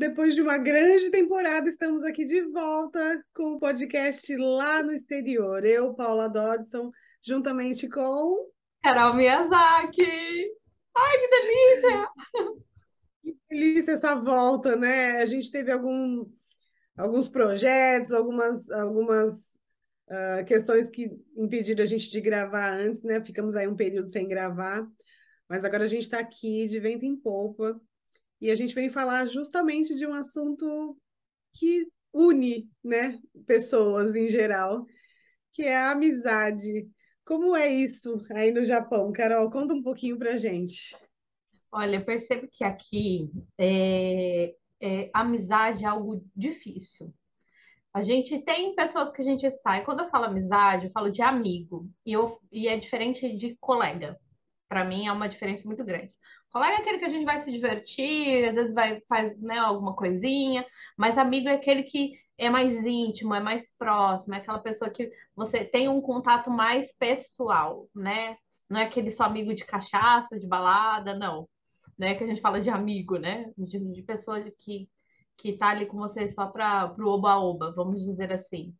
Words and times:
depois 0.00 0.34
de 0.34 0.40
uma 0.40 0.56
grande 0.56 1.10
temporada, 1.10 1.68
estamos 1.68 2.02
aqui 2.02 2.24
de 2.24 2.40
volta 2.40 3.22
com 3.34 3.52
o 3.52 3.60
podcast 3.60 4.34
lá 4.34 4.82
no 4.82 4.94
exterior. 4.94 5.62
Eu, 5.62 5.92
Paula 5.92 6.26
Dodson, 6.26 6.90
juntamente 7.22 7.86
com. 7.86 8.48
Carol 8.82 9.14
Miyazaki! 9.14 10.02
Ai, 10.96 11.18
que 11.18 11.28
delícia! 11.28 12.08
Que 13.22 13.36
delícia 13.50 13.92
essa 13.92 14.14
volta, 14.14 14.74
né? 14.74 15.20
A 15.20 15.26
gente 15.26 15.52
teve 15.52 15.70
algum, 15.70 16.24
alguns 16.96 17.28
projetos, 17.28 18.14
algumas, 18.14 18.70
algumas 18.70 19.50
uh, 20.08 20.42
questões 20.46 20.88
que 20.88 21.10
impediram 21.36 21.84
a 21.84 21.86
gente 21.86 22.10
de 22.10 22.22
gravar 22.22 22.72
antes, 22.72 23.02
né? 23.02 23.22
Ficamos 23.22 23.54
aí 23.54 23.68
um 23.68 23.76
período 23.76 24.08
sem 24.08 24.26
gravar, 24.26 24.82
mas 25.46 25.62
agora 25.62 25.84
a 25.84 25.86
gente 25.86 26.04
está 26.04 26.20
aqui 26.20 26.66
de 26.66 26.80
vento 26.80 27.04
em 27.04 27.14
polpa 27.14 27.78
e 28.40 28.50
a 28.50 28.54
gente 28.56 28.74
vem 28.74 28.88
falar 28.88 29.26
justamente 29.26 29.94
de 29.94 30.06
um 30.06 30.14
assunto 30.14 30.96
que 31.54 31.86
une, 32.12 32.68
né, 32.82 33.18
pessoas 33.46 34.16
em 34.16 34.28
geral, 34.28 34.86
que 35.52 35.62
é 35.62 35.76
a 35.76 35.90
amizade. 35.92 36.88
Como 37.24 37.54
é 37.54 37.68
isso 37.68 38.20
aí 38.32 38.50
no 38.50 38.64
Japão? 38.64 39.12
Carol, 39.12 39.50
conta 39.50 39.74
um 39.74 39.82
pouquinho 39.82 40.18
pra 40.18 40.36
gente. 40.36 40.96
Olha, 41.72 41.96
eu 41.96 42.04
percebo 42.04 42.48
que 42.50 42.64
aqui 42.64 43.30
é, 43.56 44.54
é, 44.80 45.10
amizade 45.12 45.84
é 45.84 45.86
algo 45.86 46.24
difícil. 46.34 47.14
A 47.92 48.02
gente 48.02 48.40
tem 48.44 48.74
pessoas 48.74 49.12
que 49.12 49.20
a 49.20 49.24
gente 49.24 49.50
sai. 49.50 49.84
Quando 49.84 50.00
eu 50.00 50.08
falo 50.08 50.26
amizade, 50.26 50.86
eu 50.86 50.92
falo 50.92 51.10
de 51.10 51.22
amigo. 51.22 51.88
E, 52.06 52.12
eu, 52.12 52.40
e 52.50 52.68
é 52.68 52.76
diferente 52.76 53.36
de 53.36 53.56
colega. 53.60 54.18
Para 54.68 54.84
mim 54.84 55.06
é 55.06 55.12
uma 55.12 55.28
diferença 55.28 55.66
muito 55.66 55.84
grande. 55.84 56.12
Colega 56.50 56.78
é 56.78 56.80
aquele 56.80 56.98
que 56.98 57.04
a 57.04 57.10
gente 57.10 57.24
vai 57.24 57.38
se 57.38 57.50
divertir, 57.50 58.48
às 58.48 58.54
vezes 58.56 58.74
vai 58.74 59.00
faz, 59.08 59.40
né, 59.40 59.58
alguma 59.58 59.94
coisinha, 59.94 60.66
mas 60.96 61.16
amigo 61.16 61.48
é 61.48 61.54
aquele 61.54 61.84
que 61.84 62.18
é 62.36 62.50
mais 62.50 62.74
íntimo, 62.84 63.34
é 63.34 63.40
mais 63.40 63.72
próximo, 63.76 64.34
é 64.34 64.38
aquela 64.38 64.58
pessoa 64.58 64.90
que 64.90 65.12
você 65.36 65.64
tem 65.64 65.88
um 65.88 66.00
contato 66.00 66.50
mais 66.50 66.92
pessoal, 66.94 67.88
né? 67.94 68.36
Não 68.68 68.80
é 68.80 68.84
aquele 68.84 69.10
só 69.10 69.24
amigo 69.24 69.54
de 69.54 69.64
cachaça, 69.64 70.38
de 70.40 70.46
balada, 70.46 71.14
não. 71.14 71.48
Né? 71.98 72.14
Que 72.14 72.24
a 72.24 72.26
gente 72.26 72.40
fala 72.40 72.60
de 72.60 72.70
amigo, 72.70 73.18
né? 73.18 73.52
De, 73.58 73.78
de 73.92 74.02
pessoa 74.02 74.40
que, 74.58 74.88
que 75.36 75.56
tá 75.58 75.68
ali 75.68 75.86
com 75.86 75.98
você 75.98 76.26
só 76.28 76.46
para 76.46 76.94
o 76.98 77.06
oba-oba, 77.08 77.72
vamos 77.72 78.02
dizer 78.02 78.32
assim. 78.32 78.74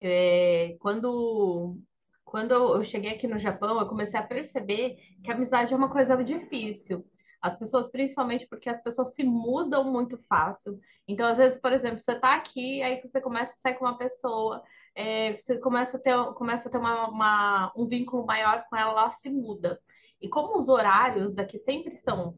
É, 0.00 0.76
quando 0.80 1.78
quando 2.26 2.52
eu 2.52 2.84
cheguei 2.84 3.12
aqui 3.12 3.28
no 3.28 3.38
Japão, 3.38 3.78
eu 3.78 3.88
comecei 3.88 4.18
a 4.18 4.22
perceber 4.22 4.96
que 5.22 5.30
a 5.30 5.34
amizade 5.34 5.72
é 5.72 5.76
uma 5.76 5.88
coisa 5.88 6.22
difícil. 6.24 7.06
As 7.40 7.56
pessoas, 7.56 7.88
principalmente 7.88 8.48
porque 8.48 8.68
as 8.68 8.82
pessoas 8.82 9.14
se 9.14 9.22
mudam 9.22 9.84
muito 9.84 10.18
fácil. 10.18 10.80
Então, 11.06 11.24
às 11.28 11.38
vezes, 11.38 11.60
por 11.60 11.72
exemplo, 11.72 12.00
você 12.00 12.12
está 12.12 12.34
aqui, 12.34 12.82
aí 12.82 13.00
você 13.00 13.20
começa 13.20 13.52
a 13.52 13.56
sair 13.56 13.74
com 13.74 13.84
uma 13.84 13.96
pessoa, 13.96 14.60
é, 14.92 15.38
você 15.38 15.56
começa 15.58 15.96
a 15.96 16.00
ter, 16.00 16.16
começa 16.34 16.68
a 16.68 16.72
ter 16.72 16.78
uma, 16.78 17.08
uma, 17.08 17.72
um 17.76 17.86
vínculo 17.86 18.26
maior 18.26 18.64
com 18.68 18.76
ela, 18.76 18.90
ela 18.90 19.10
se 19.10 19.30
muda. 19.30 19.80
E 20.20 20.28
como 20.28 20.58
os 20.58 20.68
horários 20.68 21.32
daqui 21.32 21.58
sempre 21.58 21.94
são 21.94 22.36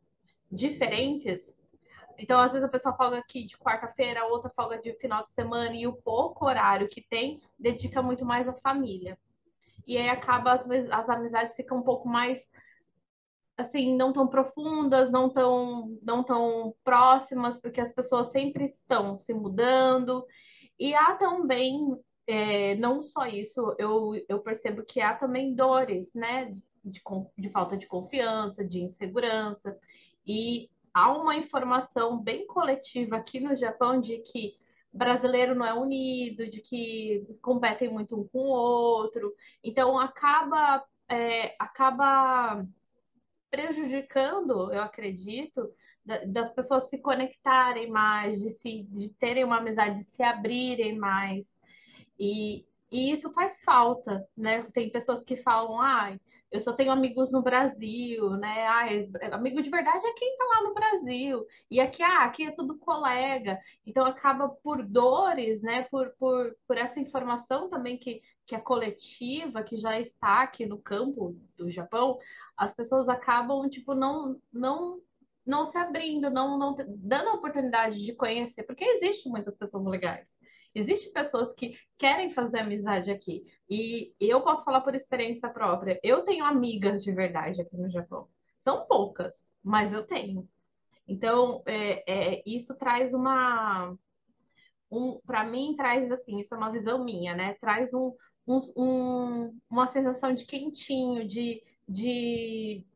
diferentes, 0.53 1.57
então, 2.19 2.39
às 2.39 2.53
vezes 2.53 2.67
a 2.67 2.71
pessoa 2.71 2.95
folga 2.95 3.17
aqui 3.17 3.47
de 3.47 3.57
quarta-feira, 3.57 4.27
outra 4.27 4.51
folga 4.51 4.79
de 4.83 4.93
final 4.95 5.25
de 5.25 5.31
semana, 5.31 5.75
e 5.75 5.87
o 5.87 5.97
pouco 5.97 6.45
horário 6.45 6.89
que 6.89 7.01
tem 7.01 7.41
dedica 7.59 8.03
muito 8.03 8.27
mais 8.27 8.47
à 8.49 8.53
família 8.53 9.17
e 9.89 9.97
aí 9.97 10.11
acaba 10.11 10.53
as, 10.53 10.69
as 10.69 11.09
amizades 11.09 11.57
ficam 11.57 11.79
um 11.79 11.83
pouco 11.83 12.07
mais 12.07 12.47
assim, 13.57 13.97
não 13.97 14.13
tão 14.13 14.29
profundas, 14.29 15.11
não 15.11 15.29
tão, 15.29 15.99
não 16.01 16.23
tão 16.23 16.73
próximas, 16.85 17.59
porque 17.59 17.81
as 17.81 17.93
pessoas 17.93 18.29
sempre 18.29 18.67
estão 18.67 19.19
se 19.19 19.35
mudando. 19.35 20.25
E 20.79 20.95
há 20.95 21.17
também, 21.17 21.81
é, 22.25 22.77
não 22.77 23.03
só 23.03 23.27
isso, 23.27 23.75
eu, 23.77 24.13
eu 24.29 24.39
percebo 24.41 24.85
que 24.85 25.01
há 25.01 25.13
também 25.15 25.57
dores, 25.57 26.15
né? 26.15 26.55
De, 26.85 27.03
de 27.37 27.51
falta 27.51 27.77
de 27.77 27.87
confiança, 27.87 28.65
de 28.65 28.81
insegurança. 28.81 29.77
E 30.25 30.71
há 30.95 31.13
uma 31.13 31.35
informação 31.35 32.23
bem 32.23 32.47
coletiva 32.47 33.17
aqui 33.17 33.41
no 33.41 33.57
Japão 33.57 34.01
de 34.01 34.19
que 34.19 34.57
brasileiro 34.93 35.55
não 35.55 35.67
é 35.67 35.75
unido, 35.75 36.49
de 36.51 36.61
que 36.61 37.27
competem 37.43 37.91
muito 37.91 38.19
um 38.19 38.27
com 38.29 38.39
o 38.39 38.51
outro. 38.51 39.35
Então 39.63 39.99
acaba 39.99 40.85
é, 41.09 41.55
acaba 41.59 42.65
prejudicando, 43.51 44.73
eu 44.73 44.83
acredito, 44.83 45.73
das 46.27 46.53
pessoas 46.53 46.89
se 46.89 46.99
conectarem 46.99 47.91
mais, 47.91 48.41
de, 48.41 48.51
se, 48.51 48.85
de 48.91 49.11
terem 49.15 49.45
uma 49.45 49.59
amizade, 49.59 49.99
de 49.99 50.05
se 50.05 50.23
abrirem 50.23 50.99
mais. 50.99 51.59
E, 52.19 52.67
e 52.91 53.13
isso 53.13 53.33
faz 53.33 53.63
falta, 53.63 54.27
né? 54.37 54.63
Tem 54.73 54.91
pessoas 54.91 55.23
que 55.23 55.37
falam, 55.37 55.81
ai, 55.81 56.15
ah, 56.15 56.28
eu 56.51 56.61
só 56.61 56.73
tenho 56.73 56.91
amigos 56.91 57.31
no 57.33 57.43
Brasil, 57.43 58.31
né? 58.31 58.67
Ai, 58.67 59.11
amigo 59.33 59.63
de 59.63 59.69
verdade 59.71 60.07
é 60.07 60.13
quem 60.15 60.37
tá 60.37 60.45
lá 60.45 60.63
no 60.63 60.75
Brasil. 60.75 61.45
E 61.71 61.79
aqui, 61.81 62.03
ah, 62.03 62.25
aqui 62.25 62.45
é 62.45 62.51
tudo 62.51 62.79
colega. 62.79 63.61
Então 63.87 64.07
acaba 64.07 64.49
por 64.49 64.83
dores, 64.83 65.61
né? 65.63 65.85
Por, 65.91 66.11
por, 66.19 66.57
por 66.67 66.79
essa 66.79 67.01
informação 67.01 67.69
também 67.69 67.99
que, 67.99 68.23
que 68.47 68.55
é 68.55 68.61
coletiva, 68.61 69.63
que 69.63 69.77
já 69.77 70.01
está 70.01 70.43
aqui 70.43 70.65
no 70.65 70.79
campo 70.79 71.37
do 71.57 71.71
Japão, 71.71 72.19
as 72.57 72.73
pessoas 72.75 73.09
acabam, 73.09 73.69
tipo, 73.69 73.95
não, 73.95 74.41
não 74.53 75.01
não 75.47 75.65
se 75.65 75.79
abrindo, 75.79 76.29
não, 76.29 76.59
não 76.59 76.77
dando 76.87 77.31
a 77.31 77.35
oportunidade 77.35 78.05
de 78.05 78.13
conhecer, 78.13 78.65
porque 78.65 78.85
existem 78.85 79.33
muitas 79.33 79.57
pessoas 79.57 79.83
legais. 79.87 80.29
Existem 80.81 81.13
pessoas 81.13 81.53
que 81.53 81.77
querem 81.97 82.31
fazer 82.31 82.61
amizade 82.61 83.11
aqui. 83.11 83.45
E 83.69 84.15
eu 84.21 84.43
posso 84.43 84.65
falar 84.65 84.81
por 84.81 84.95
experiência 84.95 85.49
própria. 85.49 85.99
Eu 86.03 86.25
tenho 86.25 86.45
amigas 86.45 87.03
de 87.03 87.13
verdade 87.13 87.61
aqui 87.61 87.77
no 87.77 87.91
Japão. 87.91 88.29
São 88.61 88.87
poucas, 88.87 89.51
mas 89.63 89.93
eu 89.93 90.07
tenho. 90.07 90.49
Então, 91.07 91.63
é, 91.67 92.37
é, 92.37 92.43
isso 92.47 92.77
traz 92.77 93.15
uma. 93.15 93.97
Um, 94.91 95.21
para 95.27 95.45
mim, 95.45 95.75
traz 95.77 96.11
assim, 96.11 96.41
isso 96.41 96.55
é 96.55 96.59
uma 96.59 96.73
visão 96.73 97.05
minha, 97.05 97.35
né? 97.35 97.55
Traz 97.61 97.93
um, 97.93 98.15
um, 98.47 98.61
um 98.77 99.59
uma 99.71 99.87
sensação 99.89 100.35
de 100.35 100.47
quentinho, 100.47 101.27
de, 101.27 101.63
de, 101.87 102.87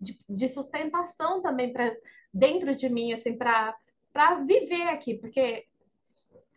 de, 0.00 0.20
de 0.28 0.48
sustentação 0.48 1.42
também 1.42 1.72
para 1.72 1.92
dentro 2.32 2.74
de 2.76 2.88
mim, 2.88 3.12
assim, 3.12 3.36
para 3.36 3.74
viver 4.46 4.88
aqui, 4.88 5.14
porque 5.14 5.66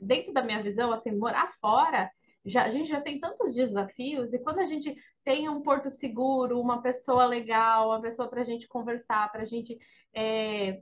dentro 0.04 0.34
da 0.34 0.44
minha 0.44 0.62
visão, 0.62 0.92
assim, 0.92 1.12
morar 1.12 1.52
fora, 1.60 2.12
já, 2.46 2.64
a 2.66 2.70
gente 2.70 2.90
já 2.90 3.00
tem 3.00 3.20
tantos 3.20 3.54
desafios, 3.54 4.34
e 4.34 4.40
quando 4.40 4.60
a 4.60 4.66
gente 4.66 4.96
tem 5.24 5.48
um 5.48 5.62
porto 5.62 5.90
seguro, 5.90 6.60
uma 6.60 6.82
pessoa 6.82 7.26
legal, 7.26 7.90
uma 7.90 8.02
pessoa 8.02 8.28
para 8.28 8.42
a 8.42 8.46
gente 8.46 8.68
conversar, 8.68 9.32
para 9.32 9.44
a 9.44 9.46
gente 9.46 9.80
é, 10.14 10.82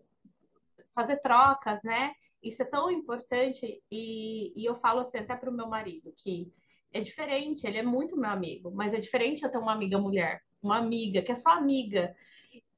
fazer 0.95 1.17
trocas, 1.17 1.81
né? 1.83 2.13
Isso 2.41 2.63
é 2.63 2.65
tão 2.65 2.89
importante, 2.89 3.81
e, 3.91 4.51
e 4.55 4.65
eu 4.65 4.75
falo 4.75 5.01
assim 5.01 5.19
até 5.19 5.35
para 5.35 5.49
o 5.49 5.53
meu 5.53 5.67
marido, 5.67 6.11
que 6.17 6.51
é 6.91 6.99
diferente, 6.99 7.65
ele 7.65 7.77
é 7.77 7.83
muito 7.83 8.17
meu 8.17 8.29
amigo, 8.29 8.71
mas 8.71 8.93
é 8.93 8.99
diferente 8.99 9.43
eu 9.43 9.51
ter 9.51 9.59
uma 9.59 9.71
amiga 9.73 9.97
mulher, 9.97 10.41
uma 10.61 10.77
amiga 10.77 11.21
que 11.21 11.31
é 11.31 11.35
só 11.35 11.51
amiga, 11.51 12.15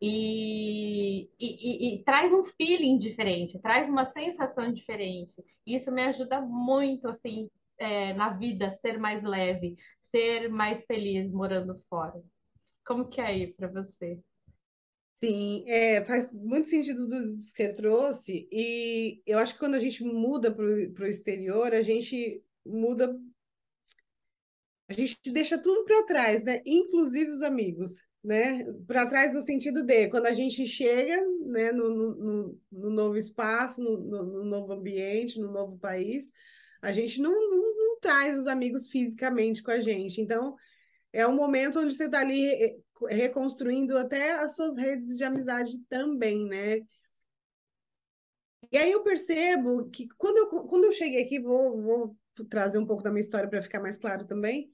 e, 0.06 1.30
e, 1.40 1.96
e, 1.96 2.04
traz 2.04 2.34
um 2.34 2.44
feeling 2.44 2.98
diferente, 2.98 3.58
traz 3.60 3.88
uma 3.88 4.06
sensação 4.06 4.70
diferente. 4.74 5.42
Isso 5.66 5.90
me 5.94 6.02
ajuda 6.04 6.42
muito, 6.42 7.08
assim, 7.08 7.50
é, 7.78 8.14
na 8.14 8.32
vida, 8.32 8.78
ser 8.82 9.00
mais 9.00 9.24
leve, 9.24 9.78
ser 10.02 10.50
mais 10.50 10.84
feliz 10.86 11.32
morando 11.32 11.82
fora. 11.90 12.22
Como 12.86 13.08
que 13.08 13.22
é 13.22 13.26
aí 13.28 13.54
para 13.54 13.70
você? 13.70 14.20
Sim, 15.16 15.64
é, 15.68 16.04
faz 16.04 16.34
muito 16.34 16.68
sentido 16.68 17.08
do 17.08 17.22
que 17.22 17.30
você 17.30 17.72
trouxe, 17.72 18.46
e 18.52 19.22
eu 19.26 19.40
acho 19.40 19.54
que 19.54 19.60
quando 19.60 19.76
a 19.76 19.80
gente 19.80 20.04
muda 20.04 20.54
para 20.54 20.66
o 20.66 21.08
exterior, 21.08 21.74
a 21.74 21.82
gente 21.82 22.44
muda, 22.66 23.18
a 24.90 24.92
gente 24.92 25.18
deixa 25.32 25.58
tudo 25.58 25.86
para 25.86 26.06
trás, 26.06 26.44
né? 26.44 26.62
Inclusive 26.66 27.32
os 27.32 27.42
amigos 27.42 28.02
né? 28.24 28.64
Para 28.88 29.08
trás 29.08 29.34
no 29.34 29.42
sentido 29.42 29.84
de 29.84 30.08
quando 30.08 30.28
a 30.28 30.34
gente 30.34 30.66
chega 30.66 31.22
né, 31.46 31.72
no, 31.72 31.90
no, 31.90 32.62
no 32.72 32.90
novo 32.90 33.18
espaço, 33.18 33.82
no, 33.82 33.98
no, 33.98 34.46
novo 34.46 34.72
ambiente, 34.74 35.40
no 35.40 35.52
novo 35.52 35.78
país, 35.78 36.32
a 36.82 36.92
gente 36.94 37.22
não, 37.22 37.32
não, 37.32 37.76
não, 37.76 38.00
traz 38.00 38.40
os 38.40 38.48
amigos 38.48 38.88
fisicamente 38.88 39.62
com 39.62 39.72
a 39.72 39.80
gente. 39.80 40.22
Então, 40.22 40.56
é 41.12 41.28
um 41.28 41.36
momento 41.36 41.80
onde 41.80 41.94
você 41.94 42.06
está 42.06 42.22
ali 42.22 42.82
reconstruindo 43.10 43.98
até 43.98 44.32
as 44.40 44.56
suas 44.56 44.78
redes 44.78 45.18
de 45.18 45.24
amizade 45.24 45.78
também, 45.90 46.46
né? 46.46 46.82
E 48.72 48.78
aí 48.78 48.92
eu 48.92 49.04
percebo 49.04 49.90
que 49.90 50.08
quando 50.18 50.38
eu, 50.38 50.48
quando 50.66 50.86
eu 50.86 50.94
cheguei 50.94 51.22
aqui, 51.24 51.40
vou, 51.40 51.82
vou 51.82 52.18
trazer 52.50 52.80
um 52.80 52.86
pouco 52.86 53.04
da 53.04 53.12
minha 53.12 53.22
história 53.22 53.50
para 53.50 53.62
ficar 53.62 53.80
mais 53.80 53.98
claro 53.98 54.26
também 54.26 54.72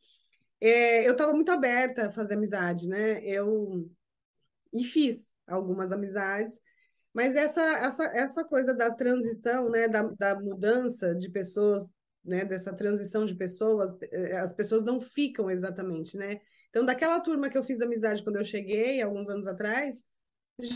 é, 0.61 1.07
eu 1.07 1.13
estava 1.13 1.33
muito 1.33 1.51
aberta 1.51 2.07
a 2.07 2.11
fazer 2.11 2.35
amizade, 2.35 2.87
né? 2.87 3.23
Eu 3.23 3.89
e 4.73 4.83
fiz 4.83 5.31
algumas 5.47 5.91
amizades, 5.91 6.59
Mas 7.13 7.35
essa, 7.35 7.61
essa, 7.61 8.05
essa 8.17 8.45
coisa 8.45 8.73
da 8.75 8.91
transição, 8.91 9.69
né, 9.69 9.87
da, 9.89 10.03
da 10.03 10.39
mudança 10.39 11.15
de 11.15 11.29
pessoas, 11.29 11.89
né, 12.25 12.45
dessa 12.45 12.73
transição 12.75 13.25
de 13.27 13.35
pessoas, 13.35 13.95
eh, 14.11 14.37
as 14.37 14.53
pessoas 14.53 14.85
não 14.85 15.01
ficam 15.01 15.51
exatamente, 15.51 16.17
né? 16.17 16.39
Então, 16.69 16.85
daquela 16.85 17.19
turma 17.21 17.49
que 17.51 17.57
eu 17.57 17.65
fiz 17.65 17.81
amizade 17.81 18.23
quando 18.23 18.37
eu 18.37 18.45
cheguei, 18.45 19.01
alguns 19.01 19.29
anos 19.29 19.47
atrás, 19.47 20.03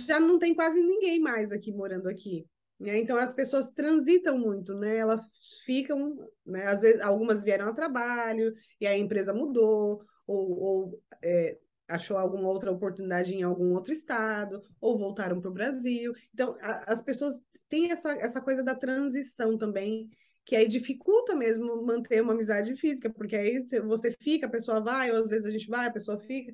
já 0.08 0.20
não 0.20 0.40
tem 0.40 0.56
quase 0.56 0.82
ninguém 0.84 1.20
mais 1.20 1.52
aqui 1.52 1.72
morando 1.72 2.10
aqui. 2.10 2.48
Né? 2.84 3.00
Então, 3.00 3.18
as 3.18 3.32
pessoas 3.32 3.70
transitam 3.70 4.38
muito, 4.38 4.74
né? 4.76 4.98
Elas 4.98 5.22
ficam, 5.66 6.18
né? 6.46 6.68
Às 6.68 6.82
vezes, 6.82 7.02
algumas 7.02 7.42
vieram 7.42 7.68
a 7.68 7.74
trabalho, 7.74 8.54
e 8.80 8.86
a 8.86 8.98
empresa 8.98 9.34
mudou, 9.34 10.04
ou, 10.28 10.60
ou 10.60 11.02
é, 11.24 11.58
achou 11.88 12.18
alguma 12.18 12.50
outra 12.50 12.72
oportunidade 12.72 13.34
em 13.34 13.42
algum 13.42 13.74
outro 13.74 13.94
estado, 13.94 14.62
ou 14.82 14.98
voltaram 14.98 15.40
para 15.40 15.50
o 15.50 15.54
Brasil. 15.54 16.14
Então, 16.34 16.58
a, 16.60 16.92
as 16.92 17.02
pessoas 17.02 17.36
têm 17.70 17.90
essa, 17.90 18.12
essa 18.18 18.42
coisa 18.42 18.62
da 18.62 18.76
transição 18.76 19.58
também, 19.58 20.10
que 20.46 20.54
aí 20.54 20.68
dificulta 20.68 21.34
mesmo 21.34 21.86
manter 21.86 22.22
uma 22.22 22.34
amizade 22.34 22.76
física, 22.76 23.10
porque 23.10 23.36
aí 23.38 23.66
você 23.86 24.12
fica, 24.12 24.46
a 24.46 24.50
pessoa 24.50 24.82
vai, 24.82 25.10
ou 25.10 25.24
às 25.24 25.30
vezes 25.30 25.46
a 25.46 25.52
gente 25.52 25.68
vai, 25.70 25.88
a 25.88 25.94
pessoa 25.94 26.20
fica. 26.20 26.52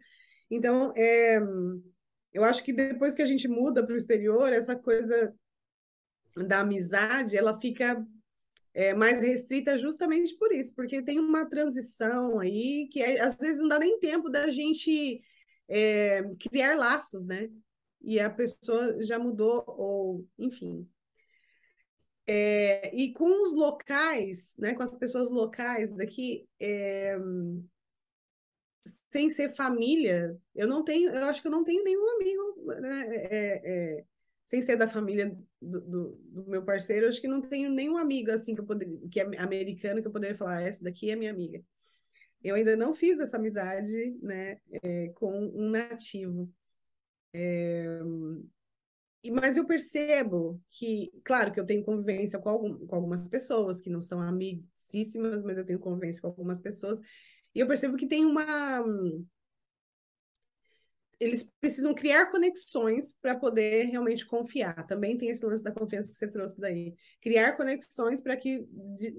Então, 0.52 0.94
é, 0.96 1.40
eu 2.32 2.44
acho 2.44 2.64
que 2.64 2.72
depois 2.72 3.16
que 3.16 3.22
a 3.24 3.26
gente 3.26 3.48
muda 3.48 3.84
para 3.84 3.94
o 3.94 3.98
exterior, 3.98 4.54
essa 4.54 4.76
coisa 4.76 5.34
da 6.36 6.60
amizade, 6.60 7.38
ela 7.38 7.60
fica 7.60 8.06
é, 8.74 8.94
mais 8.94 9.22
restrita 9.22 9.78
justamente 9.78 10.36
por 10.36 10.52
isso, 10.52 10.74
porque 10.76 11.02
tem 11.02 11.20
uma 11.20 11.50
transição 11.50 12.40
aí 12.40 12.88
que 12.92 13.02
é, 13.02 13.20
às 13.20 13.36
vezes 13.36 13.58
não 13.58 13.68
dá 13.68 13.80
nem 13.80 14.00
tempo 14.00 14.30
da 14.30 14.52
gente 14.52 15.22
é, 15.68 16.24
criar 16.40 16.78
laços, 16.78 17.26
né? 17.26 17.50
E 18.02 18.20
a 18.20 18.30
pessoa 18.30 19.04
já 19.04 19.20
mudou, 19.20 19.64
ou 19.68 20.28
enfim. 20.38 20.88
É, 22.26 22.96
e 22.96 23.12
com 23.12 23.44
os 23.44 23.54
locais, 23.54 24.56
né, 24.58 24.76
com 24.76 24.84
as 24.84 24.96
pessoas 24.96 25.32
locais 25.32 25.92
daqui, 25.96 26.48
é, 26.60 27.18
sem 29.12 29.30
ser 29.30 29.56
família, 29.56 30.40
eu 30.56 30.68
não 30.68 30.84
tenho, 30.84 31.10
eu 31.12 31.26
acho 31.26 31.42
que 31.42 31.48
eu 31.48 31.52
não 31.52 31.64
tenho 31.64 31.84
nenhum 31.84 32.08
amigo, 32.16 32.66
né, 32.82 33.06
é, 33.16 34.06
sem 34.46 34.62
ser 34.62 34.76
da 34.76 34.88
família 34.88 35.36
do, 35.62 35.82
do, 35.82 36.46
meu 36.48 36.64
parceiro, 36.64 37.08
acho 37.08 37.20
que 37.22 37.28
não 37.28 37.42
tenho 37.42 37.70
nenhum 37.70 37.98
amigo 37.98 38.32
assim 38.32 38.56
que 38.56 38.62
eu 38.62 38.66
poderia, 38.66 38.98
que 39.10 39.20
é 39.20 39.24
americano 39.38 40.02
que 40.02 40.08
eu 40.08 40.12
poderia 40.12 40.38
falar, 40.38 40.58
ah, 40.58 40.62
essa 40.62 40.84
daqui 40.84 41.10
é 41.10 41.16
minha 41.16 41.32
amiga. 41.32 41.64
Eu 42.42 42.56
ainda 42.56 42.76
não 42.76 42.96
fiz 42.96 43.20
essa 43.20 43.38
amizade, 43.38 44.18
né, 44.22 44.58
é, 44.82 45.10
com 45.10 45.38
um 45.38 45.70
nativo. 45.70 46.50
É, 47.34 48.00
mas 49.32 49.58
eu 49.58 49.66
percebo 49.66 50.62
que, 50.72 51.12
claro, 51.26 51.52
que 51.52 51.60
eu 51.60 51.66
tenho 51.66 51.84
convivência 51.84 52.40
com, 52.40 52.50
algum, 52.50 52.88
com 52.88 52.96
algumas 52.96 53.28
pessoas 53.28 53.82
que 53.82 53.90
não 53.90 54.02
são 54.02 54.22
amicíssimas, 54.22 55.44
mas 55.44 55.58
eu 55.58 55.66
tenho 55.66 55.80
convivência 55.80 56.22
com 56.22 56.28
algumas 56.28 56.60
pessoas, 56.60 57.02
e 57.54 57.60
eu 57.60 57.68
percebo 57.68 57.98
que 57.98 58.08
tem 58.08 58.24
uma 58.26 58.82
eles 61.20 61.44
precisam 61.60 61.94
criar 61.94 62.28
conexões 62.28 63.14
para 63.22 63.36
poder 63.36 63.86
realmente 63.86 64.26
confiar. 64.26 64.86
Também 64.86 65.18
tem 65.18 65.30
esse 65.30 65.46
lance 65.46 65.64
da 65.64 65.72
confiança 65.72 66.12
que 66.12 66.18
você 66.18 66.28
trouxe 66.28 66.60
daí. 66.60 66.94
Criar 67.22 67.58
conexões 67.58 68.22
para 68.22 68.38
que 68.38 68.66
de, 68.72 69.18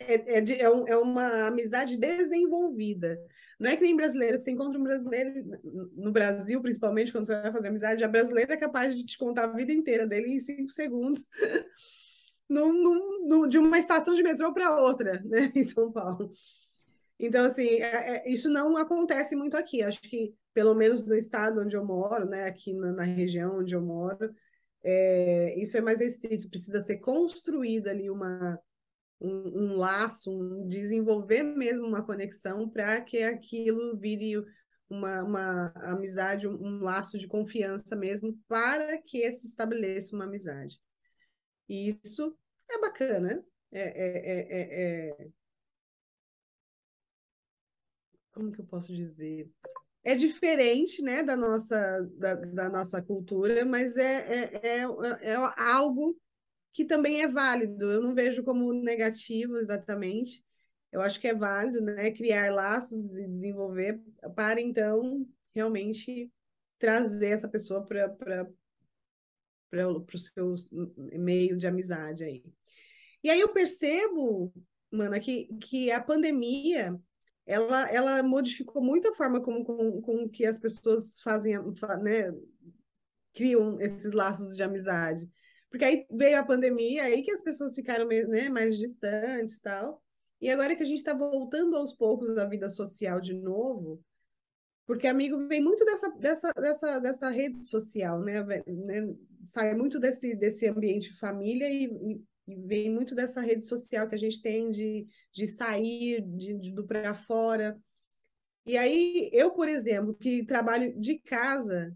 é, 0.00 0.38
é, 0.38 0.40
de, 0.40 0.54
é, 0.54 0.70
um, 0.70 0.88
é, 0.88 0.96
uma 0.96 1.48
amizade 1.48 1.96
desenvolvida. 1.96 3.18
Não 3.58 3.68
é 3.68 3.76
que 3.76 3.82
nem 3.82 3.96
brasileiro, 3.96 4.40
você 4.40 4.52
encontra 4.52 4.78
um 4.78 4.84
brasileiro, 4.84 5.60
no 5.96 6.12
Brasil, 6.12 6.62
principalmente, 6.62 7.10
quando 7.10 7.26
você 7.26 7.42
vai 7.42 7.52
fazer 7.52 7.68
amizade, 7.68 8.04
a 8.04 8.08
brasileira 8.08 8.54
é 8.54 8.56
capaz 8.56 8.94
de 8.94 9.04
te 9.04 9.18
contar 9.18 9.44
a 9.44 9.52
vida 9.52 9.72
inteira 9.72 10.06
dele 10.06 10.32
em 10.32 10.38
cinco 10.38 10.70
segundos, 10.70 11.26
de 13.50 13.58
uma 13.58 13.78
estação 13.78 14.14
de 14.14 14.22
metrô 14.22 14.54
para 14.54 14.80
outra, 14.80 15.20
né, 15.24 15.52
em 15.54 15.64
São 15.64 15.90
Paulo. 15.90 16.30
Então, 17.18 17.44
assim, 17.44 17.66
é, 17.80 18.26
é, 18.26 18.30
isso 18.30 18.48
não 18.48 18.76
acontece 18.76 19.34
muito 19.34 19.56
aqui. 19.56 19.82
Acho 19.82 20.00
que, 20.00 20.34
pelo 20.54 20.74
menos 20.74 21.06
no 21.06 21.14
estado 21.14 21.60
onde 21.60 21.76
eu 21.76 21.84
moro, 21.84 22.26
né, 22.26 22.44
aqui 22.44 22.72
na, 22.72 22.92
na 22.92 23.02
região 23.02 23.58
onde 23.58 23.74
eu 23.74 23.82
moro, 23.82 24.32
é, 24.84 25.58
isso 25.60 25.76
é 25.76 25.80
mais 25.80 25.98
restrito. 25.98 26.48
Precisa 26.48 26.80
ser 26.82 26.98
construída 26.98 27.90
ali 27.90 28.08
uma, 28.08 28.58
um, 29.20 29.72
um 29.72 29.76
laço, 29.76 30.30
um, 30.30 30.68
desenvolver 30.68 31.42
mesmo 31.42 31.86
uma 31.86 32.04
conexão 32.04 32.68
para 32.68 33.00
que 33.00 33.22
aquilo 33.22 33.98
vire 33.98 34.44
uma, 34.88 35.22
uma 35.24 35.72
amizade, 35.76 36.46
um, 36.46 36.54
um 36.54 36.82
laço 36.82 37.18
de 37.18 37.26
confiança 37.26 37.96
mesmo, 37.96 38.38
para 38.46 38.96
que 39.02 39.30
se 39.32 39.46
estabeleça 39.46 40.14
uma 40.14 40.24
amizade. 40.24 40.80
E 41.68 41.98
isso 42.04 42.36
é 42.70 42.80
bacana, 42.80 43.44
é, 43.72 43.80
é, 43.80 44.46
é, 44.50 45.20
é 45.20 45.28
como 48.38 48.52
que 48.52 48.60
eu 48.60 48.66
posso 48.66 48.94
dizer? 48.94 49.50
É 50.04 50.14
diferente, 50.14 51.02
né, 51.02 51.24
da 51.24 51.36
nossa, 51.36 52.08
da, 52.16 52.34
da 52.36 52.70
nossa 52.70 53.02
cultura, 53.02 53.64
mas 53.64 53.96
é, 53.96 54.52
é, 54.62 54.78
é, 54.82 55.32
é 55.32 55.34
algo 55.34 56.16
que 56.72 56.84
também 56.84 57.20
é 57.20 57.26
válido. 57.26 57.90
Eu 57.90 58.00
não 58.00 58.14
vejo 58.14 58.44
como 58.44 58.72
negativo 58.72 59.58
exatamente. 59.58 60.44
Eu 60.92 61.00
acho 61.02 61.18
que 61.20 61.26
é 61.26 61.34
válido, 61.34 61.80
né, 61.80 62.12
criar 62.12 62.52
laços 62.52 63.04
e 63.06 63.26
desenvolver 63.26 64.00
para 64.36 64.60
então 64.60 65.26
realmente 65.52 66.32
trazer 66.78 67.30
essa 67.30 67.48
pessoa 67.48 67.84
para 67.84 68.08
para 69.70 69.86
o 69.86 70.18
seu 70.18 70.54
meio 71.12 71.58
de 71.58 71.66
amizade 71.66 72.24
aí. 72.24 72.42
E 73.22 73.28
aí 73.28 73.38
eu 73.38 73.52
percebo, 73.52 74.50
mana, 74.90 75.20
que, 75.20 75.46
que 75.60 75.90
a 75.90 76.00
pandemia 76.00 76.98
ela, 77.48 77.90
ela 77.90 78.22
modificou 78.22 78.82
muito 78.82 79.08
a 79.08 79.14
forma 79.14 79.40
como, 79.40 79.64
com, 79.64 80.02
com 80.02 80.28
que 80.28 80.44
as 80.44 80.58
pessoas 80.58 81.22
fazem, 81.22 81.54
né, 82.02 82.30
criam 83.32 83.80
esses 83.80 84.12
laços 84.12 84.54
de 84.54 84.62
amizade. 84.62 85.26
Porque 85.70 85.84
aí 85.84 86.06
veio 86.10 86.38
a 86.38 86.44
pandemia, 86.44 87.04
aí 87.04 87.22
que 87.22 87.30
as 87.30 87.40
pessoas 87.40 87.74
ficaram 87.74 88.06
né, 88.06 88.50
mais 88.50 88.76
distantes 88.76 89.58
tal. 89.60 90.02
E 90.38 90.50
agora 90.50 90.76
que 90.76 90.82
a 90.82 90.86
gente 90.86 90.98
está 90.98 91.14
voltando 91.14 91.74
aos 91.74 91.94
poucos 91.94 92.36
à 92.36 92.44
vida 92.44 92.68
social 92.68 93.18
de 93.18 93.32
novo, 93.32 93.98
porque 94.86 95.06
amigo 95.06 95.48
vem 95.48 95.62
muito 95.62 95.84
dessa, 95.86 96.10
dessa, 96.10 96.52
dessa, 96.52 96.98
dessa 96.98 97.30
rede 97.30 97.64
social, 97.66 98.20
né? 98.20 98.42
né? 98.44 99.14
Sai 99.46 99.74
muito 99.74 99.98
desse, 99.98 100.34
desse 100.34 100.66
ambiente 100.66 101.18
família 101.18 101.68
e, 101.70 101.84
e 101.84 102.22
e 102.48 102.56
vem 102.56 102.90
muito 102.90 103.14
dessa 103.14 103.42
rede 103.42 103.62
social 103.62 104.08
que 104.08 104.14
a 104.14 104.18
gente 104.18 104.40
tem 104.40 104.70
de, 104.70 105.06
de 105.30 105.46
sair 105.46 106.22
de, 106.22 106.54
de 106.54 106.72
do 106.72 106.86
para 106.86 107.14
fora. 107.14 107.78
E 108.64 108.76
aí, 108.76 109.28
eu, 109.32 109.50
por 109.50 109.68
exemplo, 109.68 110.14
que 110.14 110.46
trabalho 110.46 110.98
de 110.98 111.18
casa, 111.18 111.94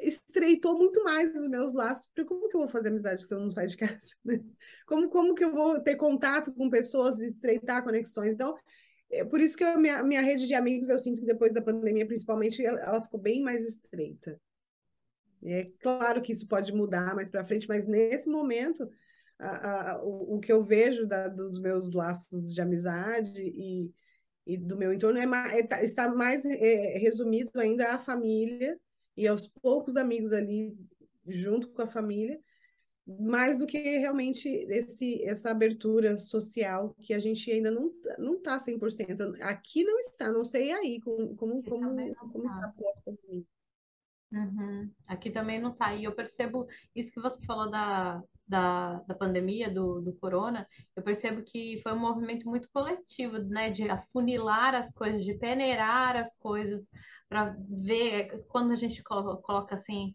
estreitou 0.00 0.78
muito 0.78 1.02
mais 1.02 1.34
os 1.34 1.48
meus 1.48 1.72
laços, 1.72 2.06
porque 2.06 2.24
como 2.24 2.48
que 2.48 2.56
eu 2.56 2.60
vou 2.60 2.68
fazer 2.68 2.88
amizade 2.88 3.24
se 3.26 3.34
eu 3.34 3.40
não 3.40 3.50
sair 3.50 3.66
de 3.66 3.76
casa? 3.76 4.14
Como, 4.86 5.08
como 5.08 5.34
que 5.34 5.44
eu 5.44 5.52
vou 5.52 5.80
ter 5.80 5.96
contato 5.96 6.52
com 6.52 6.70
pessoas 6.70 7.18
estreitar 7.20 7.82
conexões? 7.82 8.32
Então, 8.32 8.54
é 9.10 9.24
por 9.24 9.40
isso 9.40 9.56
que 9.56 9.64
a 9.64 9.76
minha, 9.76 10.02
minha 10.04 10.22
rede 10.22 10.46
de 10.46 10.54
amigos, 10.54 10.88
eu 10.88 10.98
sinto 10.98 11.20
que 11.20 11.26
depois 11.26 11.52
da 11.52 11.60
pandemia, 11.60 12.06
principalmente, 12.06 12.64
ela, 12.64 12.80
ela 12.80 13.02
ficou 13.02 13.20
bem 13.20 13.42
mais 13.42 13.66
estreita. 13.66 14.40
É 15.44 15.68
claro 15.80 16.22
que 16.22 16.32
isso 16.32 16.46
pode 16.46 16.72
mudar 16.72 17.14
mais 17.16 17.28
para 17.28 17.44
frente, 17.44 17.66
mas 17.68 17.84
nesse 17.86 18.30
momento 18.30 18.88
a, 19.38 19.92
a, 19.92 20.02
o, 20.02 20.36
o, 20.36 20.40
que 20.40 20.52
eu 20.52 20.62
vejo 20.62 21.06
da, 21.06 21.28
dos 21.28 21.58
meus 21.58 21.92
laços 21.92 22.52
de 22.52 22.60
amizade 22.60 23.42
e, 23.42 23.92
e 24.46 24.56
do 24.56 24.76
meu 24.76 24.92
entorno 24.92 25.18
é, 25.18 25.58
é 25.58 25.62
tá, 25.66 25.82
está 25.82 26.08
mais 26.08 26.44
é, 26.44 26.98
resumido 26.98 27.50
ainda 27.58 27.94
à 27.94 27.98
família 27.98 28.78
e 29.16 29.26
aos 29.26 29.46
poucos 29.46 29.96
amigos 29.96 30.32
ali 30.32 30.76
junto 31.26 31.68
com 31.68 31.82
a 31.82 31.86
família, 31.86 32.40
mais 33.06 33.58
do 33.58 33.66
que 33.66 33.78
realmente 33.98 34.48
esse, 34.48 35.22
essa 35.24 35.50
abertura 35.50 36.16
social 36.18 36.94
que 37.00 37.12
a 37.12 37.18
gente 37.18 37.50
ainda 37.50 37.70
não, 37.70 37.92
não 38.18 38.34
está 38.34 38.58
100%. 38.58 39.40
Aqui 39.42 39.84
não 39.84 39.98
está, 39.98 40.30
não 40.30 40.44
sei 40.44 40.72
aí 40.72 41.00
como, 41.00 41.34
como, 41.36 41.62
como, 41.62 42.14
como 42.32 42.44
está 42.44 42.72
pós-pandemia. 42.76 43.44
Uhum. 44.32 44.90
Aqui 45.06 45.30
também 45.30 45.60
não 45.60 45.72
está. 45.72 45.94
E 45.94 46.04
eu 46.04 46.14
percebo 46.14 46.66
isso 46.94 47.12
que 47.12 47.20
você 47.20 47.44
falou 47.44 47.70
da, 47.70 48.22
da, 48.52 49.00
da 49.08 49.14
pandemia, 49.14 49.70
do, 49.70 50.00
do 50.02 50.12
corona, 50.14 50.68
eu 50.94 51.02
percebo 51.02 51.42
que 51.42 51.80
foi 51.82 51.92
um 51.92 51.98
movimento 51.98 52.46
muito 52.48 52.68
coletivo, 52.70 53.38
né? 53.38 53.70
De 53.70 53.88
afunilar 53.88 54.74
as 54.74 54.92
coisas, 54.92 55.24
de 55.24 55.34
peneirar 55.34 56.16
as 56.16 56.36
coisas, 56.36 56.86
para 57.28 57.56
ver 57.68 58.44
quando 58.48 58.72
a 58.72 58.76
gente 58.76 59.02
coloca, 59.02 59.74
assim 59.74 60.12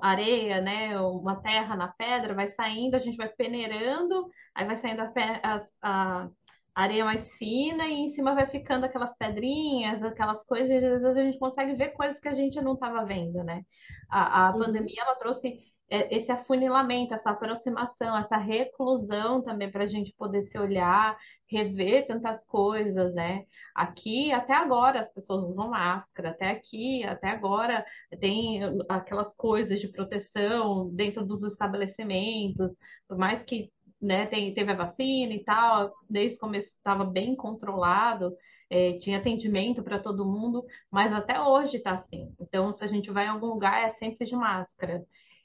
areia, 0.00 0.60
né, 0.60 1.00
uma 1.00 1.42
terra 1.42 1.74
na 1.74 1.88
pedra, 1.88 2.32
vai 2.32 2.46
saindo, 2.46 2.94
a 2.94 3.00
gente 3.00 3.16
vai 3.16 3.28
peneirando, 3.28 4.30
aí 4.54 4.64
vai 4.64 4.76
saindo 4.76 5.00
a, 5.00 5.12
a, 5.42 5.58
a, 5.82 6.30
areia 6.72 7.04
mais 7.04 7.34
fina 7.34 7.86
e 7.86 7.94
em 7.94 8.08
cima 8.08 8.36
vai 8.36 8.46
ficando 8.46 8.84
aquelas 8.84 9.16
pedrinhas, 9.16 10.00
aquelas 10.04 10.44
coisas, 10.46 10.70
e 10.70 10.76
às 10.76 11.02
vezes 11.02 11.04
a 11.04 11.22
gente 11.24 11.38
consegue 11.40 11.74
ver 11.74 11.88
coisas 11.88 12.20
que 12.20 12.28
a 12.28 12.34
gente 12.34 12.60
não 12.60 12.74
estava 12.74 13.04
vendo, 13.04 13.42
né? 13.42 13.64
A, 14.08 14.46
a 14.46 14.52
uhum. 14.52 14.60
pandemia, 14.60 15.02
ela 15.02 15.16
trouxe 15.16 15.48
é, 15.48 15.69
esse 15.90 16.30
afunilamento, 16.30 17.12
essa 17.12 17.30
aproximação, 17.30 18.16
essa 18.16 18.36
reclusão 18.36 19.42
também 19.42 19.70
para 19.70 19.84
a 19.84 19.86
gente 19.86 20.12
poder 20.12 20.42
se 20.42 20.56
olhar, 20.56 21.18
rever 21.48 22.06
tantas 22.06 22.44
coisas, 22.44 23.12
né? 23.12 23.44
Aqui, 23.74 24.30
até 24.30 24.54
agora, 24.54 25.00
as 25.00 25.12
pessoas 25.12 25.42
usam 25.44 25.70
máscara, 25.70 26.30
até 26.30 26.50
aqui, 26.50 27.02
até 27.02 27.30
agora, 27.30 27.84
tem 28.20 28.60
aquelas 28.88 29.34
coisas 29.34 29.80
de 29.80 29.88
proteção 29.88 30.88
dentro 30.94 31.26
dos 31.26 31.42
estabelecimentos, 31.42 32.76
por 33.08 33.18
mais 33.18 33.42
que 33.42 33.72
né, 34.00 34.26
tem, 34.26 34.54
teve 34.54 34.70
a 34.70 34.76
vacina 34.76 35.34
e 35.34 35.44
tal, 35.44 35.92
desde 36.08 36.36
o 36.36 36.40
começo 36.40 36.68
estava 36.68 37.04
bem 37.04 37.34
controlado, 37.36 38.34
é, 38.70 38.94
tinha 38.98 39.18
atendimento 39.18 39.82
para 39.82 39.98
todo 39.98 40.24
mundo, 40.24 40.64
mas 40.90 41.12
até 41.12 41.40
hoje 41.40 41.76
está 41.78 41.92
assim. 41.92 42.32
Então, 42.40 42.72
se 42.72 42.84
a 42.84 42.86
gente 42.86 43.10
vai 43.10 43.26
em 43.26 43.28
algum 43.28 43.48
lugar, 43.48 43.84
é 43.84 43.90
sempre 43.90 44.26
de 44.26 44.36
máscara. 44.36 45.04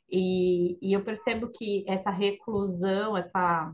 E, 0.10 0.78
e 0.82 0.94
eu 0.94 1.04
percebo 1.04 1.50
que 1.50 1.84
essa 1.88 2.10
reclusão, 2.10 3.18
essa, 3.18 3.74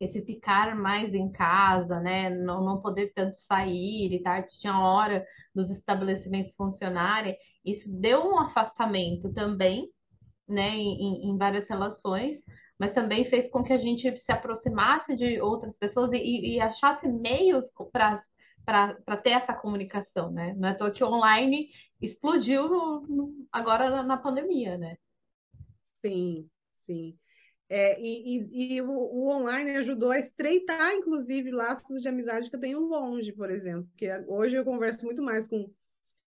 esse 0.00 0.22
ficar 0.24 0.76
mais 0.76 1.14
em 1.14 1.30
casa, 1.30 2.00
né, 2.00 2.30
não, 2.30 2.64
não 2.64 2.80
poder 2.80 3.12
tanto 3.14 3.34
sair 3.36 4.12
e 4.12 4.22
tal, 4.22 4.42
tinha 4.46 4.78
hora 4.78 5.26
dos 5.54 5.70
estabelecimentos 5.70 6.54
funcionarem, 6.54 7.36
isso 7.64 7.98
deu 8.00 8.24
um 8.24 8.38
afastamento 8.38 9.32
também, 9.32 9.90
né, 10.48 10.70
em, 10.70 11.30
em 11.30 11.36
várias 11.36 11.68
relações, 11.68 12.42
mas 12.78 12.92
também 12.92 13.24
fez 13.24 13.50
com 13.50 13.64
que 13.64 13.72
a 13.72 13.78
gente 13.78 14.16
se 14.18 14.30
aproximasse 14.30 15.16
de 15.16 15.40
outras 15.40 15.76
pessoas 15.76 16.12
e, 16.12 16.54
e 16.54 16.60
achasse 16.60 17.08
meios 17.08 17.66
para 17.92 18.20
ter 19.22 19.30
essa 19.30 19.54
comunicação, 19.54 20.30
né? 20.30 20.54
Não 20.56 20.68
é 20.68 20.72
à 20.72 20.90
que 20.90 21.04
online 21.04 21.70
explodiu 22.00 22.68
no, 22.68 23.00
no, 23.06 23.46
agora 23.50 23.90
na, 23.90 24.02
na, 24.02 24.16
pandemia, 24.16 24.76
né? 24.76 24.96
Sim, 26.00 26.48
sim. 26.76 27.18
É, 27.68 28.00
e, 28.00 28.38
e, 28.38 28.76
e 28.76 28.82
o, 28.82 28.90
o, 28.90 29.28
online 29.30 29.72
ajudou 29.78 30.10
a 30.10 30.18
estreitar, 30.18 30.92
inclusive, 30.94 31.50
laços 31.50 32.00
de 32.00 32.08
amizade 32.08 32.48
que 32.48 32.56
eu 32.56 32.60
tenho 32.60 32.80
longe, 32.80 33.32
por 33.32 33.50
exemplo. 33.50 33.86
Porque 33.90 34.08
hoje 34.26 34.56
eu 34.56 34.64
converso 34.64 35.04
muito 35.04 35.22
mais 35.22 35.46
com 35.46 35.70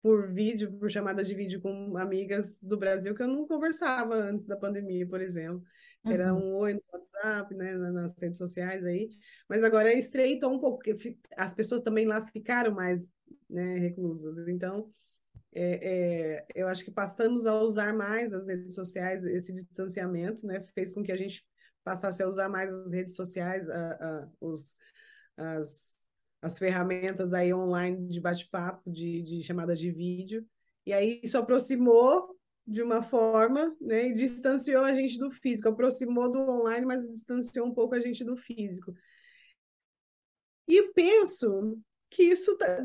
por 0.02 0.32
vídeo, 0.32 0.72
por 0.80 0.90
chamada 0.90 1.24
de 1.24 1.36
vídeo 1.36 1.62
com 1.62 1.96
amigas 1.98 2.58
do 2.60 2.78
Brasil 2.78 3.14
que 3.14 3.22
eu 3.22 3.28
não 3.28 3.46
conversava 3.46 4.16
antes 4.16 4.48
da 4.48 4.58
pandemia, 4.58 5.08
por 5.08 5.22
exemplo. 5.22 5.64
Era 6.04 6.34
uhum. 6.34 6.40
um 6.40 6.56
oi 6.56 6.74
no 6.74 6.82
WhatsApp, 6.92 7.54
né, 7.54 7.76
nas 7.76 8.14
redes 8.18 8.40
sociais 8.40 8.84
aí, 8.84 9.10
mas 9.48 9.64
agora 9.64 9.94
estreitou 9.94 10.52
um 10.52 10.60
pouco, 10.60 10.80
porque 10.80 11.18
as 11.38 11.54
pessoas 11.54 11.82
também 11.82 12.06
lá 12.08 12.26
ficaram 12.28 12.74
mais 12.74 13.08
né, 13.48 13.78
reclusas. 13.78 14.48
Então, 14.48 14.92
é, 15.54 16.40
é, 16.44 16.46
eu 16.56 16.68
acho 16.68 16.84
que 16.84 16.92
passamos 16.92 17.46
a 17.46 17.54
usar 17.62 17.94
mais 17.94 18.34
as 18.34 18.48
redes 18.48 18.74
sociais, 18.74 19.24
esse 19.24 19.54
distanciamento, 19.54 20.46
né, 20.46 20.66
fez 20.74 20.92
com 20.92 21.04
que 21.04 21.12
a 21.12 21.18
gente 21.18 21.46
passasse 21.84 22.24
a 22.24 22.28
usar 22.28 22.50
mais 22.50 22.74
as 22.74 22.92
redes 22.92 23.16
sociais, 23.16 23.70
a, 23.70 23.92
a, 23.92 24.30
os, 24.40 24.76
as, 25.38 25.98
as 26.42 26.58
ferramentas 26.58 27.32
aí 27.34 27.54
online 27.54 28.08
de 28.08 28.20
bate-papo, 28.20 28.90
de, 28.90 29.22
de 29.22 29.44
chamadas 29.44 29.80
de 29.80 29.92
vídeo, 29.92 30.48
e 30.84 30.94
aí 30.94 31.22
isso 31.24 31.38
aproximou 31.38 32.36
de 32.72 32.82
uma 32.82 33.04
forma, 33.04 33.76
né, 33.82 34.08
e 34.08 34.14
distanciou 34.14 34.84
a 34.84 34.94
gente 34.94 35.18
do 35.20 35.30
físico, 35.30 35.68
aproximou 35.68 36.32
do 36.32 36.40
online, 36.40 36.86
mas 36.86 37.06
distanciou 37.06 37.68
um 37.68 37.74
pouco 37.74 37.96
a 37.96 38.00
gente 38.00 38.24
do 38.24 38.38
físico. 38.38 38.94
E 40.68 40.94
penso 40.94 41.78
que 42.10 42.24
isso 42.24 42.58
tá, 42.58 42.80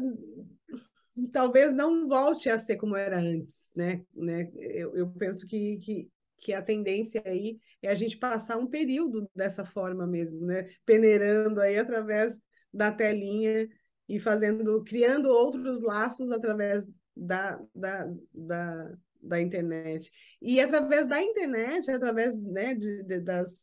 talvez 1.32 1.72
não 1.72 2.08
volte 2.08 2.50
a 2.50 2.58
ser 2.58 2.76
como 2.76 2.96
era 2.96 3.18
antes, 3.18 3.70
né? 3.76 4.04
né? 4.12 4.50
Eu, 4.54 4.96
eu 4.96 5.08
penso 5.12 5.46
que, 5.46 5.78
que, 5.78 6.10
que 6.38 6.52
a 6.52 6.62
tendência 6.62 7.22
aí 7.24 7.60
é 7.80 7.88
a 7.88 7.94
gente 7.94 8.18
passar 8.18 8.56
um 8.56 8.66
período 8.66 9.30
dessa 9.34 9.64
forma 9.64 10.04
mesmo, 10.04 10.44
né? 10.44 10.68
Peneirando 10.84 11.60
aí 11.60 11.78
através 11.78 12.40
da 12.72 12.90
telinha 12.90 13.68
e 14.08 14.18
fazendo, 14.18 14.82
criando 14.82 15.28
outros 15.28 15.80
laços 15.80 16.32
através 16.32 16.84
da, 17.16 17.60
da, 17.74 18.12
da, 18.34 18.98
da 19.26 19.40
internet. 19.40 20.10
E 20.40 20.60
através 20.60 21.06
da 21.06 21.20
internet, 21.20 21.90
através 21.90 22.34
né, 22.34 22.74
de, 22.74 23.02
de 23.02 23.20
das, 23.20 23.62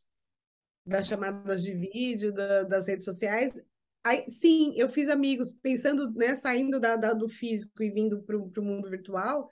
das 0.86 1.08
chamadas 1.08 1.64
de 1.64 1.74
vídeo, 1.74 2.34
da, 2.34 2.64
das 2.64 2.88
redes 2.88 3.06
sociais, 3.06 3.54
aí, 4.04 4.30
sim, 4.30 4.74
eu 4.78 4.90
fiz 4.90 5.10
amigos, 5.10 5.52
pensando, 5.62 6.12
né, 6.14 6.36
saindo 6.36 6.80
da, 6.80 6.96
da 6.96 7.14
do 7.14 7.30
físico 7.30 7.82
e 7.82 7.90
vindo 7.90 8.22
para 8.24 8.38
o 8.38 8.64
mundo 8.64 8.90
virtual, 8.90 9.50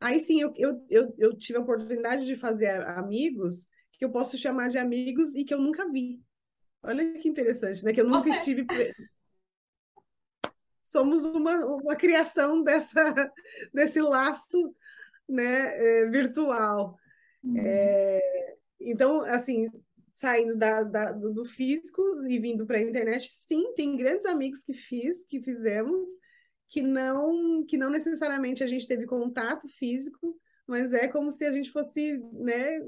aí 0.00 0.18
sim 0.18 0.40
eu, 0.40 0.52
eu, 0.56 0.86
eu, 0.88 1.14
eu 1.18 1.36
tive 1.36 1.58
a 1.58 1.62
oportunidade 1.62 2.24
de 2.24 2.36
fazer 2.36 2.80
amigos 2.82 3.68
que 4.00 4.04
eu 4.06 4.10
posso 4.10 4.38
chamar 4.38 4.68
de 4.68 4.78
amigos 4.78 5.34
e 5.34 5.44
que 5.44 5.52
eu 5.52 5.60
nunca 5.60 5.86
vi. 5.90 6.22
Olha 6.82 7.18
que 7.18 7.28
interessante, 7.28 7.84
né? 7.84 7.92
Que 7.92 8.00
eu 8.00 8.08
nunca 8.08 8.30
estive. 8.30 8.66
Somos 10.82 11.26
uma, 11.26 11.66
uma 11.66 11.94
criação 11.94 12.62
dessa, 12.62 12.94
desse 13.74 14.00
laço 14.00 14.74
né, 15.30 15.76
é, 15.76 16.06
virtual. 16.06 16.96
Uhum. 17.42 17.56
É, 17.58 18.56
então, 18.80 19.20
assim, 19.22 19.68
saindo 20.12 20.56
da, 20.56 20.82
da, 20.82 21.12
do 21.12 21.44
físico 21.44 22.02
e 22.28 22.38
vindo 22.38 22.66
para 22.66 22.78
a 22.78 22.82
internet, 22.82 23.30
sim, 23.32 23.72
tem 23.74 23.96
grandes 23.96 24.26
amigos 24.26 24.62
que 24.62 24.74
fiz, 24.74 25.24
que 25.24 25.40
fizemos, 25.40 26.08
que 26.68 26.82
não, 26.82 27.64
que 27.64 27.76
não 27.76 27.90
necessariamente 27.90 28.62
a 28.62 28.66
gente 28.66 28.86
teve 28.86 29.06
contato 29.06 29.68
físico, 29.68 30.38
mas 30.66 30.92
é 30.92 31.08
como 31.08 31.30
se 31.30 31.44
a 31.44 31.52
gente 31.52 31.70
fosse, 31.70 32.18
né, 32.32 32.80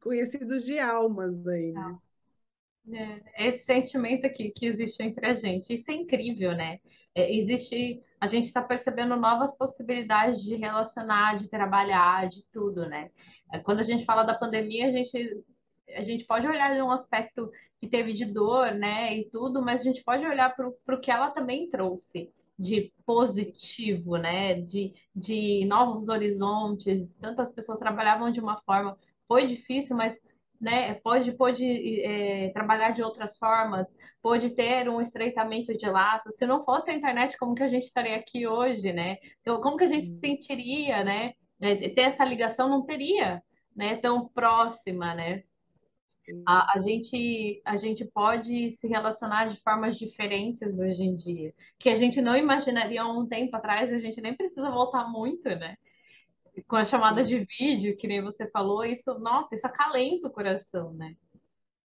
conhecidos 0.00 0.64
de 0.64 0.78
almas 0.78 1.46
aí, 1.46 1.72
né? 1.72 1.98
É, 2.92 3.48
esse 3.48 3.64
sentimento 3.64 4.26
aqui 4.26 4.50
que 4.50 4.66
existe 4.66 5.02
entre 5.02 5.26
a 5.26 5.34
gente, 5.34 5.74
isso 5.74 5.90
é 5.90 5.94
incrível, 5.94 6.54
né? 6.54 6.78
É, 7.14 7.34
existe, 7.34 8.02
a 8.20 8.26
gente 8.26 8.46
está 8.46 8.62
percebendo 8.62 9.16
novas 9.16 9.56
possibilidades 9.56 10.42
de 10.42 10.54
relacionar, 10.54 11.36
de 11.36 11.48
trabalhar, 11.48 12.28
de 12.28 12.44
tudo, 12.52 12.88
né? 12.88 13.10
É, 13.52 13.58
quando 13.58 13.80
a 13.80 13.84
gente 13.84 14.04
fala 14.04 14.22
da 14.22 14.38
pandemia, 14.38 14.86
a 14.86 14.92
gente, 14.92 15.44
a 15.94 16.02
gente 16.02 16.24
pode 16.24 16.46
olhar 16.46 16.74
de 16.74 16.80
um 16.80 16.90
aspecto 16.90 17.50
que 17.80 17.88
teve 17.88 18.14
de 18.14 18.24
dor, 18.24 18.72
né? 18.74 19.16
E 19.16 19.28
tudo, 19.30 19.62
mas 19.62 19.80
a 19.80 19.84
gente 19.84 20.02
pode 20.02 20.24
olhar 20.26 20.54
para 20.54 20.68
o 20.68 21.00
que 21.00 21.10
ela 21.10 21.30
também 21.30 21.68
trouxe 21.68 22.32
de 22.58 22.92
positivo, 23.04 24.16
né? 24.16 24.60
De, 24.60 24.94
de 25.14 25.64
novos 25.66 26.08
horizontes. 26.08 27.14
Tantas 27.14 27.52
pessoas 27.52 27.78
trabalhavam 27.78 28.30
de 28.30 28.40
uma 28.40 28.60
forma, 28.62 28.96
foi 29.26 29.46
difícil, 29.46 29.96
mas 29.96 30.18
né, 30.60 30.94
pode, 30.94 31.32
pode 31.32 31.64
é, 32.02 32.50
trabalhar 32.50 32.90
de 32.90 33.02
outras 33.02 33.38
formas, 33.38 33.86
pode 34.20 34.50
ter 34.50 34.88
um 34.88 35.00
estreitamento 35.00 35.76
de 35.76 35.88
laços. 35.88 36.36
Se 36.36 36.46
não 36.46 36.64
fosse 36.64 36.90
a 36.90 36.94
internet, 36.94 37.36
como 37.38 37.54
que 37.54 37.62
a 37.62 37.68
gente 37.68 37.84
estaria 37.84 38.16
aqui 38.16 38.46
hoje, 38.46 38.92
né? 38.92 39.18
Então, 39.40 39.60
como 39.60 39.76
que 39.76 39.84
a 39.84 39.88
gente 39.88 40.06
se 40.06 40.18
sentiria, 40.18 41.04
né? 41.04 41.34
É, 41.60 41.88
ter 41.90 42.02
essa 42.02 42.24
ligação 42.24 42.68
não 42.68 42.84
teria, 42.84 43.42
né? 43.74 43.96
Tão 43.96 44.28
próxima, 44.28 45.14
né? 45.14 45.44
A, 46.46 46.76
a, 46.76 46.78
gente, 46.80 47.62
a 47.64 47.76
gente 47.76 48.04
pode 48.04 48.72
se 48.72 48.86
relacionar 48.86 49.46
de 49.46 49.58
formas 49.62 49.96
diferentes 49.96 50.78
hoje 50.78 51.02
em 51.02 51.16
dia, 51.16 51.54
que 51.78 51.88
a 51.88 51.96
gente 51.96 52.20
não 52.20 52.36
imaginaria 52.36 53.00
há 53.02 53.08
um 53.08 53.26
tempo 53.26 53.56
atrás, 53.56 53.90
a 53.90 53.98
gente 53.98 54.20
nem 54.20 54.36
precisa 54.36 54.70
voltar 54.70 55.08
muito, 55.08 55.48
né? 55.48 55.76
Com 56.66 56.76
a 56.76 56.84
chamada 56.84 57.24
de 57.24 57.46
vídeo, 57.58 57.96
que 57.96 58.08
nem 58.08 58.22
você 58.22 58.48
falou, 58.50 58.84
isso, 58.84 59.18
nossa, 59.18 59.54
isso 59.54 59.66
acalenta 59.66 60.28
o 60.28 60.32
coração, 60.32 60.92
né? 60.94 61.14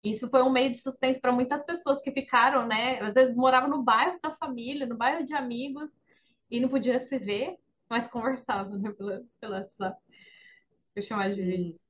Isso 0.02 0.28
foi 0.28 0.42
um 0.42 0.50
meio 0.50 0.72
de 0.72 0.78
sustento 0.78 1.20
para 1.20 1.32
muitas 1.32 1.64
pessoas 1.64 2.00
que 2.02 2.10
ficaram, 2.10 2.66
né? 2.66 3.00
Às 3.00 3.14
vezes 3.14 3.36
moravam 3.36 3.70
no 3.70 3.82
bairro 3.82 4.18
da 4.20 4.32
família, 4.36 4.86
no 4.86 4.96
bairro 4.96 5.24
de 5.24 5.32
amigos, 5.32 5.96
e 6.50 6.58
não 6.58 6.68
podia 6.68 6.98
se 6.98 7.18
ver, 7.18 7.56
mas 7.88 8.08
conversavam, 8.08 8.78
né? 8.78 8.92
Pela, 8.92 9.22
pela 9.40 9.58
WhatsApp. 9.60 10.00
Eu 10.94 11.02
chamar 11.02 11.32
de 11.34 11.42
vídeo. 11.42 11.80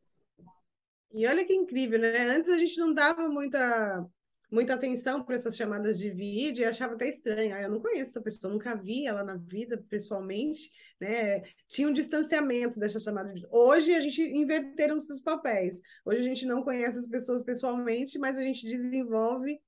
E 1.13 1.27
olha 1.27 1.45
que 1.45 1.55
incrível, 1.55 1.99
né? 1.99 2.19
Antes 2.19 2.49
a 2.49 2.59
gente 2.59 2.79
não 2.79 2.93
dava 2.93 3.29
muita 3.29 4.07
muita 4.53 4.75
atenção 4.75 5.25
para 5.25 5.35
essas 5.35 5.57
chamadas 5.57 5.99
de 5.99 6.11
vídeo 6.11 6.63
e 6.63 6.67
achava 6.67 6.93
até 6.93 7.09
estranho. 7.09 7.55
Ah, 7.55 7.63
eu 7.63 7.71
não 7.71 7.81
conheço 7.81 8.11
essa 8.11 8.21
pessoa, 8.21 8.53
nunca 8.53 8.77
vi 8.77 9.07
ela 9.07 9.25
na 9.25 9.37
vida 9.37 9.83
pessoalmente, 9.89 10.71
né? 11.01 11.43
Tinha 11.67 11.89
um 11.89 11.93
distanciamento 11.93 12.79
dessa 12.79 13.01
chamada 13.01 13.29
de 13.29 13.37
vídeo. 13.37 13.49
Hoje 13.51 13.95
a 13.95 14.01
gente 14.01 14.21
inverteram 14.21 14.99
os 14.99 15.21
papéis. 15.21 15.81
Hoje 16.05 16.21
a 16.21 16.25
gente 16.25 16.45
não 16.45 16.63
conhece 16.63 16.99
as 16.99 17.07
pessoas 17.07 17.43
pessoalmente, 17.43 18.19
mas 18.19 18.37
a 18.37 18.43
gente 18.43 18.67
desenvolve 18.67 19.59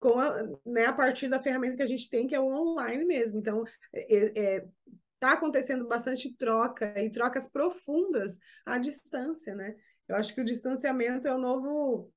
com 0.00 0.18
a, 0.18 0.42
né, 0.66 0.86
a 0.86 0.92
partir 0.92 1.28
da 1.28 1.40
ferramenta 1.40 1.76
que 1.76 1.82
a 1.82 1.86
gente 1.86 2.10
tem, 2.10 2.26
que 2.26 2.34
é 2.34 2.40
o 2.40 2.52
online 2.52 3.04
mesmo. 3.04 3.38
Então, 3.38 3.64
é, 3.92 4.56
é, 4.56 4.66
tá 5.20 5.32
acontecendo 5.32 5.86
bastante 5.86 6.34
troca 6.36 7.00
e 7.00 7.10
trocas 7.10 7.46
profundas 7.46 8.36
à 8.66 8.78
distância, 8.78 9.54
né? 9.54 9.76
Eu 10.08 10.16
acho 10.16 10.34
que 10.34 10.40
o 10.40 10.44
distanciamento 10.44 11.28
é 11.28 11.34
o 11.34 11.38
novo 11.38 12.10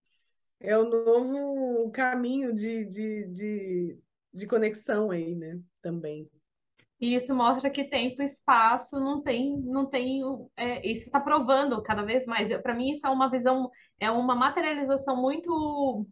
é 0.62 0.78
o 0.78 0.86
novo 0.86 1.92
caminho 1.92 2.54
de, 2.54 2.86
de, 2.86 3.28
de, 3.28 3.98
de 4.34 4.48
conexão 4.48 5.12
aí, 5.12 5.36
né? 5.36 5.60
Também. 5.82 6.30
E 7.00 7.16
isso 7.16 7.34
mostra 7.34 7.70
que 7.70 7.84
tempo 7.84 8.22
e 8.22 8.26
espaço 8.26 8.96
não 9.00 9.24
tem, 9.24 9.60
não 9.62 9.88
tem, 9.88 10.22
é, 10.56 10.88
isso 10.88 11.06
está 11.06 11.20
provando 11.20 11.82
cada 11.82 12.04
vez 12.04 12.28
mais. 12.28 12.56
Para 12.62 12.76
mim 12.76 12.92
isso 12.92 13.08
é 13.08 13.10
uma 13.10 13.30
visão, 13.30 13.72
é 14.00 14.12
uma 14.12 14.36
materialização 14.36 15.20
muito, 15.20 16.06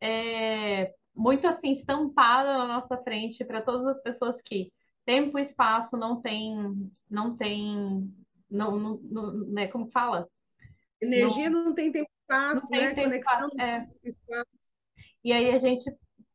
é, 0.00 0.94
muito 1.14 1.46
assim 1.46 1.72
estampada 1.72 2.56
na 2.56 2.66
nossa 2.66 2.96
frente 3.02 3.44
para 3.44 3.60
todas 3.60 3.86
as 3.86 4.02
pessoas 4.02 4.40
que 4.40 4.72
tempo 5.04 5.38
e 5.38 5.42
espaço 5.42 5.98
não 5.98 6.22
tem, 6.22 6.90
não 7.10 7.36
tem, 7.36 8.10
não, 8.50 8.78
não, 8.78 9.00
não 9.02 9.32
né, 9.48 9.66
como 9.66 9.90
fala? 9.90 10.26
Energia 10.98 11.50
não, 11.50 11.66
não 11.66 11.74
tem 11.74 11.92
tempo 11.92 12.08
espaço, 12.22 12.70
né? 12.70 12.94
Tempo, 12.94 13.02
Conexão 13.02 13.48
é. 13.60 13.86
E 15.24 15.32
aí 15.32 15.50
a 15.50 15.58
gente 15.58 15.84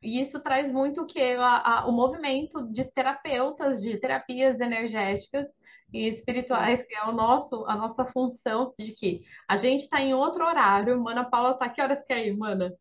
e 0.01 0.22
isso 0.22 0.39
traz 0.39 0.72
muito 0.72 1.01
o 1.01 1.06
que 1.06 1.20
a, 1.20 1.79
a, 1.79 1.88
o 1.88 1.91
movimento 1.91 2.67
de 2.67 2.86
terapeutas, 2.86 3.82
de 3.82 3.98
terapias 3.98 4.60
energéticas 4.60 5.58
e 5.91 6.08
espirituais, 6.08 6.86
que 6.86 6.96
é 6.96 7.03
o 7.06 7.12
nosso, 7.12 7.65
a 7.65 7.75
nossa 7.75 8.06
função 8.06 8.74
de 8.77 8.94
que 8.94 9.24
a 9.48 9.58
gente 9.58 9.86
está 9.86 10.00
em 10.00 10.13
outro 10.13 10.46
horário. 10.46 11.01
Mana 11.01 11.27
Paula 11.27 11.51
está 11.51 11.67
que 11.67 11.82
horas 11.82 12.03
que 12.03 12.13
é 12.13 12.17
aí, 12.17 12.38
Mana? 12.38 12.74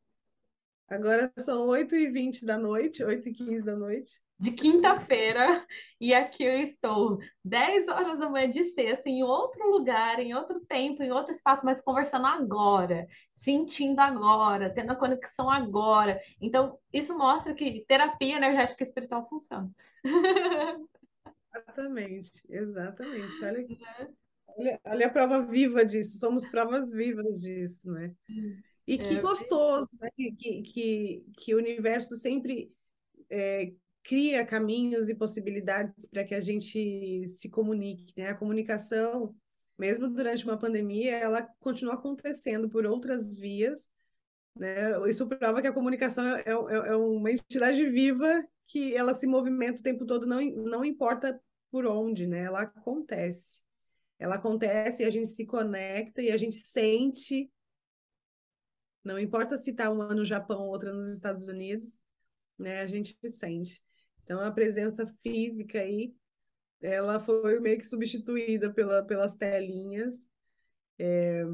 Agora 0.88 1.32
são 1.38 1.66
8h20 1.66 2.44
da 2.44 2.58
noite, 2.58 3.02
8h15 3.02 3.64
da 3.64 3.74
noite 3.74 4.20
de 4.38 4.50
quinta-feira 4.52 5.66
e 5.98 6.12
aqui 6.12 6.44
eu 6.44 6.60
estou 6.60 7.18
10 7.42 7.88
horas 7.88 8.18
da 8.18 8.28
manhã 8.28 8.50
de 8.50 8.64
sexta, 8.64 9.08
em 9.08 9.22
outro 9.22 9.70
lugar, 9.70 10.20
em 10.20 10.34
outro 10.34 10.60
tempo, 10.60 11.02
em 11.02 11.10
outro 11.10 11.32
espaço, 11.32 11.64
mas 11.64 11.80
conversando 11.80 12.26
agora, 12.26 13.06
sentindo 13.34 14.00
agora, 14.00 14.72
tendo 14.72 14.92
a 14.92 14.96
conexão 14.96 15.50
agora. 15.50 16.20
Então, 16.40 16.78
isso 16.92 17.16
mostra 17.16 17.54
que 17.54 17.84
terapia 17.88 18.36
energética 18.36 18.84
espiritual 18.84 19.26
funciona. 19.28 19.70
Exatamente, 21.54 22.42
exatamente. 22.50 23.42
Olha, 23.42 23.58
né? 23.66 24.08
olha, 24.48 24.80
olha 24.84 25.06
a 25.06 25.10
prova 25.10 25.46
viva 25.46 25.84
disso, 25.84 26.18
somos 26.18 26.46
provas 26.46 26.90
vivas 26.90 27.40
disso, 27.40 27.90
né? 27.90 28.14
E 28.86 28.98
que 28.98 29.16
é, 29.16 29.20
gostoso, 29.20 29.88
né? 30.00 30.10
que, 30.14 30.62
que, 30.62 31.24
que 31.38 31.54
o 31.54 31.58
universo 31.58 32.14
sempre 32.16 32.70
é, 33.30 33.72
cria 34.06 34.46
caminhos 34.46 35.08
e 35.08 35.14
possibilidades 35.16 36.06
para 36.06 36.22
que 36.22 36.34
a 36.34 36.40
gente 36.40 37.26
se 37.26 37.48
comunique. 37.48 38.14
Né? 38.16 38.28
A 38.28 38.36
comunicação, 38.36 39.34
mesmo 39.76 40.08
durante 40.08 40.44
uma 40.44 40.56
pandemia, 40.56 41.16
ela 41.16 41.42
continua 41.58 41.94
acontecendo 41.94 42.70
por 42.70 42.86
outras 42.86 43.36
vias. 43.36 43.88
Né? 44.54 44.96
Isso 45.08 45.26
prova 45.26 45.60
que 45.60 45.66
a 45.66 45.72
comunicação 45.72 46.24
é, 46.36 46.44
é, 46.46 46.52
é 46.52 46.96
uma 46.96 47.32
entidade 47.32 47.84
viva 47.90 48.46
que 48.68 48.94
ela 48.94 49.12
se 49.12 49.26
movimenta 49.26 49.80
o 49.80 49.82
tempo 49.82 50.06
todo, 50.06 50.24
não, 50.24 50.40
não 50.40 50.84
importa 50.84 51.40
por 51.70 51.84
onde, 51.84 52.28
né? 52.28 52.44
ela 52.44 52.62
acontece. 52.62 53.60
Ela 54.20 54.36
acontece 54.36 55.02
e 55.02 55.06
a 55.06 55.10
gente 55.10 55.28
se 55.28 55.44
conecta 55.44 56.22
e 56.22 56.30
a 56.30 56.36
gente 56.36 56.56
sente. 56.56 57.50
Não 59.02 59.18
importa 59.18 59.58
se 59.58 59.70
está 59.70 59.90
uma 59.90 60.14
no 60.14 60.24
Japão, 60.24 60.68
outra 60.68 60.92
nos 60.92 61.08
Estados 61.08 61.48
Unidos, 61.48 62.00
né? 62.58 62.80
A 62.80 62.86
gente 62.86 63.16
sente. 63.30 63.85
Então, 64.26 64.40
a 64.40 64.50
presença 64.50 65.06
física 65.22 65.78
aí, 65.78 66.12
ela 66.82 67.20
foi 67.20 67.60
meio 67.60 67.78
que 67.78 67.86
substituída 67.86 68.72
pela, 68.72 69.04
pelas 69.04 69.34
telinhas, 69.34 70.16
é, 70.98 71.44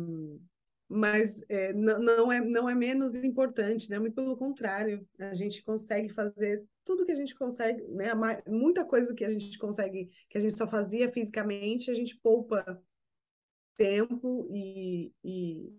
mas 0.89 1.43
é, 1.51 1.75
não, 1.75 2.33
é, 2.33 2.41
não 2.41 2.71
é 2.71 2.75
menos 2.75 3.15
importante, 3.15 3.91
né? 3.91 3.99
Muito 3.99 4.15
pelo 4.15 4.39
contrário, 4.39 5.07
a 5.19 5.35
gente 5.35 5.63
consegue 5.63 6.09
fazer 6.09 6.65
tudo 6.83 7.05
que 7.05 7.13
a 7.13 7.17
gente 7.17 7.35
consegue, 7.35 7.83
né? 7.89 8.09
Muita 8.49 8.87
coisa 8.87 9.15
que 9.15 9.25
a 9.25 9.31
gente 9.31 9.59
consegue, 9.59 10.11
que 10.31 10.39
a 10.39 10.41
gente 10.41 10.57
só 10.57 10.67
fazia 10.67 11.13
fisicamente, 11.13 11.91
a 11.91 11.95
gente 11.95 12.17
poupa 12.23 12.83
tempo 13.77 14.49
e, 14.51 15.13
e, 15.23 15.73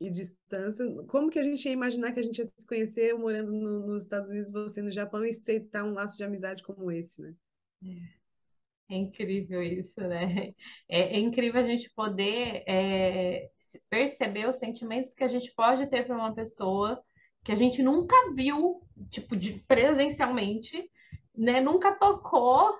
e 0.00 0.10
distância. 0.10 0.84
Como 1.08 1.30
que 1.30 1.38
a 1.38 1.42
gente 1.42 1.64
ia 1.66 1.72
imaginar 1.72 2.12
que 2.12 2.20
a 2.20 2.22
gente 2.22 2.38
ia 2.38 2.46
se 2.46 2.66
conhecer 2.66 3.14
morando 3.14 3.52
no, 3.52 3.86
nos 3.86 4.02
Estados 4.02 4.28
Unidos, 4.28 4.52
você 4.52 4.82
no 4.82 4.90
Japão, 4.90 5.24
e 5.24 5.30
estreitar 5.30 5.84
um 5.84 5.94
laço 5.94 6.16
de 6.16 6.24
amizade 6.24 6.62
como 6.62 6.90
esse, 6.90 7.20
né? 7.20 7.34
É, 7.82 8.94
é 8.94 8.96
incrível 8.96 9.62
isso, 9.62 10.00
né? 10.00 10.54
É, 10.88 11.16
é, 11.16 11.18
incrível 11.18 11.60
a 11.60 11.66
gente 11.66 11.90
poder 11.90 12.64
é, 12.66 13.50
perceber 13.88 14.48
os 14.48 14.56
sentimentos 14.56 15.14
que 15.14 15.24
a 15.24 15.28
gente 15.28 15.52
pode 15.54 15.88
ter 15.88 16.06
para 16.06 16.16
uma 16.16 16.34
pessoa 16.34 17.02
que 17.42 17.52
a 17.52 17.56
gente 17.56 17.82
nunca 17.82 18.14
viu, 18.34 18.80
tipo, 19.10 19.36
de, 19.36 19.62
presencialmente, 19.68 20.90
né? 21.36 21.60
Nunca 21.60 21.92
tocou. 21.92 22.74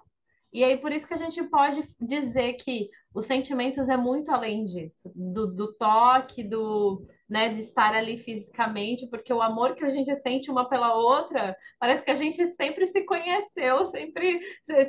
E 0.53 0.65
aí, 0.65 0.79
por 0.79 0.93
isso 0.93 1.07
que 1.07 1.15
a 1.15 1.19
gente 1.19 1.43
pode 1.45 1.87
dizer 2.01 2.55
que 2.55 2.89
os 3.15 3.27
sentimentos 3.27 3.89
é 3.89 3.97
muito 3.97 4.31
além 4.31 4.65
disso, 4.65 5.11
do, 5.15 5.55
do 5.55 5.73
toque, 5.75 6.43
do, 6.43 7.07
né, 7.31 7.55
de 7.55 7.61
estar 7.61 7.95
ali 7.95 8.19
fisicamente, 8.19 9.07
porque 9.07 9.33
o 9.33 9.41
amor 9.41 9.77
que 9.77 9.85
a 9.85 9.89
gente 9.89 10.15
sente 10.17 10.51
uma 10.51 10.69
pela 10.69 10.95
outra, 10.95 11.57
parece 11.79 12.05
que 12.05 12.11
a 12.11 12.17
gente 12.17 12.45
sempre 12.49 12.89
se 12.89 13.03
conheceu, 13.05 13.85
sempre, 13.85 14.41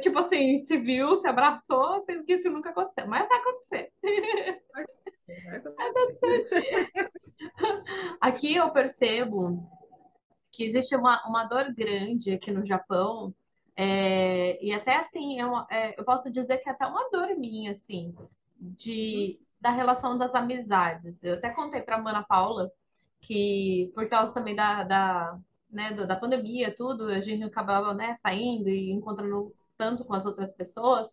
tipo 0.01 0.17
assim, 0.17 0.57
se 0.57 0.75
viu, 0.77 1.15
se 1.15 1.27
abraçou, 1.27 2.01
sendo 2.01 2.25
que 2.25 2.33
isso 2.33 2.49
nunca 2.49 2.71
aconteceu, 2.71 3.07
mas 3.07 3.27
vai 3.27 3.38
acontecer. 3.38 3.91
Vai 4.73 4.85
acontecer. 5.89 6.89
Aqui 8.19 8.55
eu 8.55 8.71
percebo 8.71 9.69
que 10.51 10.63
existe 10.63 10.95
uma, 10.95 11.23
uma 11.27 11.45
dor 11.45 11.71
grande 11.75 12.31
aqui 12.31 12.49
no 12.49 12.65
Japão, 12.65 13.35
é, 13.75 14.63
e 14.63 14.71
até 14.73 14.97
assim, 14.97 15.39
é 15.39 15.45
uma, 15.45 15.67
é, 15.69 15.99
eu 15.99 16.05
posso 16.05 16.31
dizer 16.31 16.59
que 16.59 16.69
é 16.69 16.71
até 16.71 16.85
uma 16.85 17.09
dor 17.09 17.35
minha, 17.38 17.73
assim, 17.73 18.15
de, 18.59 19.39
da 19.59 19.71
relação 19.71 20.17
das 20.17 20.33
amizades. 20.33 21.21
Eu 21.23 21.35
até 21.35 21.49
contei 21.49 21.81
para 21.81 21.97
a 21.97 22.01
Mana 22.01 22.23
Paula 22.23 22.71
que, 23.21 23.91
por 23.93 24.07
causa 24.07 24.33
também 24.33 24.55
da, 24.55 24.83
da, 24.83 25.39
né, 25.69 25.93
da 25.93 26.15
pandemia, 26.15 26.73
tudo, 26.75 27.05
a 27.05 27.19
gente 27.21 27.43
acabava 27.43 27.93
né, 27.93 28.15
saindo 28.17 28.69
e 28.69 28.91
encontrando 28.91 29.53
tanto 29.77 30.05
com 30.05 30.13
as 30.13 30.25
outras 30.25 30.53
pessoas. 30.53 31.09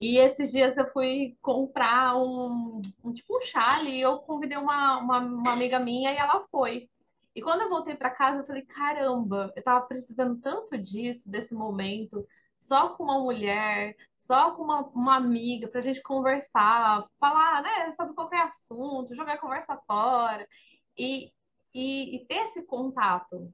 E 0.00 0.16
esses 0.18 0.50
dias 0.50 0.76
eu 0.78 0.90
fui 0.92 1.36
comprar 1.42 2.16
um, 2.16 2.80
um 3.04 3.12
tipo 3.12 3.38
um 3.38 3.42
chale 3.42 3.90
e 3.90 4.00
eu 4.00 4.18
convidei 4.18 4.56
uma, 4.56 4.98
uma, 4.98 5.18
uma 5.18 5.52
amiga 5.52 5.78
minha 5.78 6.12
e 6.12 6.16
ela 6.16 6.46
foi. 6.50 6.88
E 7.34 7.42
quando 7.42 7.62
eu 7.62 7.68
voltei 7.68 7.94
para 7.96 8.10
casa, 8.10 8.40
eu 8.42 8.46
falei: 8.46 8.62
caramba, 8.62 9.52
eu 9.56 9.62
tava 9.62 9.86
precisando 9.86 10.40
tanto 10.40 10.76
disso, 10.78 11.30
desse 11.30 11.54
momento, 11.54 12.26
só 12.58 12.90
com 12.90 13.04
uma 13.04 13.20
mulher, 13.20 13.96
só 14.16 14.52
com 14.52 14.62
uma, 14.64 14.80
uma 14.88 15.16
amiga, 15.16 15.68
pra 15.68 15.80
gente 15.80 16.02
conversar, 16.02 17.06
falar, 17.18 17.62
né, 17.62 17.90
sobre 17.92 18.14
qualquer 18.14 18.42
assunto, 18.42 19.14
jogar 19.14 19.34
a 19.34 19.38
conversa 19.38 19.76
fora. 19.86 20.46
E, 20.96 21.32
e, 21.74 22.16
e 22.16 22.26
ter 22.26 22.46
esse 22.46 22.62
contato, 22.64 23.52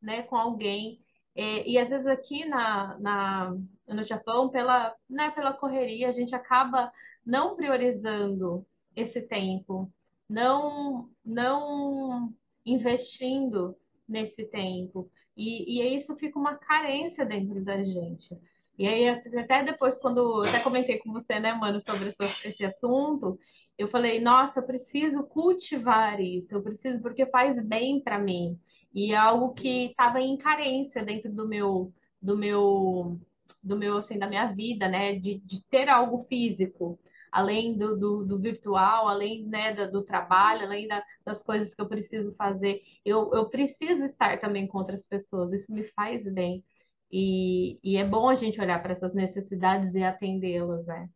né, 0.00 0.22
com 0.22 0.36
alguém. 0.36 1.00
É, 1.34 1.68
e 1.68 1.78
às 1.78 1.88
vezes 1.90 2.06
aqui 2.06 2.44
na, 2.44 2.98
na, 2.98 3.56
no 3.88 4.04
Japão, 4.04 4.48
pela, 4.50 4.94
né, 5.08 5.30
pela 5.32 5.52
correria, 5.52 6.08
a 6.08 6.12
gente 6.12 6.34
acaba 6.34 6.92
não 7.26 7.56
priorizando 7.56 8.66
esse 8.94 9.22
tempo, 9.22 9.92
não, 10.28 11.10
não 11.24 12.32
investindo 12.64 13.76
nesse 14.08 14.44
tempo. 14.46 15.10
E, 15.36 15.80
e 15.80 15.96
isso 15.96 16.16
fica 16.16 16.38
uma 16.38 16.56
carência 16.56 17.24
dentro 17.24 17.62
da 17.64 17.82
gente. 17.82 18.38
E 18.78 18.86
aí, 18.88 19.08
até 19.08 19.62
depois, 19.62 19.98
quando 19.98 20.42
até 20.42 20.60
comentei 20.60 20.98
com 20.98 21.12
você, 21.12 21.38
né, 21.38 21.52
mano, 21.52 21.80
sobre 21.80 22.08
esse, 22.08 22.48
esse 22.48 22.64
assunto, 22.64 23.38
eu 23.78 23.88
falei, 23.88 24.20
nossa, 24.20 24.60
eu 24.60 24.66
preciso 24.66 25.24
cultivar 25.24 26.20
isso, 26.20 26.54
eu 26.54 26.62
preciso, 26.62 27.00
porque 27.00 27.26
faz 27.26 27.60
bem 27.64 28.00
para 28.00 28.18
mim. 28.18 28.58
E 28.92 29.12
é 29.12 29.16
algo 29.16 29.54
que 29.54 29.86
estava 29.86 30.20
em 30.20 30.36
carência 30.36 31.04
dentro 31.04 31.32
do 31.32 31.48
meu, 31.48 31.92
do 32.20 32.36
meu, 32.36 33.20
do 33.62 33.76
meu, 33.76 33.98
assim, 33.98 34.18
da 34.18 34.28
minha 34.28 34.46
vida, 34.52 34.88
né, 34.88 35.16
de, 35.18 35.38
de 35.40 35.64
ter 35.66 35.88
algo 35.88 36.24
físico 36.28 36.98
além 37.34 37.76
do, 37.76 37.96
do, 37.98 38.24
do 38.24 38.38
virtual, 38.38 39.08
além 39.08 39.44
né, 39.46 39.74
do, 39.74 39.90
do 39.90 40.04
trabalho, 40.04 40.62
além 40.62 40.86
da, 40.86 41.04
das 41.24 41.42
coisas 41.42 41.74
que 41.74 41.82
eu 41.82 41.88
preciso 41.88 42.32
fazer, 42.36 42.80
eu, 43.04 43.34
eu 43.34 43.50
preciso 43.50 44.04
estar 44.04 44.38
também 44.40 44.68
com 44.68 44.78
outras 44.78 45.04
pessoas, 45.04 45.52
isso 45.52 45.72
me 45.72 45.82
faz 45.82 46.22
bem. 46.32 46.64
E, 47.10 47.80
e 47.82 47.96
é 47.96 48.04
bom 48.04 48.28
a 48.28 48.36
gente 48.36 48.60
olhar 48.60 48.80
para 48.80 48.92
essas 48.92 49.12
necessidades 49.12 49.92
e 49.94 50.04
atendê-las, 50.04 50.86
né? 50.86 51.10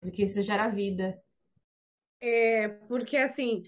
Porque 0.00 0.24
isso 0.24 0.42
gera 0.42 0.68
vida. 0.68 1.16
É, 2.20 2.68
porque 2.68 3.16
assim, 3.16 3.62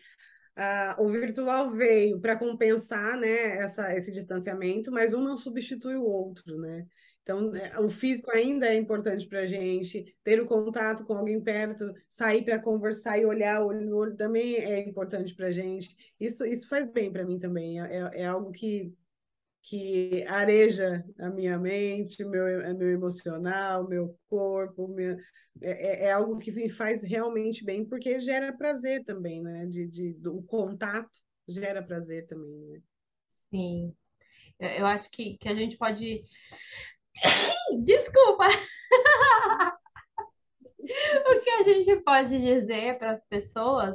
uh, 0.59 1.03
o 1.03 1.09
virtual 1.09 1.71
veio 1.71 2.21
para 2.21 2.37
compensar 2.37 3.17
né, 3.17 3.57
essa, 3.59 3.95
esse 3.95 4.11
distanciamento, 4.11 4.91
mas 4.91 5.15
um 5.15 5.21
não 5.21 5.37
substitui 5.37 5.95
o 5.95 6.05
outro, 6.05 6.59
né? 6.59 6.87
Então, 7.25 7.57
é, 7.57 7.81
o 7.81 7.89
físico 7.89 8.31
ainda 8.31 8.67
é 8.67 8.77
importante 8.77 9.27
para 9.27 9.41
a 9.41 9.47
gente, 9.47 10.15
ter 10.23 10.41
o 10.41 10.47
contato 10.47 11.07
com 11.07 11.15
alguém 11.15 11.41
perto, 11.43 11.91
sair 12.09 12.45
para 12.45 12.59
conversar 12.59 13.19
e 13.19 13.25
olhar 13.25 13.65
olho 13.65 13.81
no 13.81 13.97
olho 13.97 14.15
também 14.15 14.57
é 14.57 14.87
importante 14.87 15.35
para 15.35 15.47
a 15.47 15.51
gente. 15.51 15.97
Isso, 16.21 16.45
isso 16.45 16.69
faz 16.69 16.87
bem 16.93 17.11
para 17.11 17.25
mim 17.25 17.39
também, 17.39 17.81
é, 17.81 17.97
é, 17.97 18.21
é 18.21 18.27
algo 18.27 18.53
que, 18.53 18.95
que 19.63 20.23
areja 20.29 21.03
a 21.19 21.31
minha 21.31 21.59
mente, 21.59 22.23
meu, 22.25 22.77
meu 22.77 22.91
emocional, 22.91 23.89
meu 23.89 24.19
corpo, 24.29 24.95
é, 25.01 25.17
é, 25.63 26.05
é 26.05 26.13
algo 26.13 26.39
que 26.39 26.53
me 26.53 26.69
faz 26.69 27.03
realmente 27.03 27.65
bem, 27.65 27.87
porque 27.87 28.21
gera 28.21 28.53
prazer 28.53 29.03
também, 29.05 29.43
né? 29.43 29.65
De, 29.67 29.89
de, 29.89 30.29
o 30.29 30.43
contato 30.43 31.11
gera 31.49 31.83
prazer 31.83 32.27
também, 32.27 32.67
né? 32.67 32.83
Sim. 33.51 33.95
Eu 34.59 34.87
acho 34.87 35.11
que, 35.11 35.37
que 35.39 35.49
a 35.49 35.55
gente 35.55 35.77
pode. 35.77 36.25
Desculpa! 37.85 38.49
o 41.27 41.41
que 41.41 41.51
a 41.51 41.63
gente 41.63 41.97
pode 42.03 42.39
dizer 42.41 42.99
para 42.99 43.13
as 43.13 43.27
pessoas 43.27 43.95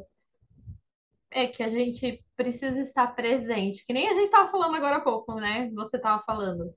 é 1.32 1.48
que 1.48 1.62
a 1.62 1.70
gente 1.70 2.24
precisa 2.36 2.80
estar 2.80 3.08
presente, 3.16 3.86
que 3.86 3.94
nem 3.94 4.08
a 4.10 4.14
gente 4.14 4.26
estava 4.26 4.50
falando 4.50 4.76
agora 4.76 4.98
há 4.98 5.02
pouco, 5.02 5.36
né? 5.36 5.70
Você 5.76 5.98
estava 5.98 6.22
falando, 6.24 6.74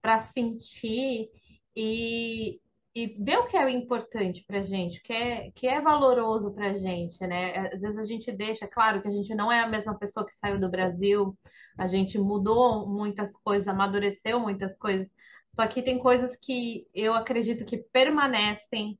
para 0.00 0.20
sentir 0.20 1.28
e, 1.76 2.60
e 2.94 3.06
ver 3.22 3.38
o 3.38 3.46
que 3.46 3.56
é 3.56 3.70
importante 3.70 4.44
para 4.46 4.62
gente, 4.62 4.98
o 4.98 5.02
que 5.02 5.12
é, 5.12 5.50
que 5.52 5.66
é 5.66 5.80
valoroso 5.80 6.52
para 6.54 6.78
gente, 6.78 7.20
né? 7.26 7.68
Às 7.72 7.82
vezes 7.82 7.98
a 7.98 8.04
gente 8.04 8.32
deixa, 8.32 8.66
claro 8.66 9.02
que 9.02 9.08
a 9.08 9.12
gente 9.12 9.34
não 9.34 9.52
é 9.52 9.60
a 9.60 9.68
mesma 9.68 9.98
pessoa 9.98 10.26
que 10.26 10.34
saiu 10.34 10.58
do 10.58 10.70
Brasil, 10.70 11.36
a 11.78 11.86
gente 11.86 12.18
mudou 12.18 12.86
muitas 12.86 13.34
coisas, 13.36 13.68
amadureceu 13.68 14.40
muitas 14.40 14.76
coisas, 14.76 15.10
só 15.52 15.66
que 15.66 15.82
tem 15.82 15.98
coisas 15.98 16.34
que 16.34 16.86
eu 16.94 17.12
acredito 17.12 17.64
que 17.66 17.76
permanecem, 17.76 18.98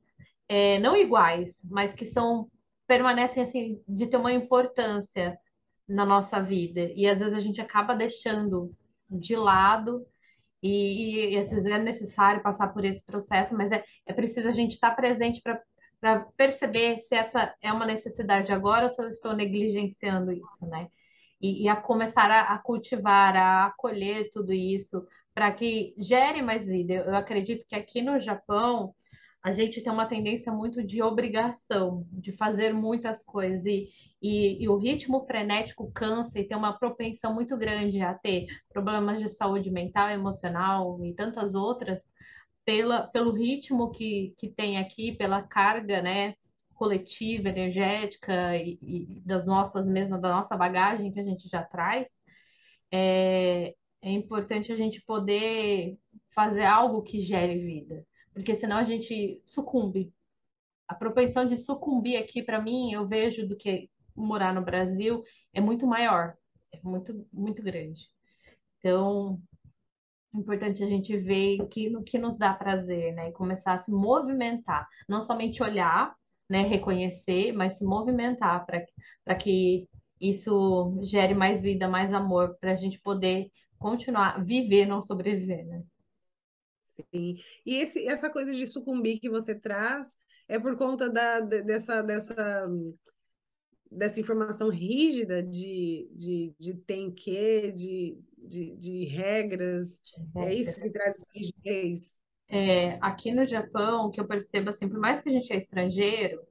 é, 0.49 0.79
não 0.79 0.95
iguais, 0.97 1.63
mas 1.65 1.95
que 1.95 2.05
são 2.05 2.51
permanecem 2.87 3.43
assim 3.43 3.83
de 3.89 4.07
ter 4.07 4.19
uma 4.19 4.33
importância 4.33 5.39
na 5.89 6.05
nossa 6.05 6.41
vida 6.41 6.93
e 6.95 7.09
às 7.09 7.21
vezes 7.21 7.35
a 7.35 7.41
gente 7.41 7.61
acaba 7.61 7.95
deixando 7.95 8.71
de 9.11 9.35
lado 9.35 10.07
e, 10.63 11.31
e, 11.31 11.35
e 11.35 11.39
às 11.39 11.51
vezes 11.51 11.65
é 11.67 11.79
necessário 11.79 12.43
passar 12.43 12.69
por 12.69 12.85
esse 12.85 13.05
processo, 13.05 13.57
mas 13.57 13.73
é, 13.73 13.83
é 14.07 14.13
preciso 14.13 14.49
a 14.49 14.53
gente 14.53 14.75
estar 14.75 14.91
presente 14.93 15.41
para 15.43 16.21
perceber 16.37 16.99
se 17.01 17.15
essa 17.15 17.55
é 17.63 17.73
uma 17.73 17.87
necessidade 17.87 18.53
agora 18.53 18.85
ou 18.85 18.91
se 18.91 19.03
eu 19.03 19.09
estou 19.09 19.35
negligenciando 19.35 20.33
isso, 20.33 20.67
né? 20.67 20.89
E, 21.41 21.65
e 21.65 21.69
a 21.69 21.77
começar 21.77 22.31
a, 22.31 22.55
a, 22.55 22.59
cultivar, 22.59 23.35
a 23.37 23.67
acolher 23.67 24.31
tudo 24.31 24.53
isso 24.53 25.05
para 25.35 25.53
que 25.53 25.95
gere 25.99 26.43
mais 26.43 26.67
vida. 26.67 26.95
Eu, 26.95 27.15
acredito 27.15 27.67
que 27.67 27.75
aqui 27.75 28.03
no 28.03 28.21
Japão 28.21 28.95
a 29.43 29.51
gente 29.51 29.81
tem 29.83 29.93
uma 29.93 30.07
tendência 30.07 30.53
muito 30.53 30.85
de 30.85 31.03
obrigação, 31.03 32.07
de 32.13 32.33
fazer 32.33 32.73
muitas 32.73 33.25
coisas. 33.25 33.67
E, 33.67 33.89
e, 34.21 34.63
e, 34.63 34.69
o 34.69 34.77
ritmo 34.77 35.27
frenético 35.27 35.91
cansa 35.93 36.39
e 36.39 36.47
tem 36.47 36.57
uma 36.57 36.79
propensão 36.79 37.35
muito 37.35 37.57
grande 37.57 38.01
a 38.01 38.15
ter 38.15 38.47
problemas 38.73 39.19
de 39.21 39.29
saúde 39.29 39.71
mental, 39.71 40.11
emocional 40.11 41.05
e 41.05 41.13
tantas 41.15 41.55
outras, 41.55 42.01
pela, 42.65 43.09
pelo 43.09 43.33
ritmo 43.33 43.91
que, 43.91 44.35
que 44.39 44.49
tem 44.49 44.79
aqui, 44.79 45.17
pela 45.17 45.43
carga 45.43 46.01
né, 46.01 46.35
coletiva, 46.75 47.49
energética 47.49 48.57
e, 48.57 48.79
e 48.83 49.21
das 49.25 49.47
nossas 49.47 49.87
mesmas, 49.87 50.21
da 50.21 50.31
nossa 50.31 50.57
bagagem 50.57 51.13
que 51.13 51.21
a 51.21 51.25
gente 51.25 51.49
já 51.49 51.65
traz. 51.65 52.09
É, 52.93 53.75
é 54.03 54.11
importante 54.11 54.73
a 54.73 54.77
gente 54.77 55.01
poder 55.03 55.99
fazer 56.35 56.65
algo 56.65 57.03
que 57.03 57.23
gere 57.23 57.59
vida 57.59 58.05
porque 58.33 58.55
senão 58.55 58.77
a 58.77 58.85
gente 58.85 59.41
sucumbe. 59.45 60.13
A 60.89 60.95
propensão 60.95 61.47
de 61.47 61.57
sucumbir 61.57 62.17
aqui, 62.17 62.43
para 62.43 62.61
mim, 62.61 62.93
eu 62.93 63.07
vejo 63.07 63.47
do 63.47 63.57
que 63.57 63.91
morar 64.15 64.55
no 64.55 64.63
Brasil 64.63 65.23
é 65.55 65.61
muito 65.61 65.87
maior, 65.87 66.37
é 66.73 66.79
muito, 66.83 67.27
muito 67.33 67.63
grande. 67.63 68.09
Então, 68.79 69.41
é 70.35 70.39
importante 70.39 70.83
a 70.83 70.87
gente 70.87 71.17
ver 71.17 71.67
que, 71.69 71.89
no 71.89 72.03
que 72.03 72.19
nos 72.19 72.37
dá 72.37 72.53
prazer, 72.55 73.15
né? 73.15 73.29
E 73.29 73.33
começar 73.33 73.75
a 73.75 73.79
se 73.79 73.91
movimentar, 73.91 74.89
não 75.09 75.23
somente 75.23 75.63
olhar, 75.63 76.15
né, 76.49 76.63
reconhecer, 76.63 77.53
mas 77.53 77.79
se 77.79 77.85
movimentar 77.85 78.67
para 78.67 79.35
que 79.35 79.89
isso 80.21 81.01
gere 81.03 81.35
mais 81.35 81.61
vida, 81.63 81.89
mais 81.89 82.13
amor, 82.13 82.57
para 82.61 82.73
a 82.73 82.77
gente 82.77 83.01
poder 83.01 83.51
continuar, 83.83 84.45
viver, 84.45 84.87
não 84.87 85.03
sobreviver, 85.03 85.67
né? 85.67 85.83
Sim. 87.13 87.37
E 87.67 87.77
esse, 87.77 88.07
essa 88.07 88.31
coisa 88.31 88.55
de 88.55 88.67
sucumbir 88.67 89.19
que 89.19 89.29
você 89.29 89.55
traz 89.55 90.17
é 90.49 90.59
por 90.59 90.77
conta 90.77 91.09
da, 91.09 91.41
dessa, 91.41 92.03
dessa, 92.03 92.69
dessa 93.91 94.21
informação 94.21 94.69
rígida 94.69 95.43
de, 95.43 96.09
de, 96.13 96.55
de 96.59 96.75
tem 96.75 97.11
que, 97.11 97.73
de, 97.73 98.19
de, 98.39 98.77
de 98.77 99.05
regras. 99.05 100.01
É 100.37 100.55
isso 100.55 100.81
que 100.81 100.91
traz 100.91 101.25
rigidez? 101.35 102.21
É, 102.49 102.99
aqui 103.01 103.33
no 103.33 103.47
Japão, 103.47 104.11
que 104.11 104.21
eu 104.21 104.27
percebo 104.27 104.71
assim, 104.71 104.89
por 104.89 104.99
mais 104.99 105.23
que 105.23 105.31
a 105.31 105.33
gente 105.33 105.51
é 105.53 105.57
estrangeiro, 105.57 106.43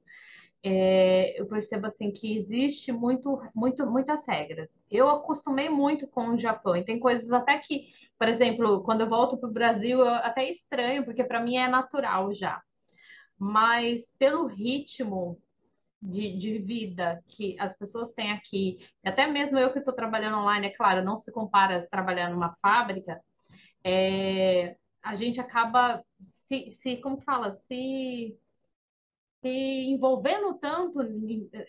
é, 0.64 1.40
eu 1.40 1.46
percebo 1.46 1.86
assim 1.86 2.10
que 2.10 2.36
existe 2.36 2.92
muito, 2.92 3.40
muito, 3.54 3.84
muitas 3.86 4.26
regras. 4.26 4.68
Eu 4.90 5.08
acostumei 5.08 5.68
muito 5.68 6.06
com 6.06 6.30
o 6.30 6.38
Japão 6.38 6.76
e 6.76 6.84
tem 6.84 6.98
coisas 7.00 7.32
até 7.32 7.58
que 7.58 7.88
por 8.22 8.28
exemplo, 8.28 8.84
quando 8.84 9.00
eu 9.00 9.08
volto 9.08 9.36
para 9.36 9.48
o 9.48 9.52
Brasil, 9.52 9.98
eu 9.98 10.06
até 10.06 10.48
estranho, 10.48 11.04
porque 11.04 11.24
para 11.24 11.40
mim 11.40 11.56
é 11.56 11.66
natural 11.66 12.32
já. 12.32 12.62
Mas 13.36 14.08
pelo 14.16 14.46
ritmo 14.46 15.42
de, 16.00 16.38
de, 16.38 16.58
vida 16.60 17.20
que 17.26 17.56
as 17.58 17.76
pessoas 17.76 18.12
têm 18.12 18.30
aqui, 18.30 18.78
até 19.04 19.26
mesmo 19.26 19.58
eu 19.58 19.72
que 19.72 19.80
estou 19.80 19.92
trabalhando 19.92 20.36
online, 20.36 20.68
é 20.68 20.70
claro, 20.70 21.04
não 21.04 21.18
se 21.18 21.32
compara 21.32 21.88
trabalhar 21.90 22.30
numa 22.30 22.54
fábrica, 22.62 23.20
é, 23.82 24.76
a 25.02 25.16
gente 25.16 25.40
acaba 25.40 26.00
se, 26.20 26.70
se, 26.70 26.98
como 26.98 27.20
fala, 27.22 27.52
se 27.56 28.38
se 29.42 29.90
envolvendo 29.90 30.54
tanto 30.54 31.02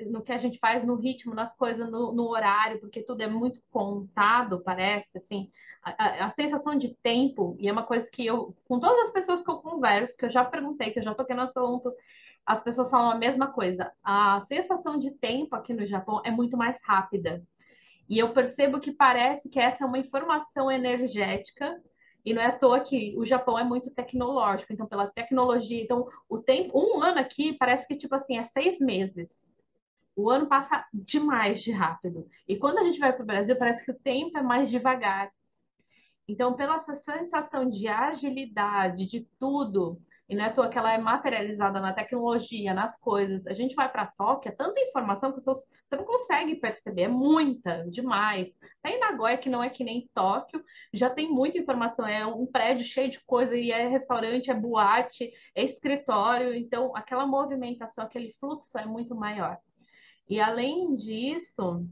no 0.06 0.22
que 0.22 0.32
a 0.32 0.38
gente 0.38 0.60
faz, 0.60 0.86
no 0.86 0.96
ritmo, 0.96 1.34
nas 1.34 1.58
coisas, 1.58 1.90
no, 1.92 2.14
no 2.14 2.30
horário, 2.30 2.80
porque 2.80 3.02
tudo 3.02 3.22
é 3.22 3.28
muito 3.28 3.60
contado, 3.72 4.62
parece, 4.64 5.18
assim, 5.18 5.52
a, 5.84 6.26
a, 6.26 6.32
sensação 6.32 6.78
de 6.78 6.96
tempo, 7.02 7.58
e 7.60 7.68
é 7.68 7.72
uma 7.72 7.84
coisa 7.84 8.08
que 8.12 8.24
eu, 8.24 8.56
com 8.66 8.80
todas 8.80 9.08
as 9.08 9.12
pessoas 9.12 9.44
que 9.44 9.50
eu 9.50 9.58
converso, 9.58 10.16
que 10.16 10.26
eu 10.26 10.30
já 10.30 10.46
perguntei, 10.46 10.92
que 10.92 11.00
eu 11.00 11.04
já 11.04 11.16
toquei 11.16 11.36
no 11.36 11.42
assunto, 11.42 11.92
as 12.46 12.62
pessoas 12.62 12.92
falam 12.92 13.10
a 13.10 13.18
mesma 13.18 13.52
coisa. 13.52 13.92
A 14.04 14.40
sensação 14.42 15.00
de 15.00 15.10
tempo 15.12 15.56
aqui 15.56 15.74
no 15.74 15.88
Japão 15.88 16.22
é 16.24 16.30
muito 16.30 16.56
mais 16.56 16.80
rápida. 16.84 17.42
E 18.08 18.20
eu 18.20 18.34
percebo 18.34 18.80
que 18.80 18.92
parece 18.92 19.50
que 19.50 19.60
essa 19.60 19.84
é 19.84 19.88
uma 19.88 19.98
informação 19.98 20.70
energética 20.70 21.82
e 22.26 22.34
não 22.34 22.42
é 22.42 22.46
à 22.48 22.52
toa 22.52 22.80
que 22.80 23.14
o 23.18 23.26
Japão 23.26 23.60
é 23.60 23.64
muito 23.64 23.92
tecnológico, 23.92 24.72
então 24.72 24.88
pela 24.88 25.08
tecnologia, 25.08 25.82
então 25.82 26.08
o 26.30 26.38
tempo, 26.38 26.78
um 26.78 27.02
ano 27.02 27.20
aqui 27.20 27.54
parece 27.54 27.88
que 27.88 27.96
tipo 27.96 28.16
assim 28.16 28.38
é 28.38 28.44
seis 28.44 28.80
meses. 28.80 29.52
O 30.16 30.30
ano 30.30 30.48
passa 30.48 30.86
demais 30.94 31.62
de 31.62 31.72
rápido. 31.72 32.28
E 32.48 32.56
quando 32.56 32.78
a 32.78 32.84
gente 32.84 33.00
vai 33.00 33.12
para 33.12 33.24
o 33.24 33.26
Brasil, 33.26 33.58
parece 33.58 33.84
que 33.84 33.92
o 33.92 34.00
tempo 34.00 34.38
é 34.38 34.44
mais 34.44 34.70
devagar. 34.70 35.32
Então, 36.28 36.54
pela 36.54 36.76
essa 36.76 36.96
sensação 36.96 37.70
de 37.70 37.88
agilidade 37.88 39.06
de 39.06 39.28
tudo, 39.40 40.00
e 40.34 40.36
não 40.36 40.46
é 40.46 40.48
à 40.48 40.54
toa 40.54 40.68
que 40.68 40.78
ela 40.78 40.92
é 40.92 40.98
materializada 40.98 41.80
na 41.80 41.94
tecnologia, 41.94 42.74
nas 42.74 43.00
coisas. 43.00 43.46
A 43.46 43.54
gente 43.54 43.76
vai 43.76 43.90
para 43.92 44.08
Tóquio, 44.08 44.50
é 44.50 44.52
tanta 44.52 44.82
informação 44.82 45.32
que 45.32 45.40
você 45.40 45.68
não 45.92 46.04
consegue 46.04 46.56
perceber, 46.56 47.04
é 47.04 47.08
muita, 47.08 47.86
demais. 47.90 48.58
Tá 48.82 48.90
em 48.90 49.00
Nagoya, 49.00 49.38
que 49.38 49.48
não 49.48 49.64
é 49.64 49.70
que 49.70 49.84
nem 49.84 50.10
Tóquio, 50.14 50.64
já 50.92 51.08
tem 51.10 51.32
muita 51.32 51.60
informação, 51.60 52.08
é 52.08 52.26
um 52.26 52.48
prédio 52.48 52.84
cheio 52.84 53.12
de 53.12 53.24
coisa, 53.26 53.56
e 53.56 53.72
é 53.72 53.88
restaurante, 53.88 54.50
é 54.50 54.56
boate, 54.56 55.32
é 55.54 55.64
escritório, 55.64 56.56
então 56.56 56.96
aquela 56.96 57.28
movimentação, 57.28 58.04
aquele 58.04 58.34
fluxo 58.40 58.76
é 58.78 58.86
muito 58.86 59.16
maior. 59.16 59.60
E 60.28 60.42
além 60.42 60.96
disso, 60.96 61.86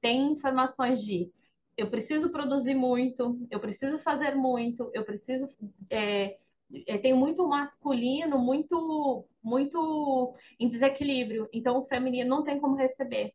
tem 0.00 0.32
informações 0.32 1.04
de 1.04 1.30
eu 1.76 1.88
preciso 1.88 2.30
produzir 2.30 2.74
muito, 2.74 3.46
eu 3.48 3.60
preciso 3.60 3.98
fazer 4.00 4.34
muito, 4.34 4.90
eu 4.92 5.04
preciso 5.04 5.46
é, 5.88 6.36
tem 7.02 7.14
muito 7.14 7.46
masculino, 7.46 8.38
muito, 8.38 9.26
muito 9.42 10.34
em 10.58 10.68
desequilíbrio. 10.68 11.48
Então, 11.52 11.78
o 11.78 11.86
feminino 11.86 12.28
não 12.28 12.44
tem 12.44 12.60
como 12.60 12.76
receber. 12.76 13.32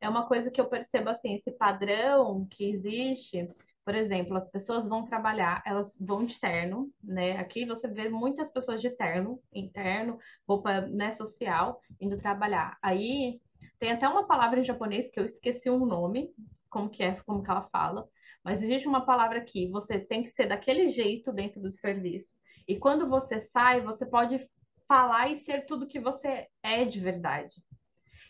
É 0.00 0.08
uma 0.08 0.26
coisa 0.26 0.50
que 0.50 0.60
eu 0.60 0.68
percebo 0.68 1.08
assim, 1.10 1.34
esse 1.34 1.52
padrão 1.52 2.46
que 2.50 2.64
existe. 2.70 3.48
Por 3.84 3.94
exemplo, 3.94 4.36
as 4.36 4.50
pessoas 4.50 4.88
vão 4.88 5.04
trabalhar, 5.04 5.62
elas 5.66 5.96
vão 6.00 6.24
de 6.24 6.38
terno, 6.38 6.90
né? 7.02 7.36
Aqui 7.38 7.66
você 7.66 7.88
vê 7.88 8.08
muitas 8.08 8.50
pessoas 8.50 8.80
de 8.80 8.90
terno, 8.90 9.40
interno, 9.52 10.18
roupa 10.48 10.80
né, 10.82 11.12
social, 11.12 11.80
indo 12.00 12.18
trabalhar. 12.18 12.78
Aí 12.82 13.40
tem 13.78 13.92
até 13.92 14.08
uma 14.08 14.26
palavra 14.26 14.60
em 14.60 14.64
japonês 14.64 15.10
que 15.10 15.20
eu 15.20 15.24
esqueci 15.24 15.68
o 15.68 15.84
nome, 15.84 16.34
como 16.70 16.88
que 16.88 17.02
é, 17.02 17.14
como 17.26 17.42
que 17.42 17.50
ela 17.50 17.68
fala, 17.70 18.08
mas 18.42 18.62
existe 18.62 18.86
uma 18.86 19.06
palavra 19.06 19.38
aqui, 19.38 19.68
você 19.68 19.98
tem 19.98 20.22
que 20.22 20.30
ser 20.30 20.46
daquele 20.46 20.88
jeito 20.88 21.32
dentro 21.32 21.60
do 21.60 21.70
serviço. 21.70 22.32
E 22.66 22.78
quando 22.78 23.08
você 23.08 23.40
sai, 23.40 23.80
você 23.80 24.06
pode 24.06 24.48
falar 24.86 25.30
e 25.30 25.36
ser 25.36 25.66
tudo 25.66 25.86
que 25.86 26.00
você 26.00 26.48
é 26.62 26.84
de 26.84 27.00
verdade. 27.00 27.62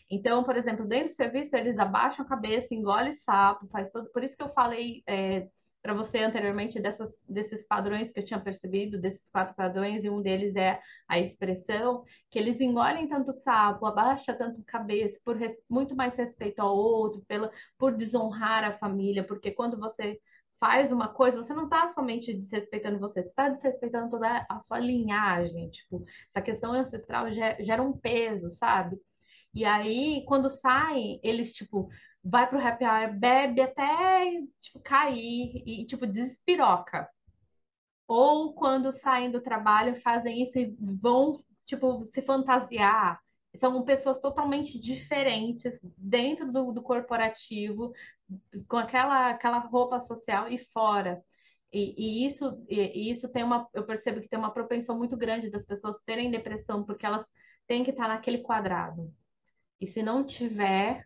Então, 0.09 0.43
por 0.43 0.55
exemplo, 0.55 0.85
dentro 0.85 1.07
do 1.07 1.15
serviço, 1.15 1.55
eles 1.55 1.77
abaixam 1.77 2.25
a 2.25 2.27
cabeça, 2.27 2.73
engole 2.73 3.13
sapo, 3.13 3.67
faz 3.67 3.89
tudo. 3.91 4.09
Por 4.11 4.23
isso 4.23 4.37
que 4.37 4.43
eu 4.43 4.53
falei 4.53 5.03
é, 5.07 5.47
para 5.81 5.93
você 5.93 6.19
anteriormente 6.19 6.79
dessas, 6.79 7.23
desses 7.27 7.63
padrões 7.63 8.11
que 8.11 8.19
eu 8.19 8.25
tinha 8.25 8.39
percebido, 8.39 8.99
desses 8.99 9.29
quatro 9.29 9.55
padrões, 9.55 10.03
e 10.03 10.09
um 10.09 10.19
deles 10.19 10.55
é 10.55 10.79
a 11.07 11.19
expressão, 11.19 12.03
que 12.29 12.39
eles 12.39 12.59
engolem 12.59 13.07
tanto 13.07 13.31
sapo, 13.31 13.85
abaixa 13.85 14.33
tanto 14.33 14.63
cabeça, 14.63 15.19
por 15.23 15.37
res, 15.37 15.55
muito 15.69 15.95
mais 15.95 16.15
respeito 16.15 16.59
ao 16.59 16.75
outro, 16.75 17.23
pela, 17.27 17.51
por 17.77 17.95
desonrar 17.95 18.63
a 18.63 18.77
família, 18.77 19.23
porque 19.23 19.51
quando 19.51 19.77
você 19.77 20.19
faz 20.59 20.91
uma 20.91 21.07
coisa, 21.07 21.43
você 21.43 21.53
não 21.53 21.65
está 21.65 21.87
somente 21.87 22.33
desrespeitando 22.33 22.99
você, 22.99 23.21
você 23.21 23.29
está 23.29 23.49
desrespeitando 23.49 24.09
toda 24.09 24.45
a 24.49 24.59
sua 24.59 24.79
linhagem, 24.79 25.69
tipo, 25.69 26.03
essa 26.29 26.41
questão 26.41 26.71
ancestral 26.73 27.31
gera 27.31 27.81
um 27.81 27.93
peso, 27.93 28.49
sabe? 28.49 28.97
E 29.53 29.63
aí, 29.65 30.23
quando 30.27 30.49
saem, 30.49 31.19
eles, 31.23 31.53
tipo, 31.53 31.89
vai 32.23 32.47
pro 32.49 32.59
happy 32.59 32.83
hour, 32.85 33.17
bebe 33.17 33.61
até, 33.61 34.41
tipo, 34.59 34.79
cair 34.81 35.63
e, 35.65 35.85
tipo, 35.85 36.05
despiroca. 36.05 37.09
Ou 38.07 38.53
quando 38.53 38.91
saem 38.91 39.31
do 39.31 39.41
trabalho, 39.41 39.95
fazem 40.01 40.43
isso 40.43 40.59
e 40.59 40.75
vão, 40.79 41.43
tipo, 41.65 42.03
se 42.03 42.21
fantasiar. 42.21 43.19
São 43.59 43.83
pessoas 43.83 44.19
totalmente 44.19 44.79
diferentes 44.79 45.79
dentro 45.97 46.51
do, 46.51 46.71
do 46.71 46.81
corporativo, 46.81 47.93
com 48.67 48.77
aquela, 48.77 49.29
aquela 49.29 49.59
roupa 49.59 49.99
social 49.99 50.49
e 50.49 50.57
fora. 50.57 51.23
E, 51.71 52.23
e 52.23 52.25
isso, 52.25 52.63
e, 52.69 53.11
isso 53.11 53.31
tem 53.31 53.43
uma, 53.43 53.67
eu 53.73 53.85
percebo 53.85 54.21
que 54.21 54.29
tem 54.29 54.39
uma 54.39 54.53
propensão 54.53 54.97
muito 54.97 55.17
grande 55.17 55.49
das 55.49 55.65
pessoas 55.65 56.01
terem 56.01 56.31
depressão, 56.31 56.83
porque 56.83 57.05
elas 57.05 57.25
têm 57.67 57.83
que 57.83 57.91
estar 57.91 58.07
naquele 58.07 58.39
quadrado. 58.39 59.13
E 59.79 59.87
se 59.87 60.01
não 60.01 60.23
tiver, 60.23 61.03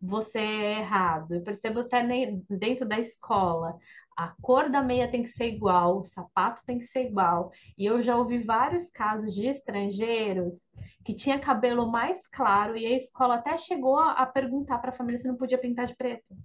você 0.00 0.38
é 0.38 0.78
errado. 0.80 1.34
Eu 1.34 1.42
percebo 1.42 1.80
até 1.80 2.02
dentro 2.48 2.86
da 2.86 2.98
escola. 2.98 3.78
A 4.20 4.34
cor 4.42 4.68
da 4.68 4.82
meia 4.82 5.10
tem 5.10 5.22
que 5.22 5.30
ser 5.30 5.46
igual, 5.46 5.96
o 5.96 6.04
sapato 6.04 6.60
tem 6.66 6.76
que 6.76 6.84
ser 6.84 7.06
igual. 7.06 7.50
E 7.78 7.86
eu 7.86 8.02
já 8.02 8.18
ouvi 8.18 8.36
vários 8.36 8.90
casos 8.90 9.34
de 9.34 9.46
estrangeiros 9.46 10.68
que 11.02 11.14
tinha 11.14 11.38
cabelo 11.38 11.90
mais 11.90 12.26
claro 12.26 12.76
e 12.76 12.84
a 12.84 12.94
escola 12.94 13.36
até 13.36 13.56
chegou 13.56 13.96
a, 13.96 14.26
perguntar 14.26 14.78
para 14.78 14.90
a 14.90 14.94
família 14.94 15.18
se 15.18 15.26
não 15.26 15.38
podia 15.38 15.56
pintar 15.56 15.86
de 15.86 15.96
preto. 15.96 16.36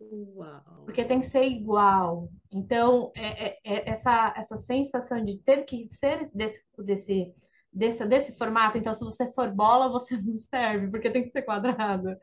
Uau. 0.00 0.84
Porque 0.86 1.04
tem 1.04 1.20
que 1.20 1.26
ser 1.26 1.44
igual. 1.44 2.30
Então, 2.50 3.12
é, 3.14 3.48
é, 3.48 3.58
é 3.62 3.90
essa, 3.90 4.32
essa 4.34 4.56
sensação 4.56 5.22
de 5.22 5.36
ter 5.40 5.64
que 5.64 5.86
ser 5.90 6.30
desse, 6.32 6.64
desse 6.78 7.34
desse, 7.70 8.04
desse 8.06 8.36
formato, 8.36 8.76
então 8.76 8.92
se 8.92 9.02
você 9.02 9.32
for 9.32 9.50
bola, 9.50 9.88
você 9.88 10.14
não 10.20 10.36
serve, 10.36 10.90
porque 10.90 11.10
tem 11.10 11.22
que 11.22 11.30
ser 11.30 11.42
quadrado. 11.42 12.16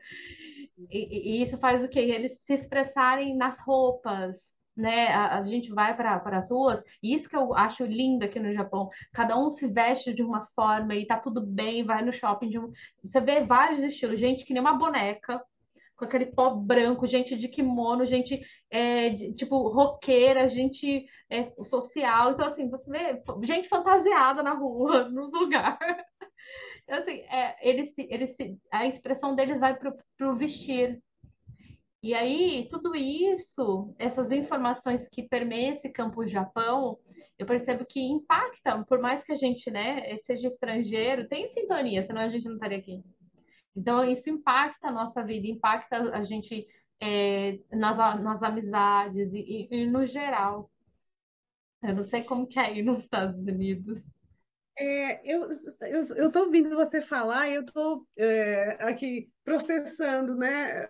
E, 0.90 1.38
e 1.38 1.42
isso 1.42 1.58
faz 1.58 1.84
o 1.84 1.88
quê? 1.88 2.00
Eles 2.00 2.38
se 2.42 2.54
expressarem 2.54 3.36
nas 3.36 3.60
roupas, 3.60 4.52
né? 4.76 5.08
A, 5.08 5.38
a 5.38 5.42
gente 5.42 5.70
vai 5.70 5.96
para 5.96 6.20
as 6.36 6.50
ruas, 6.50 6.82
e 7.02 7.12
isso 7.14 7.28
que 7.28 7.36
eu 7.36 7.54
acho 7.54 7.84
lindo 7.84 8.24
aqui 8.24 8.38
no 8.38 8.52
Japão. 8.52 8.88
Cada 9.12 9.36
um 9.38 9.50
se 9.50 9.68
veste 9.68 10.12
de 10.14 10.22
uma 10.22 10.42
forma 10.54 10.94
e 10.94 11.06
tá 11.06 11.18
tudo 11.18 11.44
bem, 11.46 11.84
vai 11.84 12.04
no 12.04 12.12
shopping. 12.12 12.58
Um... 12.58 12.72
Você 13.02 13.20
vê 13.20 13.44
vários 13.44 13.82
estilos, 13.82 14.20
gente 14.20 14.44
que 14.44 14.52
nem 14.52 14.60
uma 14.62 14.78
boneca, 14.78 15.42
com 15.96 16.06
aquele 16.06 16.26
pó 16.26 16.50
branco, 16.54 17.06
gente 17.06 17.36
de 17.36 17.46
kimono, 17.46 18.06
gente 18.06 18.40
é, 18.70 19.10
de, 19.10 19.34
tipo 19.34 19.68
roqueira, 19.68 20.48
gente 20.48 21.04
é, 21.28 21.52
social. 21.62 22.32
Então, 22.32 22.46
assim, 22.46 22.70
você 22.70 22.90
vê 22.90 23.22
gente 23.42 23.68
fantasiada 23.68 24.42
na 24.42 24.54
rua, 24.54 25.08
nos 25.10 25.32
lugares. 25.32 26.09
Assim, 26.90 27.20
é, 27.20 27.68
eles, 27.68 27.96
eles, 27.98 28.36
a 28.70 28.86
expressão 28.86 29.34
deles 29.34 29.60
vai 29.60 29.78
para 29.78 30.30
o 30.32 30.36
vestir. 30.36 31.00
E 32.02 32.14
aí, 32.14 32.66
tudo 32.70 32.96
isso, 32.96 33.94
essas 33.98 34.32
informações 34.32 35.08
que 35.08 35.22
permeiam 35.22 35.72
esse 35.72 35.88
campo 35.90 36.26
Japão, 36.26 36.98
eu 37.38 37.46
percebo 37.46 37.84
que 37.84 38.00
impactam, 38.00 38.84
por 38.84 38.98
mais 39.00 39.22
que 39.22 39.32
a 39.32 39.36
gente, 39.36 39.70
né, 39.70 40.16
seja 40.18 40.48
estrangeiro, 40.48 41.28
tem 41.28 41.48
sintonia, 41.48 42.02
senão 42.02 42.22
a 42.22 42.28
gente 42.28 42.46
não 42.46 42.54
estaria 42.54 42.78
aqui. 42.78 43.02
Então, 43.76 44.04
isso 44.04 44.28
impacta 44.28 44.88
a 44.88 44.92
nossa 44.92 45.22
vida, 45.24 45.46
impacta 45.46 45.96
a 46.14 46.24
gente 46.24 46.66
é, 47.00 47.58
nas, 47.72 47.96
nas 47.96 48.42
amizades 48.42 49.32
e, 49.32 49.68
e, 49.70 49.86
no 49.86 50.06
geral. 50.06 50.70
Eu 51.82 51.94
não 51.94 52.02
sei 52.02 52.24
como 52.24 52.46
que 52.46 52.58
é 52.58 52.62
aí 52.62 52.82
nos 52.82 52.98
Estados 52.98 53.38
Unidos. 53.38 54.02
É, 54.82 55.20
eu 55.30 55.50
estou 55.50 56.46
ouvindo 56.46 56.74
você 56.74 57.02
falar 57.02 57.50
e 57.50 57.54
eu 57.54 57.60
estou 57.60 58.06
é, 58.16 58.78
aqui 58.82 59.30
processando 59.44 60.34
né, 60.34 60.88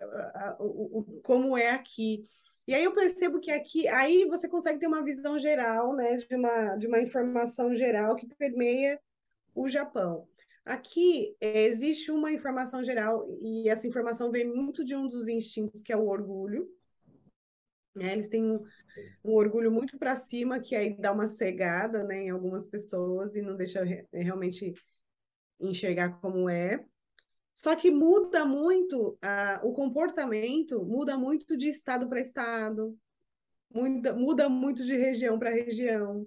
o, 0.59 0.99
o, 0.99 1.21
como 1.21 1.57
é 1.57 1.71
aqui. 1.71 2.23
E 2.65 2.73
aí 2.73 2.85
eu 2.85 2.93
percebo 2.93 3.41
que 3.41 3.51
aqui, 3.51 3.89
aí 3.89 4.23
você 4.29 4.47
consegue 4.47 4.79
ter 4.79 4.87
uma 4.87 5.03
visão 5.03 5.37
geral, 5.37 5.93
né, 5.93 6.15
de 6.15 6.33
uma, 6.33 6.75
de 6.77 6.87
uma 6.87 7.01
informação 7.01 7.75
geral 7.75 8.15
que 8.15 8.25
permeia 8.35 8.97
o 9.53 9.67
Japão. 9.67 10.25
Aqui 10.63 11.35
é, 11.41 11.65
existe 11.65 12.11
uma 12.11 12.31
informação 12.31 12.81
geral, 12.85 13.27
e 13.41 13.67
essa 13.67 13.85
informação 13.85 14.31
vem 14.31 14.47
muito 14.47 14.85
de 14.85 14.95
um 14.95 15.05
dos 15.05 15.27
instintos, 15.27 15.81
que 15.81 15.91
é 15.91 15.97
o 15.97 16.07
orgulho. 16.07 16.65
Né? 17.95 18.13
Eles 18.13 18.29
têm 18.29 18.43
um, 18.43 18.63
um 19.23 19.31
orgulho 19.31 19.71
muito 19.71 19.97
para 19.97 20.15
cima, 20.15 20.59
que 20.59 20.75
aí 20.75 20.97
dá 20.97 21.11
uma 21.11 21.27
cegada 21.27 22.03
né, 22.03 22.23
em 22.23 22.29
algumas 22.29 22.65
pessoas 22.65 23.35
e 23.35 23.41
não 23.41 23.55
deixa 23.55 23.83
re 23.83 24.05
realmente 24.13 24.73
enxergar 25.59 26.19
como 26.21 26.49
é. 26.49 26.85
Só 27.53 27.75
que 27.75 27.91
muda 27.91 28.45
muito 28.45 29.17
o 29.61 29.73
comportamento, 29.73 30.83
muda 30.83 31.17
muito 31.17 31.55
de 31.57 31.67
estado 31.67 32.07
para 32.07 32.21
estado, 32.21 32.97
muda, 33.73 34.13
muda 34.13 34.49
muito 34.49 34.83
de 34.83 34.95
região 34.95 35.37
para 35.37 35.51
região. 35.51 36.25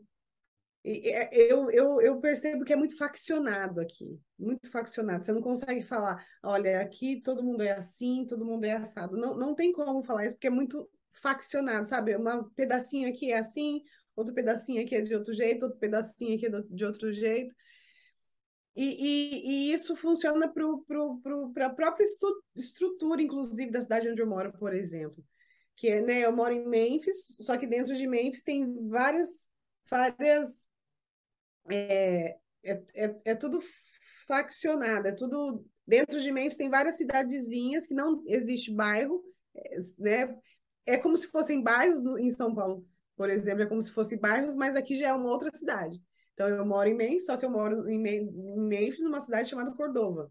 É, 0.86 1.34
eu, 1.34 1.70
eu, 1.70 2.00
eu 2.02 2.20
percebo 2.20 2.62
que 2.62 2.72
é 2.72 2.76
muito 2.76 2.96
faccionado 2.98 3.80
aqui, 3.80 4.20
muito 4.38 4.70
faccionado. 4.70 5.24
Você 5.24 5.32
não 5.32 5.40
consegue 5.40 5.82
falar, 5.82 6.24
olha, 6.42 6.82
aqui 6.82 7.22
todo 7.22 7.42
mundo 7.42 7.62
é 7.62 7.72
assim, 7.72 8.26
todo 8.26 8.44
mundo 8.44 8.64
é 8.64 8.72
assado. 8.72 9.16
Não, 9.16 9.34
não 9.34 9.54
tem 9.54 9.72
como 9.72 10.02
falar 10.04 10.26
isso, 10.26 10.36
porque 10.36 10.48
é 10.48 10.50
muito 10.50 10.88
faccionado, 11.14 11.86
sabe? 11.86 12.16
Um 12.16 12.44
pedacinho 12.50 13.08
aqui 13.08 13.32
é 13.32 13.38
assim, 13.38 13.82
outro 14.14 14.34
pedacinho 14.34 14.82
aqui 14.82 14.94
é 14.94 15.00
de 15.00 15.14
outro 15.14 15.32
jeito, 15.32 15.64
outro 15.64 15.78
pedacinho 15.78 16.36
aqui 16.36 16.46
é 16.46 16.50
de 16.68 16.84
outro 16.84 17.12
jeito. 17.12 17.54
E, 18.76 18.84
e, 18.84 19.70
e 19.70 19.72
isso 19.72 19.94
funciona 19.94 20.52
para 20.52 21.66
a 21.66 21.70
própria 21.70 22.04
estrutura, 22.56 23.22
inclusive, 23.22 23.70
da 23.70 23.80
cidade 23.80 24.08
onde 24.08 24.20
eu 24.20 24.26
moro, 24.26 24.52
por 24.58 24.74
exemplo. 24.74 25.24
Que 25.76 26.00
né, 26.00 26.24
eu 26.24 26.32
moro 26.32 26.52
em 26.52 26.66
Memphis, 26.66 27.36
só 27.40 27.56
que 27.56 27.66
dentro 27.66 27.94
de 27.94 28.06
Memphis 28.06 28.42
tem 28.42 28.88
várias, 28.88 29.48
várias 29.88 30.64
é, 31.70 32.36
é, 32.62 32.82
é, 32.94 33.20
é 33.24 33.34
tudo 33.34 33.60
faccionado, 34.26 35.08
é 35.08 35.12
tudo. 35.12 35.64
Dentro 35.86 36.20
de 36.20 36.32
Memphis 36.32 36.56
tem 36.56 36.70
várias 36.70 36.96
cidadezinhas 36.96 37.86
que 37.86 37.94
não 37.94 38.22
existe 38.26 38.72
bairro, 38.72 39.22
é, 39.54 39.76
né? 39.98 40.36
É 40.86 40.96
como 40.96 41.16
se 41.16 41.28
fossem 41.28 41.62
bairros 41.62 42.04
em 42.18 42.30
São 42.30 42.54
Paulo, 42.54 42.86
por 43.16 43.30
exemplo, 43.30 43.62
é 43.62 43.66
como 43.66 43.80
se 43.80 43.92
fossem 43.92 44.18
bairros, 44.18 44.54
mas 44.54 44.76
aqui 44.76 44.94
já 44.94 45.08
é 45.08 45.12
uma 45.12 45.30
outra 45.30 45.50
cidade. 45.54 46.00
Então 46.34 46.48
eu 46.48 46.66
moro 46.66 46.88
em 46.88 46.94
Memphis, 46.94 47.26
só 47.26 47.36
que 47.36 47.44
eu 47.46 47.50
moro 47.50 47.88
em 47.88 47.98
Memphis, 47.98 49.00
numa 49.00 49.20
cidade 49.20 49.48
chamada 49.48 49.70
Cordova. 49.70 50.30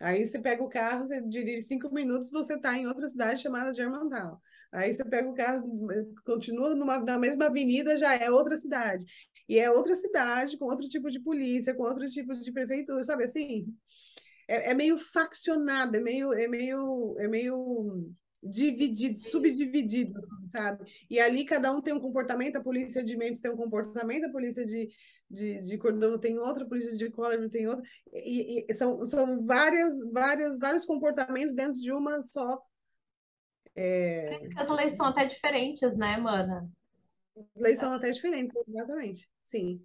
Aí 0.00 0.26
você 0.26 0.38
pega 0.38 0.62
o 0.62 0.68
carro, 0.68 1.06
você 1.06 1.20
dirige 1.22 1.62
cinco 1.62 1.92
minutos, 1.92 2.30
você 2.30 2.54
está 2.54 2.76
em 2.76 2.86
outra 2.86 3.08
cidade 3.08 3.40
chamada 3.40 3.74
Germantown. 3.74 4.38
Aí 4.72 4.92
você 4.92 5.04
pega 5.04 5.28
o 5.28 5.34
carro, 5.34 5.88
continua 6.24 6.74
numa, 6.74 6.98
na 6.98 7.18
mesma 7.18 7.46
avenida, 7.46 7.96
já 7.96 8.14
é 8.14 8.30
outra 8.30 8.56
cidade. 8.56 9.04
E 9.48 9.58
é 9.58 9.70
outra 9.70 9.94
cidade, 9.94 10.58
com 10.58 10.66
outro 10.66 10.88
tipo 10.88 11.10
de 11.10 11.18
polícia, 11.18 11.74
com 11.74 11.82
outro 11.84 12.04
tipo 12.06 12.34
de 12.34 12.52
prefeitura, 12.52 13.02
sabe 13.02 13.24
assim? 13.24 13.66
É, 14.46 14.70
é 14.70 14.74
meio 14.74 14.98
faccionado, 14.98 15.96
é 15.96 16.00
meio, 16.00 16.32
é 16.32 16.46
meio, 16.46 17.16
é 17.18 17.26
meio 17.26 18.12
dividido, 18.42 19.18
subdividido, 19.18 20.20
sabe? 20.52 20.84
E 21.10 21.18
ali 21.18 21.44
cada 21.44 21.72
um 21.72 21.80
tem 21.80 21.92
um 21.92 22.00
comportamento, 22.00 22.56
a 22.56 22.62
polícia 22.62 23.02
de 23.02 23.16
Memphis 23.16 23.40
tem 23.40 23.50
um 23.50 23.56
comportamento, 23.56 24.26
a 24.26 24.32
polícia 24.32 24.64
de, 24.64 24.88
de, 25.30 25.60
de 25.60 25.78
Cordova 25.78 26.18
tem 26.18 26.38
outra, 26.38 26.64
a 26.64 26.68
polícia 26.68 26.96
de 26.96 27.10
Colorado 27.10 27.50
tem 27.50 27.66
outra, 27.66 27.84
e, 28.12 28.64
e, 28.68 28.74
são, 28.74 29.04
são 29.04 29.44
várias, 29.44 29.92
várias, 30.12 30.58
vários 30.58 30.84
comportamentos 30.84 31.54
dentro 31.54 31.80
de 31.80 31.92
uma 31.92 32.22
só. 32.22 32.60
É... 33.74 34.26
Por 34.28 34.40
isso 34.40 34.50
que 34.50 34.60
as 34.60 34.70
leis 34.70 34.96
são 34.96 35.06
até 35.06 35.26
diferentes, 35.26 35.96
né, 35.96 36.16
mana? 36.16 36.68
leis 37.56 37.78
são 37.78 37.92
até 37.92 38.10
diferentes, 38.10 38.54
exatamente. 38.66 39.28
Sim. 39.44 39.80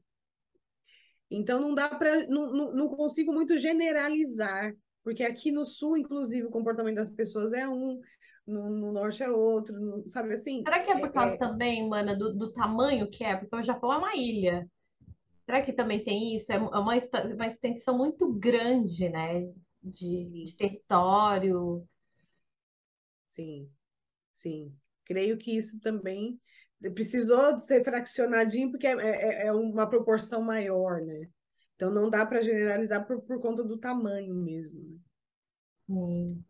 Então 1.30 1.60
não 1.60 1.74
dá 1.74 1.90
para. 1.90 2.28
Não, 2.28 2.52
não, 2.52 2.74
não, 2.74 2.88
consigo 2.90 3.34
muito 3.34 3.58
generalizar, 3.58 4.74
porque 5.04 5.24
aqui 5.24 5.52
no 5.52 5.66
sul, 5.66 5.98
inclusive, 5.98 6.48
o 6.48 6.52
comportamento 6.52 6.96
das 6.96 7.10
pessoas 7.10 7.54
é 7.54 7.68
um, 7.68 8.00
no, 8.46 8.70
no 8.70 8.92
norte 8.92 9.24
é 9.24 9.30
outro, 9.30 10.04
sabe 10.10 10.34
assim? 10.34 10.62
Será 10.64 10.82
que 10.82 10.92
é 10.92 11.00
por 11.00 11.12
causa 11.12 11.36
é... 11.36 11.38
também, 11.38 11.88
mana, 11.88 12.16
do, 12.16 12.34
do 12.34 12.52
tamanho 12.52 13.10
que 13.10 13.24
é? 13.24 13.38
Porque 13.38 13.56
o 13.56 13.64
Japão 13.64 13.92
é 13.94 13.98
uma 13.98 14.16
ilha. 14.16 14.70
Será 15.46 15.62
que 15.62 15.74
também 15.74 16.04
tem 16.04 16.36
isso? 16.36 16.52
É 16.52 16.58
uma, 16.58 16.80
uma 16.80 17.48
extensão 17.48 17.98
muito 17.98 18.32
grande, 18.34 19.10
né? 19.10 19.42
De, 19.82 20.46
de 20.46 20.56
território. 20.56 21.86
Sim, 23.30 23.70
sim. 24.36 24.74
creio 25.06 25.38
que 25.38 25.56
isso 25.58 25.82
também 25.82 26.40
precisou 26.94 27.60
ser 27.60 27.84
fraccionadinho 27.84 28.70
porque 28.70 28.88
é, 28.88 28.94
é, 28.94 29.48
é 29.48 29.54
uma 29.54 29.90
proporção 29.90 30.42
maior, 30.42 31.02
né? 31.02 31.30
Então 31.76 31.92
não 31.92 32.10
dá 32.10 32.26
para 32.26 32.42
generalizar 32.42 33.06
por, 33.06 33.22
por 33.22 33.42
conta 33.42 33.64
do 33.64 33.78
tamanho 33.78 34.36
mesmo. 34.36 34.82
Né? 34.82 34.98
Sim. 35.76 36.44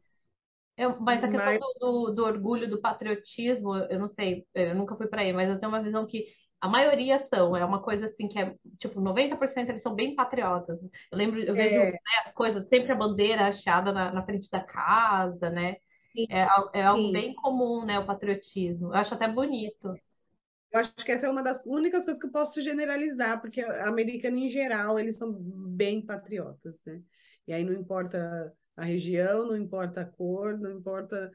Eu, 0.76 1.00
mas 1.00 1.24
a 1.24 1.28
questão 1.28 1.46
mas... 1.46 1.60
do, 1.60 1.74
do, 1.80 2.16
do, 2.16 2.24
orgulho, 2.26 2.70
do 2.70 2.82
patriotismo, 2.82 3.76
eu 3.76 4.00
não 4.00 4.08
sei, 4.08 4.46
eu 4.56 4.74
nunca 4.74 4.96
fui 4.96 5.08
para 5.08 5.22
aí, 5.22 5.32
mas 5.32 5.50
eu 5.50 5.60
tenho 5.60 5.72
uma 5.72 5.84
visão 5.84 6.08
que 6.08 6.26
a 6.60 6.68
maioria 6.68 7.20
são, 7.20 7.56
é 7.56 7.64
uma 7.64 7.82
coisa 7.82 8.06
assim 8.06 8.28
que 8.28 8.40
é, 8.40 8.56
tipo, 8.80 9.00
90% 9.00 9.70
eles 9.70 9.82
são 9.82 9.94
bem 9.94 10.16
patriotas. 10.16 10.82
Eu 10.82 11.18
lembro, 11.18 11.40
eu 11.42 11.54
vejo 11.54 11.76
é. 11.76 11.92
né, 11.92 12.00
as 12.26 12.32
coisas, 12.32 12.68
sempre 12.70 12.92
a 12.92 12.96
bandeira 12.96 13.48
achada 13.48 13.92
na, 13.92 14.14
na 14.14 14.24
frente 14.24 14.50
da 14.50 14.62
casa, 14.62 15.50
né? 15.50 15.76
Sim. 16.16 16.26
É, 16.30 16.48
é 16.74 16.84
algo 16.84 17.04
Sim. 17.04 17.12
bem 17.12 17.36
comum, 17.36 17.86
né, 17.86 18.00
o 18.00 18.06
patriotismo. 18.06 18.88
Eu 18.88 18.94
acho 18.94 19.14
até 19.14 19.28
bonito. 19.28 19.94
Eu 20.72 20.80
acho 20.80 20.96
que 20.96 21.12
essa 21.12 21.28
é 21.28 21.30
uma 21.30 21.44
das 21.44 21.66
únicas 21.66 22.06
coisas 22.06 22.20
que 22.20 22.28
eu 22.28 22.32
posso 22.32 22.62
generalizar, 22.62 23.42
porque 23.42 23.62
a 23.62 23.90
americana 23.90 24.40
em 24.40 24.50
geral, 24.50 24.98
eles 24.98 25.18
são 25.18 25.32
bem 25.32 26.04
patriotas, 26.04 26.82
né? 26.86 27.02
E 27.46 27.54
aí 27.54 27.64
não 27.64 27.74
importa 27.74 28.52
a 28.76 28.84
região, 28.84 29.48
não 29.48 29.58
importa 29.58 30.02
a 30.02 30.06
cor, 30.06 30.58
não 30.58 30.72
importa, 30.72 31.32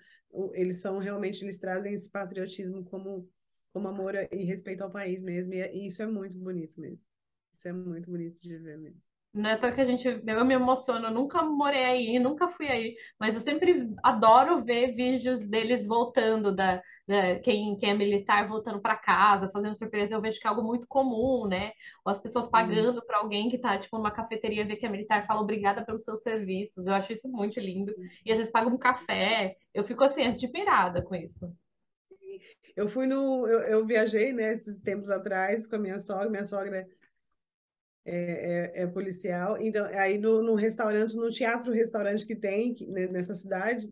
eles 0.55 0.81
são 0.81 0.99
realmente, 0.99 1.43
eles 1.45 1.59
trazem 1.59 1.95
esse 1.95 2.11
patriotismo 2.11 2.85
como, 2.85 3.29
como 3.73 3.89
amor 3.89 4.15
e 4.31 4.45
respeito 4.45 4.83
ao 4.83 4.91
país 4.91 5.23
mesmo, 5.23 5.55
e 5.55 5.87
isso 5.87 6.03
é 6.03 6.07
muito 6.07 6.39
bonito 6.39 6.81
mesmo. 6.81 7.09
Isso 7.55 7.69
é 7.69 7.73
muito 7.73 8.11
bonito 8.11 8.41
de 8.41 8.57
ver 8.57 8.79
mesmo. 8.79 9.01
Não 9.35 9.51
é 9.51 9.57
tão 9.57 9.73
que 9.73 9.81
a 9.81 9.85
gente, 9.85 10.07
eu 10.07 10.45
me 10.45 10.55
emociono, 10.55 11.07
eu 11.07 11.13
nunca 11.13 11.43
morei 11.43 11.85
aí, 11.85 12.19
nunca 12.19 12.49
fui 12.49 12.67
aí, 12.67 12.97
mas 13.21 13.35
eu 13.35 13.41
sempre 13.41 13.89
adoro 14.03 14.65
ver 14.65 14.95
vídeos 14.95 15.47
deles 15.47 15.87
voltando 15.87 16.55
da, 16.55 16.83
da 17.09 17.39
quem, 17.41 17.75
quem 17.79 17.91
é 17.91 17.95
militar 17.95 18.47
voltando 18.47 18.81
para 18.81 18.95
casa, 18.95 19.49
fazendo 19.51 19.75
surpresa, 19.75 20.15
eu 20.15 20.21
vejo 20.21 20.39
que 20.39 20.47
é 20.47 20.51
algo 20.51 20.63
muito 20.63 20.87
comum, 20.87 21.49
né? 21.49 21.73
Ou 22.05 22.13
as 22.13 22.21
pessoas 22.21 22.49
pagando 22.51 23.03
para 23.05 23.19
alguém 23.19 23.49
que 23.49 23.57
está 23.57 23.79
tipo 23.79 23.97
numa 23.97 24.11
cafeteria 24.11 24.67
ver 24.67 24.77
que 24.77 24.85
é 24.85 24.89
militar 24.91 25.27
fala 25.27 25.41
obrigada 25.41 25.85
pelos 25.85 26.05
seus 26.05 26.23
serviços. 26.23 26.87
Eu 26.87 26.93
acho 26.93 27.13
isso 27.13 27.29
muito 27.29 27.59
lindo. 27.59 27.95
E 28.25 28.31
às 28.31 28.37
vezes 28.37 28.53
pagam 28.53 28.75
um 28.75 28.79
café. 28.79 29.57
Eu 29.73 29.83
fico 29.85 30.05
assim 30.05 30.23
admirada 30.27 31.03
com 31.03 31.15
isso. 31.15 31.51
Eu 32.77 32.89
fui 32.89 33.07
no 33.07 33.49
eu, 33.49 33.61
eu 33.61 33.87
viajei, 33.87 34.33
né, 34.33 34.53
esses 34.53 34.79
tempos 34.81 35.11
atrás 35.11 35.67
com 35.67 35.77
a 35.77 35.79
minha 35.79 35.99
sogra, 35.99 36.31
minha 36.31 36.45
sogra 36.45 36.87
é, 38.05 38.13
é, 38.15 38.83
é, 38.83 38.87
policial. 38.87 39.61
Então, 39.61 39.85
aí 39.87 40.19
no, 40.19 40.43
no, 40.43 40.55
restaurante, 40.55 41.17
no 41.17 41.31
teatro-restaurante 41.31 42.27
que 42.27 42.37
tem 42.37 42.77
né, 42.89 43.07
nessa 43.07 43.35
cidade, 43.35 43.91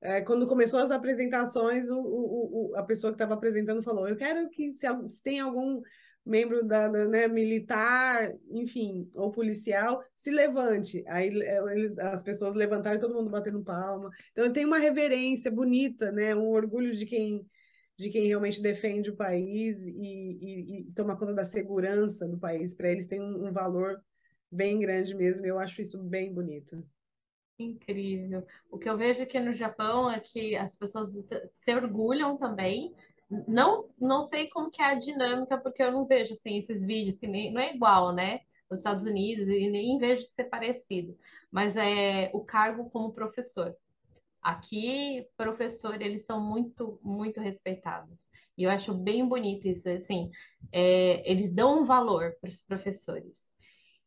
é, 0.00 0.20
quando 0.20 0.46
começou 0.46 0.80
as 0.80 0.90
apresentações, 0.90 1.90
o, 1.90 1.98
o, 1.98 2.70
o 2.70 2.76
a 2.76 2.82
pessoa 2.82 3.12
que 3.12 3.16
estava 3.16 3.34
apresentando 3.34 3.82
falou: 3.82 4.08
Eu 4.08 4.16
quero 4.16 4.48
que, 4.50 4.74
se, 4.74 4.86
se 5.10 5.22
tem 5.22 5.40
algum 5.40 5.80
membro 6.24 6.66
da, 6.66 6.88
da 6.88 7.06
né, 7.06 7.28
militar, 7.28 8.34
enfim, 8.50 9.08
ou 9.14 9.30
policial, 9.30 10.02
se 10.16 10.30
levante. 10.30 11.04
Aí 11.06 11.28
é, 11.42 11.58
eles, 11.72 11.96
as 11.98 12.22
pessoas 12.22 12.54
levantaram, 12.54 12.98
todo 12.98 13.14
mundo 13.14 13.30
batendo 13.30 13.62
palma. 13.62 14.10
Então 14.32 14.52
tem 14.52 14.64
uma 14.64 14.78
reverência 14.78 15.50
bonita, 15.50 16.10
né, 16.12 16.34
um 16.34 16.48
orgulho 16.48 16.94
de 16.94 17.06
quem 17.06 17.46
de 17.98 18.10
quem 18.10 18.26
realmente 18.26 18.60
defende 18.60 19.08
o 19.08 19.16
país 19.16 19.78
e, 19.82 19.90
e, 19.90 20.80
e 20.80 20.92
toma 20.94 21.16
conta 21.16 21.32
da 21.32 21.44
segurança 21.46 22.28
do 22.28 22.38
país. 22.38 22.74
Para 22.74 22.90
eles 22.90 23.06
tem 23.06 23.20
um, 23.20 23.46
um, 23.46 23.52
valor 23.52 24.02
bem 24.52 24.78
grande 24.78 25.14
mesmo. 25.14 25.46
Eu 25.46 25.58
acho 25.58 25.80
isso 25.80 26.02
bem 26.02 26.30
bonito. 26.32 26.86
Incrível. 27.58 28.46
O 28.70 28.78
que 28.78 28.88
eu 28.88 28.98
vejo 28.98 29.22
aqui 29.22 29.40
no 29.40 29.54
Japão 29.54 30.10
é 30.10 30.20
que 30.20 30.54
as 30.56 30.76
pessoas 30.76 31.12
se 31.60 31.74
orgulham 31.74 32.36
também. 32.36 32.94
Não, 33.48 33.88
não 33.98 34.22
sei 34.22 34.48
como 34.50 34.70
que 34.70 34.82
é 34.82 34.86
a 34.86 34.94
dinâmica, 34.94 35.58
porque 35.58 35.82
eu 35.82 35.90
não 35.90 36.06
vejo 36.06 36.32
assim 36.34 36.58
esses 36.58 36.84
vídeos 36.84 37.16
que 37.16 37.26
nem, 37.26 37.52
não 37.52 37.60
é 37.60 37.74
igual, 37.74 38.14
né? 38.14 38.40
Nos 38.70 38.80
Estados 38.80 39.04
Unidos 39.04 39.48
e 39.48 39.70
nem 39.70 39.98
vejo 39.98 40.26
ser 40.26 40.44
parecido. 40.44 41.16
Mas 41.50 41.76
é 41.76 42.30
o 42.34 42.44
cargo 42.44 42.90
como 42.90 43.12
professor. 43.12 43.74
Aqui, 44.42 45.26
professor, 45.36 46.00
eles 46.00 46.26
são 46.26 46.40
muito, 46.40 47.00
muito 47.02 47.40
respeitados. 47.40 48.26
E 48.56 48.64
eu 48.64 48.70
acho 48.70 48.94
bem 48.94 49.26
bonito 49.28 49.66
isso, 49.68 49.88
assim, 49.88 50.30
é, 50.72 51.30
eles 51.30 51.52
dão 51.52 51.82
um 51.82 51.86
valor 51.86 52.36
para 52.40 52.50
os 52.50 52.62
professores. 52.62 53.45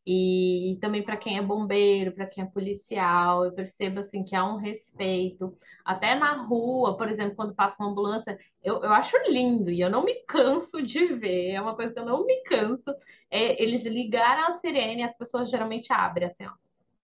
E, 0.06 0.78
também 0.80 1.02
para 1.02 1.16
quem 1.16 1.36
é 1.36 1.42
bombeiro, 1.42 2.12
para 2.12 2.26
quem 2.26 2.42
é 2.42 2.46
policial, 2.46 3.44
eu 3.44 3.52
percebo 3.52 4.00
assim 4.00 4.24
que 4.24 4.34
há 4.34 4.44
um 4.44 4.56
respeito. 4.56 5.56
Até 5.84 6.14
na 6.14 6.42
rua, 6.42 6.96
por 6.96 7.08
exemplo, 7.08 7.36
quando 7.36 7.54
passa 7.54 7.82
uma 7.82 7.90
ambulância, 7.90 8.38
eu, 8.62 8.82
eu 8.82 8.92
acho 8.92 9.16
lindo 9.28 9.70
e 9.70 9.80
eu 9.80 9.90
não 9.90 10.04
me 10.04 10.14
canso 10.26 10.82
de 10.82 11.06
ver. 11.14 11.50
É 11.50 11.60
uma 11.60 11.76
coisa 11.76 11.92
que 11.92 11.98
eu 11.98 12.06
não 12.06 12.24
me 12.24 12.42
canso. 12.42 12.90
É, 13.30 13.62
eles 13.62 13.82
ligaram 13.82 14.48
a 14.48 14.52
sirene 14.52 15.02
e 15.02 15.04
as 15.04 15.16
pessoas 15.16 15.50
geralmente 15.50 15.92
abrem 15.92 16.26
assim, 16.26 16.46
ó, 16.46 16.52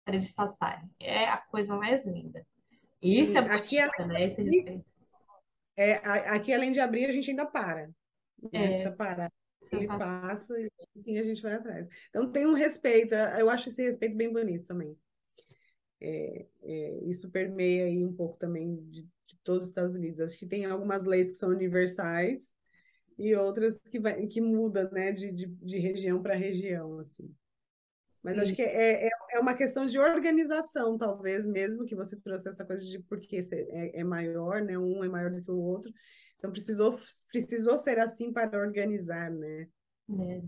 para 0.05 0.17
eles 0.17 0.33
passarem. 0.33 0.91
É 0.99 1.29
a 1.29 1.37
coisa 1.37 1.77
mais 1.77 2.05
linda. 2.07 2.45
Isso 3.03 3.37
é 3.37 3.41
aqui, 3.41 3.79
bonito, 3.79 4.07
né? 4.07 4.25
Esse 4.25 4.85
é, 5.77 5.97
aqui, 6.31 6.55
além 6.55 6.73
de 6.73 6.81
abrir, 6.81 7.05
a 7.05 7.13
gente 7.13 7.29
ainda 7.29 7.45
para. 7.45 7.87
Né? 7.87 7.93
É. 8.53 8.69
Precisa 8.69 8.93
parar. 8.93 9.31
Ele 9.73 9.87
passa 9.87 10.55
e 11.05 11.19
a 11.19 11.23
gente 11.23 11.43
vai 11.43 11.55
atrás. 11.55 11.89
Então 12.09 12.31
tem 12.31 12.47
um 12.47 12.55
respeito, 12.55 13.15
eu 13.15 13.51
acho 13.51 13.69
esse 13.69 13.83
respeito 13.83 14.17
bem 14.17 14.33
bonito 14.33 14.67
também. 14.67 14.97
É, 16.01 16.47
é, 16.63 17.05
isso 17.05 17.31
permeia 17.31 17.85
aí 17.87 18.05
um 18.05 18.13
pouco 18.13 18.37
também 18.39 18.77
de, 18.91 19.03
de, 19.03 19.37
todos 19.43 19.65
os 19.65 19.69
Estados 19.71 19.95
Unidos. 19.95 20.21
Acho 20.21 20.39
que 20.39 20.47
tem 20.47 20.65
algumas 20.65 21.05
leis 21.05 21.33
que 21.33 21.39
são 21.39 21.51
universais 21.51 22.53
e 23.19 23.35
outras 23.35 23.79
que, 23.79 23.99
vai, 23.99 24.27
que 24.27 24.41
mudam 24.41 24.91
né, 24.91 25.13
de, 25.13 25.33
de, 25.33 25.47
de 25.47 25.79
região 25.79 26.23
para 26.23 26.35
região. 26.35 26.99
Assim. 26.99 27.35
Mas 28.23 28.35
Sim. 28.35 28.43
acho 28.43 28.55
que 28.55 28.63
é, 28.63 29.07
é, 29.07 29.11
é, 29.33 29.41
uma 29.41 29.55
questão 29.55 29.87
de 29.87 29.99
organização, 29.99 30.99
talvez, 30.99 31.47
mesmo 31.47 31.85
que 31.85 31.95
você 31.95 32.17
trouxe 32.17 32.49
essa 32.49 32.65
coisa 32.65 32.85
de 32.85 32.99
porque 32.99 33.39
é, 33.53 34.01
é 34.01 34.05
maior, 34.05 34.61
né? 34.63 34.77
Um 34.77 35.03
é 35.05 35.09
maior 35.09 35.31
do 35.31 35.43
que 35.43 35.51
o 35.51 35.59
outro. 35.59 35.93
Então 36.39 36.51
precisou, 36.51 36.99
precisou 37.31 37.77
ser 37.77 37.99
assim 37.99 38.33
para 38.33 38.59
organizar, 38.59 39.31
né? 39.31 39.69
É. 40.11 40.43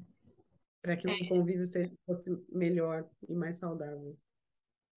Para 0.81 0.96
que 0.96 1.07
o 1.07 1.11
é. 1.11 1.29
convívio 1.29 1.64
seja, 1.64 1.92
fosse 2.07 2.31
melhor 2.51 3.09
e 3.29 3.35
mais 3.35 3.59
saudável. 3.59 4.16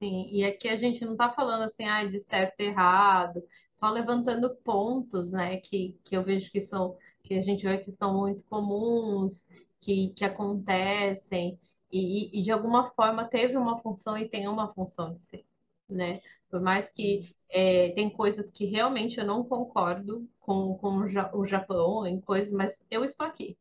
Sim, 0.01 0.29
e 0.31 0.43
aqui 0.43 0.67
a 0.67 0.75
gente 0.75 1.05
não 1.05 1.11
está 1.11 1.31
falando 1.31 1.63
assim, 1.63 1.85
ah, 1.85 2.03
de 2.05 2.17
certo 2.17 2.59
e 2.59 2.65
errado, 2.65 3.43
só 3.71 3.89
levantando 3.89 4.55
pontos, 4.63 5.31
né, 5.31 5.57
que, 5.57 5.99
que 6.03 6.17
eu 6.17 6.23
vejo 6.23 6.51
que 6.51 6.59
são, 6.61 6.97
que 7.23 7.35
a 7.35 7.41
gente 7.43 7.63
vê 7.63 7.77
que 7.77 7.91
são 7.91 8.17
muito 8.17 8.41
comuns, 8.49 9.47
que, 9.79 10.11
que 10.15 10.25
acontecem, 10.25 11.59
e, 11.91 12.39
e, 12.39 12.43
de 12.43 12.51
alguma 12.51 12.89
forma 12.91 13.27
teve 13.27 13.57
uma 13.57 13.79
função 13.79 14.17
e 14.17 14.27
tem 14.27 14.47
uma 14.47 14.73
função 14.73 15.13
de 15.13 15.19
ser, 15.19 15.45
né? 15.89 16.21
Por 16.49 16.61
mais 16.61 16.91
que 16.91 17.35
é, 17.51 17.91
tem 17.91 18.09
coisas 18.09 18.49
que 18.49 18.65
realmente 18.65 19.19
eu 19.19 19.25
não 19.25 19.43
concordo 19.43 20.27
com, 20.39 20.75
com 20.77 21.07
o 21.33 21.47
Japão 21.47 22.05
em 22.07 22.19
coisas, 22.21 22.51
mas 22.51 22.79
eu 22.89 23.03
estou 23.03 23.25
aqui. 23.25 23.57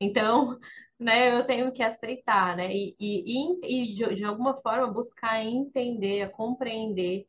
Então, 0.00 0.58
né, 0.98 1.38
eu 1.38 1.46
tenho 1.46 1.72
que 1.72 1.82
aceitar, 1.82 2.56
né? 2.56 2.74
E, 2.74 2.94
e, 3.00 3.92
e 3.92 3.94
de, 3.94 4.16
de 4.16 4.24
alguma 4.24 4.54
forma 4.60 4.92
buscar 4.92 5.44
entender, 5.44 6.30
compreender 6.32 7.26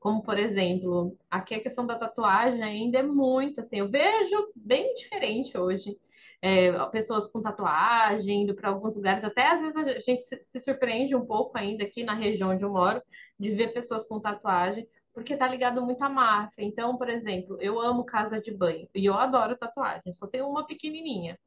como 0.00 0.22
por 0.22 0.38
exemplo, 0.38 1.16
aqui 1.30 1.54
a 1.54 1.62
questão 1.62 1.86
da 1.86 1.98
tatuagem 1.98 2.62
ainda 2.62 3.00
é 3.00 3.02
muito 3.02 3.60
assim, 3.60 3.78
eu 3.80 3.90
vejo 3.90 4.50
bem 4.56 4.94
diferente 4.94 5.56
hoje 5.58 5.98
é, 6.42 6.72
pessoas 6.86 7.26
com 7.28 7.42
tatuagem, 7.42 8.44
indo 8.44 8.54
para 8.54 8.70
alguns 8.70 8.96
lugares. 8.96 9.22
Até 9.22 9.46
às 9.46 9.60
vezes 9.60 9.76
a 9.76 10.00
gente 10.00 10.22
se, 10.22 10.40
se 10.44 10.60
surpreende 10.60 11.14
um 11.14 11.26
pouco 11.26 11.56
ainda 11.56 11.84
aqui 11.84 12.02
na 12.02 12.14
região 12.14 12.50
onde 12.50 12.64
eu 12.64 12.70
moro, 12.70 13.02
de 13.38 13.50
ver 13.50 13.72
pessoas 13.74 14.06
com 14.08 14.20
tatuagem, 14.20 14.88
porque 15.20 15.36
tá 15.36 15.46
ligado 15.46 15.82
muito 15.82 16.02
à 16.02 16.08
máfia. 16.08 16.64
Então, 16.64 16.96
por 16.96 17.10
exemplo, 17.10 17.58
eu 17.60 17.78
amo 17.78 18.04
casa 18.06 18.40
de 18.40 18.50
banho 18.50 18.88
e 18.94 19.04
eu 19.04 19.14
adoro 19.14 19.56
tatuagem, 19.56 20.14
só 20.14 20.26
tenho 20.26 20.48
uma 20.48 20.66
pequenininha. 20.66 21.38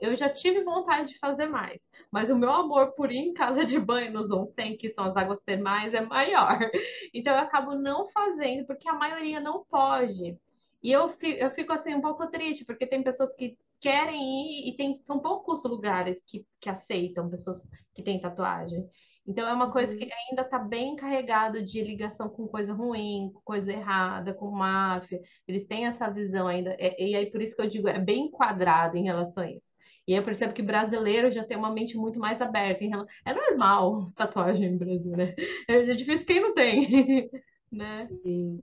Eu 0.00 0.16
já 0.16 0.28
tive 0.28 0.64
vontade 0.64 1.12
de 1.12 1.18
fazer 1.18 1.46
mais, 1.46 1.88
mas 2.10 2.28
o 2.28 2.36
meu 2.36 2.50
amor 2.50 2.92
por 2.92 3.12
ir 3.12 3.18
em 3.18 3.32
casa 3.32 3.64
de 3.64 3.78
banho 3.78 4.12
nos 4.12 4.32
onsen, 4.32 4.76
que 4.76 4.90
são 4.90 5.04
as 5.04 5.16
águas 5.16 5.40
termais, 5.42 5.94
é 5.94 6.00
maior. 6.00 6.58
Então 7.14 7.32
eu 7.32 7.40
acabo 7.40 7.74
não 7.74 8.08
fazendo, 8.08 8.66
porque 8.66 8.88
a 8.88 8.94
maioria 8.94 9.38
não 9.38 9.64
pode. 9.64 10.36
E 10.82 10.90
eu 10.90 11.08
fico, 11.10 11.38
eu 11.38 11.50
fico 11.50 11.72
assim 11.72 11.94
um 11.94 12.00
pouco 12.00 12.26
triste, 12.28 12.64
porque 12.64 12.86
tem 12.86 13.02
pessoas 13.02 13.34
que 13.34 13.56
querem 13.78 14.66
ir 14.66 14.70
e 14.70 14.76
tem, 14.76 15.00
são 15.02 15.20
poucos 15.20 15.62
lugares 15.62 16.22
que, 16.24 16.44
que 16.60 16.68
aceitam 16.68 17.30
pessoas 17.30 17.68
que 17.94 18.02
têm 18.02 18.20
tatuagem. 18.20 18.88
Então 19.26 19.46
é 19.46 19.52
uma 19.52 19.70
coisa 19.70 19.94
que 19.96 20.04
uhum. 20.04 20.10
ainda 20.30 20.42
está 20.42 20.58
bem 20.58 20.96
carregado 20.96 21.64
de 21.64 21.82
ligação 21.82 22.28
com 22.28 22.48
coisa 22.48 22.72
ruim, 22.72 23.30
com 23.32 23.40
coisa 23.42 23.72
errada, 23.72 24.34
com 24.34 24.50
máfia. 24.50 25.20
Eles 25.46 25.66
têm 25.66 25.86
essa 25.86 26.08
visão 26.10 26.46
ainda. 26.46 26.74
É, 26.78 27.02
e 27.02 27.14
aí 27.14 27.30
por 27.30 27.40
isso 27.40 27.54
que 27.54 27.62
eu 27.62 27.68
digo, 27.68 27.88
é 27.88 27.98
bem 27.98 28.26
enquadrado 28.26 28.96
em 28.96 29.04
relação 29.04 29.42
a 29.42 29.50
isso. 29.50 29.74
E 30.06 30.14
eu 30.14 30.24
percebo 30.24 30.52
que 30.52 30.62
brasileiro 30.62 31.30
já 31.30 31.44
tem 31.44 31.56
uma 31.56 31.72
mente 31.72 31.96
muito 31.96 32.18
mais 32.18 32.40
aberta. 32.40 32.82
Em 32.82 32.88
relação... 32.88 33.14
É 33.24 33.32
normal 33.32 34.10
tatuagem 34.16 34.72
no 34.72 34.78
Brasil, 34.78 35.12
né? 35.12 35.34
É 35.68 35.94
difícil 35.94 36.26
quem 36.26 36.40
não 36.40 36.54
tem, 36.54 37.30
né? 37.70 38.08
Sim. 38.22 38.60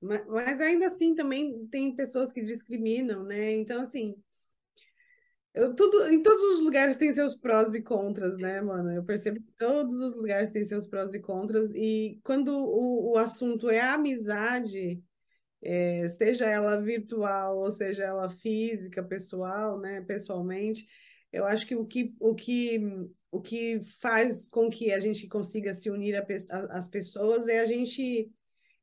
Mas 0.00 0.60
ainda 0.60 0.86
assim 0.86 1.14
também 1.14 1.66
tem 1.66 1.94
pessoas 1.94 2.32
que 2.32 2.42
discriminam, 2.42 3.24
né? 3.24 3.54
Então, 3.54 3.82
assim, 3.82 4.14
eu, 5.54 5.74
tudo, 5.74 6.08
em 6.10 6.22
todos 6.22 6.42
os 6.54 6.60
lugares 6.60 6.96
tem 6.96 7.12
seus 7.12 7.36
prós 7.36 7.74
e 7.74 7.80
contras, 7.80 8.36
né, 8.38 8.60
mano? 8.60 8.90
Eu 8.90 9.04
percebo 9.04 9.40
que 9.40 9.52
todos 9.56 9.94
os 9.94 10.14
lugares 10.16 10.50
têm 10.50 10.64
seus 10.64 10.86
prós 10.86 11.14
e 11.14 11.20
contras, 11.20 11.70
e 11.74 12.20
quando 12.24 12.48
o, 12.48 13.12
o 13.12 13.18
assunto 13.18 13.70
é 13.70 13.80
a 13.80 13.94
amizade, 13.94 15.02
é, 15.62 16.08
seja 16.08 16.46
ela 16.46 16.80
virtual 16.80 17.58
ou 17.58 17.70
seja 17.70 18.04
ela 18.04 18.28
física, 18.28 19.02
pessoal, 19.02 19.78
né, 19.78 20.00
pessoalmente, 20.02 20.86
eu 21.32 21.44
acho 21.44 21.66
que 21.66 21.74
o 21.74 21.86
que, 21.86 22.14
o 22.20 22.34
que, 22.34 22.80
o 23.30 23.40
que 23.40 23.80
faz 24.00 24.46
com 24.46 24.68
que 24.68 24.92
a 24.92 25.00
gente 25.00 25.26
consiga 25.26 25.72
se 25.72 25.90
unir 25.90 26.14
às 26.50 26.88
pessoas 26.88 27.48
é 27.48 27.60
a 27.60 27.66
gente 27.66 28.30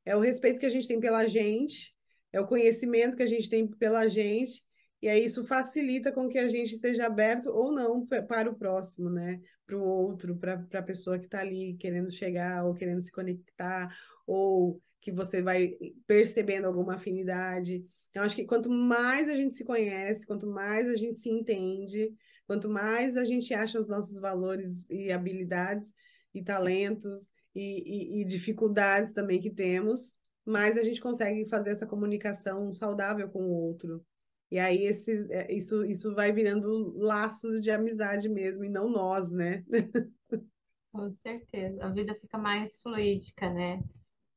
é 0.04 0.16
o 0.16 0.20
respeito 0.20 0.58
que 0.58 0.66
a 0.66 0.70
gente 0.70 0.88
tem 0.88 0.98
pela 0.98 1.26
gente, 1.26 1.94
é 2.32 2.40
o 2.40 2.46
conhecimento 2.46 3.16
que 3.16 3.22
a 3.22 3.26
gente 3.26 3.48
tem 3.48 3.66
pela 3.66 4.08
gente, 4.08 4.64
e 5.02 5.08
aí 5.08 5.24
isso 5.24 5.44
facilita 5.44 6.12
com 6.12 6.28
que 6.28 6.38
a 6.38 6.48
gente 6.48 6.74
esteja 6.74 7.06
aberto 7.06 7.50
ou 7.50 7.72
não 7.72 8.06
para 8.06 8.48
o 8.48 8.54
próximo, 8.54 9.10
né? 9.10 9.40
Para 9.66 9.76
o 9.76 9.82
outro, 9.82 10.36
para 10.36 10.64
a 10.72 10.82
pessoa 10.82 11.18
que 11.18 11.24
está 11.24 11.40
ali 11.40 11.74
querendo 11.74 12.12
chegar 12.12 12.64
ou 12.64 12.72
querendo 12.72 13.02
se 13.02 13.10
conectar, 13.10 13.92
ou 14.24 14.80
que 15.00 15.10
você 15.10 15.42
vai 15.42 15.72
percebendo 16.06 16.66
alguma 16.68 16.94
afinidade. 16.94 17.84
Então, 18.10 18.22
acho 18.22 18.36
que 18.36 18.44
quanto 18.44 18.70
mais 18.70 19.28
a 19.28 19.34
gente 19.34 19.56
se 19.56 19.64
conhece, 19.64 20.24
quanto 20.24 20.46
mais 20.46 20.88
a 20.88 20.94
gente 20.94 21.18
se 21.18 21.28
entende, 21.28 22.14
quanto 22.46 22.68
mais 22.68 23.16
a 23.16 23.24
gente 23.24 23.52
acha 23.52 23.80
os 23.80 23.88
nossos 23.88 24.20
valores 24.20 24.88
e 24.88 25.10
habilidades 25.10 25.92
e 26.32 26.42
talentos 26.42 27.26
e, 27.52 28.20
e, 28.20 28.22
e 28.22 28.24
dificuldades 28.24 29.12
também 29.12 29.40
que 29.40 29.50
temos, 29.50 30.16
mais 30.44 30.78
a 30.78 30.82
gente 30.84 31.00
consegue 31.00 31.48
fazer 31.48 31.70
essa 31.70 31.86
comunicação 31.86 32.72
saudável 32.72 33.28
com 33.28 33.40
o 33.40 33.50
outro. 33.50 34.04
E 34.52 34.58
aí 34.58 34.84
esses, 34.84 35.30
é, 35.30 35.50
isso, 35.50 35.82
isso 35.86 36.14
vai 36.14 36.30
virando 36.30 36.92
laços 36.98 37.62
de 37.62 37.70
amizade 37.70 38.28
mesmo, 38.28 38.62
e 38.62 38.68
não 38.68 38.86
nós, 38.86 39.30
né? 39.30 39.64
Com 40.92 41.10
certeza. 41.22 41.82
A 41.82 41.88
vida 41.88 42.14
fica 42.16 42.36
mais 42.36 42.76
fluídica, 42.82 43.50
né? 43.50 43.82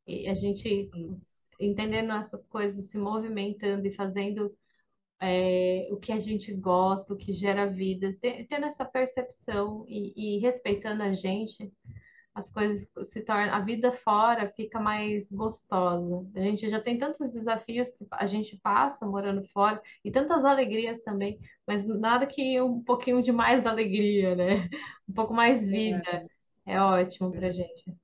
E 0.07 0.29
a 0.29 0.33
gente 0.33 0.89
entendendo 1.59 2.13
essas 2.13 2.47
coisas, 2.47 2.85
se 2.85 2.97
movimentando 2.97 3.85
e 3.85 3.93
fazendo 3.93 4.55
é, 5.19 5.89
o 5.91 5.97
que 5.97 6.13
a 6.13 6.19
gente 6.19 6.53
gosta, 6.53 7.13
o 7.13 7.17
que 7.17 7.33
gera 7.33 7.65
vida, 7.65 8.09
tendo 8.21 8.67
essa 8.67 8.85
percepção 8.85 9.83
e, 9.85 10.37
e 10.37 10.39
respeitando 10.39 11.03
a 11.03 11.13
gente, 11.13 11.73
as 12.35 12.49
coisas 12.49 12.89
se 13.03 13.21
tornam, 13.21 13.53
a 13.53 13.61
vida 13.61 13.93
fora 13.93 14.51
fica 14.55 14.77
mais 14.77 15.31
gostosa. 15.31 16.27
A 16.35 16.41
gente 16.41 16.69
já 16.69 16.81
tem 16.81 16.97
tantos 16.97 17.33
desafios 17.33 17.91
que 17.91 18.05
a 18.11 18.27
gente 18.27 18.57
passa 18.57 19.05
morando 19.05 19.47
fora 19.53 19.81
e 20.03 20.11
tantas 20.11 20.43
alegrias 20.43 21.01
também, 21.01 21.39
mas 21.65 21.87
nada 21.87 22.27
que 22.27 22.61
um 22.61 22.83
pouquinho 22.83 23.23
de 23.23 23.31
mais 23.31 23.65
alegria, 23.65 24.35
né? 24.35 24.69
Um 25.07 25.13
pouco 25.13 25.33
mais 25.33 25.65
vida. 25.65 26.21
É 26.65 26.81
ótimo 26.81 27.31
pra 27.31 27.53
gente. 27.53 27.95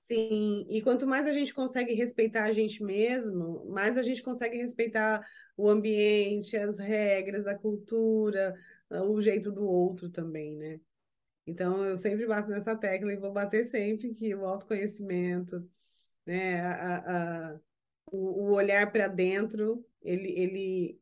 Sim, 0.00 0.66
e 0.68 0.82
quanto 0.82 1.06
mais 1.06 1.26
a 1.26 1.32
gente 1.32 1.54
consegue 1.54 1.94
respeitar 1.94 2.44
a 2.44 2.52
gente 2.52 2.82
mesmo, 2.82 3.64
mais 3.70 3.96
a 3.96 4.02
gente 4.02 4.22
consegue 4.22 4.58
respeitar 4.58 5.26
o 5.56 5.70
ambiente, 5.70 6.54
as 6.54 6.78
regras, 6.78 7.46
a 7.46 7.56
cultura, 7.56 8.54
o 8.90 9.22
jeito 9.22 9.50
do 9.50 9.66
outro 9.66 10.10
também, 10.10 10.54
né? 10.56 10.80
Então, 11.46 11.84
eu 11.84 11.96
sempre 11.96 12.26
bato 12.26 12.48
nessa 12.50 12.76
tecla 12.76 13.12
e 13.12 13.16
vou 13.16 13.32
bater 13.32 13.64
sempre 13.66 14.14
que 14.14 14.34
o 14.34 14.46
autoconhecimento, 14.46 15.68
né, 16.26 16.60
a, 16.62 17.52
a, 17.54 17.60
o, 18.06 18.50
o 18.50 18.52
olhar 18.54 18.90
para 18.92 19.08
dentro, 19.08 19.84
ele, 20.02 20.30
ele 20.38 21.00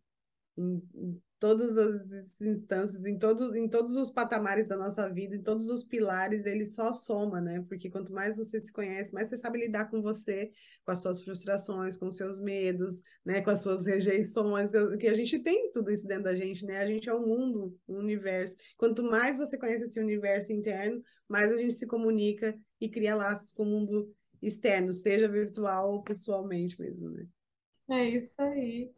todas 1.42 1.76
as 1.76 2.40
instâncias, 2.40 3.04
em 3.04 3.18
todos, 3.18 3.56
em 3.56 3.68
todos 3.68 3.96
os 3.96 4.08
patamares 4.10 4.68
da 4.68 4.76
nossa 4.76 5.08
vida, 5.08 5.34
em 5.34 5.42
todos 5.42 5.66
os 5.66 5.82
pilares, 5.82 6.46
ele 6.46 6.64
só 6.64 6.92
soma, 6.92 7.40
né? 7.40 7.64
Porque 7.68 7.90
quanto 7.90 8.12
mais 8.12 8.36
você 8.36 8.60
se 8.60 8.72
conhece, 8.72 9.12
mais 9.12 9.28
você 9.28 9.36
sabe 9.36 9.58
lidar 9.58 9.90
com 9.90 10.00
você, 10.00 10.52
com 10.84 10.92
as 10.92 11.00
suas 11.02 11.20
frustrações, 11.20 11.96
com 11.96 12.06
os 12.06 12.16
seus 12.16 12.38
medos, 12.38 13.02
né? 13.24 13.40
Com 13.42 13.50
as 13.50 13.60
suas 13.60 13.86
rejeições, 13.86 14.70
que 15.00 15.08
a 15.08 15.14
gente 15.14 15.36
tem 15.40 15.72
tudo 15.72 15.90
isso 15.90 16.06
dentro 16.06 16.22
da 16.22 16.36
gente, 16.36 16.64
né? 16.64 16.78
A 16.78 16.86
gente 16.86 17.08
é 17.08 17.14
um 17.14 17.26
mundo, 17.26 17.76
um 17.88 17.96
universo. 17.96 18.56
Quanto 18.76 19.02
mais 19.02 19.36
você 19.36 19.58
conhece 19.58 19.86
esse 19.86 19.98
universo 19.98 20.52
interno, 20.52 21.02
mais 21.28 21.52
a 21.52 21.56
gente 21.56 21.74
se 21.74 21.88
comunica 21.88 22.56
e 22.80 22.88
cria 22.88 23.16
laços 23.16 23.50
com 23.50 23.64
o 23.64 23.66
mundo 23.66 24.14
externo, 24.40 24.92
seja 24.92 25.26
virtual 25.26 25.90
ou 25.92 26.04
pessoalmente 26.04 26.80
mesmo, 26.80 27.10
né? 27.10 27.26
É 27.90 28.04
isso 28.04 28.40
aí. 28.40 28.90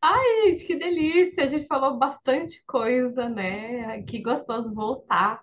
Ai, 0.00 0.50
gente, 0.50 0.64
que 0.64 0.76
delícia! 0.76 1.44
A 1.44 1.46
gente 1.46 1.66
falou 1.66 1.98
bastante 1.98 2.64
coisa, 2.64 3.28
né? 3.28 4.02
Que 4.02 4.22
gostoso 4.22 4.72
voltar 4.72 5.42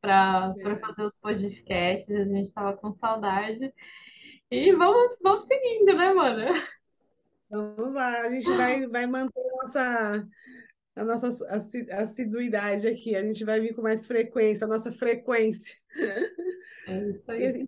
para 0.00 0.54
é. 0.58 0.76
fazer 0.76 1.02
os 1.02 1.18
podcasts. 1.18 2.14
A 2.14 2.24
gente 2.24 2.48
estava 2.48 2.76
com 2.76 2.94
saudade. 2.94 3.72
E 4.50 4.72
vamos, 4.72 5.18
vamos 5.22 5.44
seguindo, 5.44 5.96
né, 5.96 6.12
mano? 6.12 6.62
Vamos 7.50 7.92
lá, 7.92 8.22
a 8.22 8.30
gente 8.30 8.48
vai, 8.56 8.86
vai 8.88 9.06
manter 9.06 9.40
a 9.40 9.62
nossa, 9.62 10.28
a 10.96 11.04
nossa 11.04 11.56
assiduidade 11.92 12.86
aqui. 12.86 13.16
A 13.16 13.22
gente 13.22 13.44
vai 13.44 13.60
vir 13.60 13.74
com 13.74 13.82
mais 13.82 14.06
frequência, 14.06 14.64
a 14.64 14.68
nossa 14.68 14.92
frequência. 14.92 15.76
É 16.86 16.98
isso 17.10 17.30
aí. 17.30 17.66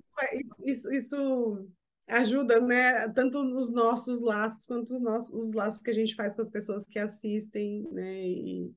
Isso, 0.65 0.93
isso 0.93 1.69
ajuda, 2.09 2.61
né? 2.61 3.09
Tanto 3.11 3.39
os 3.39 3.71
nossos 3.71 4.21
laços 4.21 4.65
quanto 4.65 4.95
os, 4.95 5.03
nossos, 5.03 5.33
os 5.33 5.53
laços 5.53 5.81
que 5.81 5.91
a 5.91 5.95
gente 5.95 6.15
faz 6.15 6.35
com 6.35 6.43
as 6.43 6.51
pessoas 6.51 6.85
que 6.85 6.99
assistem, 6.99 7.89
né? 7.93 8.21
E, 8.21 8.75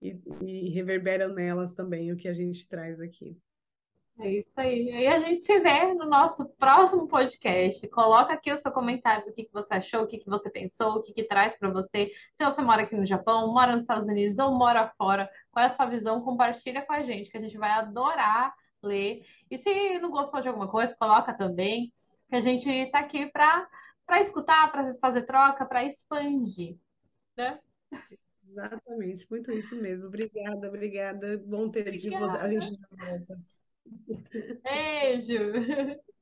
e, 0.00 0.20
e 0.42 0.68
reverberam 0.70 1.34
nelas 1.34 1.72
também 1.72 2.12
o 2.12 2.16
que 2.16 2.28
a 2.28 2.32
gente 2.32 2.68
traz 2.68 3.00
aqui. 3.00 3.36
É 4.20 4.32
isso 4.32 4.52
aí. 4.56 4.90
Aí 4.90 5.06
a 5.06 5.20
gente 5.20 5.44
se 5.44 5.60
vê 5.60 5.94
no 5.94 6.04
nosso 6.04 6.44
próximo 6.58 7.06
podcast. 7.06 7.86
Coloca 7.88 8.32
aqui 8.32 8.52
o 8.52 8.56
seu 8.56 8.72
comentário 8.72 9.24
do 9.24 9.32
que, 9.32 9.44
que 9.44 9.52
você 9.52 9.74
achou, 9.74 10.02
o 10.02 10.06
que, 10.08 10.18
que 10.18 10.28
você 10.28 10.50
pensou, 10.50 10.94
o 10.94 11.02
que, 11.02 11.12
que 11.12 11.22
traz 11.22 11.56
para 11.56 11.70
você. 11.70 12.10
Se 12.34 12.44
você 12.44 12.60
mora 12.60 12.82
aqui 12.82 12.96
no 12.96 13.06
Japão, 13.06 13.52
mora 13.52 13.72
nos 13.72 13.82
Estados 13.82 14.08
Unidos 14.08 14.38
ou 14.40 14.52
mora 14.52 14.92
fora, 14.98 15.30
qual 15.52 15.64
é 15.64 15.66
a 15.68 15.70
sua 15.70 15.86
visão? 15.86 16.20
Compartilha 16.22 16.84
com 16.84 16.92
a 16.92 17.02
gente, 17.02 17.30
que 17.30 17.38
a 17.38 17.40
gente 17.40 17.56
vai 17.56 17.70
adorar 17.70 18.52
ler. 18.82 19.24
E 19.50 19.56
se 19.56 19.98
não 20.00 20.10
gostou 20.10 20.40
de 20.40 20.48
alguma 20.48 20.68
coisa, 20.68 20.96
coloca 20.98 21.32
também 21.32 21.92
que 22.28 22.36
a 22.36 22.40
gente 22.40 22.68
está 22.68 23.00
aqui 23.00 23.26
para 23.26 23.68
escutar, 24.20 24.70
para 24.70 24.94
fazer 24.96 25.22
troca, 25.22 25.64
para 25.64 25.84
expandir, 25.84 26.76
né? 27.36 27.58
Exatamente, 28.48 29.26
muito 29.30 29.52
isso 29.52 29.76
mesmo. 29.76 30.06
Obrigada, 30.06 30.68
obrigada. 30.68 31.38
Bom 31.38 31.70
ter 31.70 31.82
obrigada. 31.82 31.98
de 31.98 32.10
você. 32.10 32.36
A 32.38 32.48
gente 32.48 32.78
Beijo. 34.62 35.98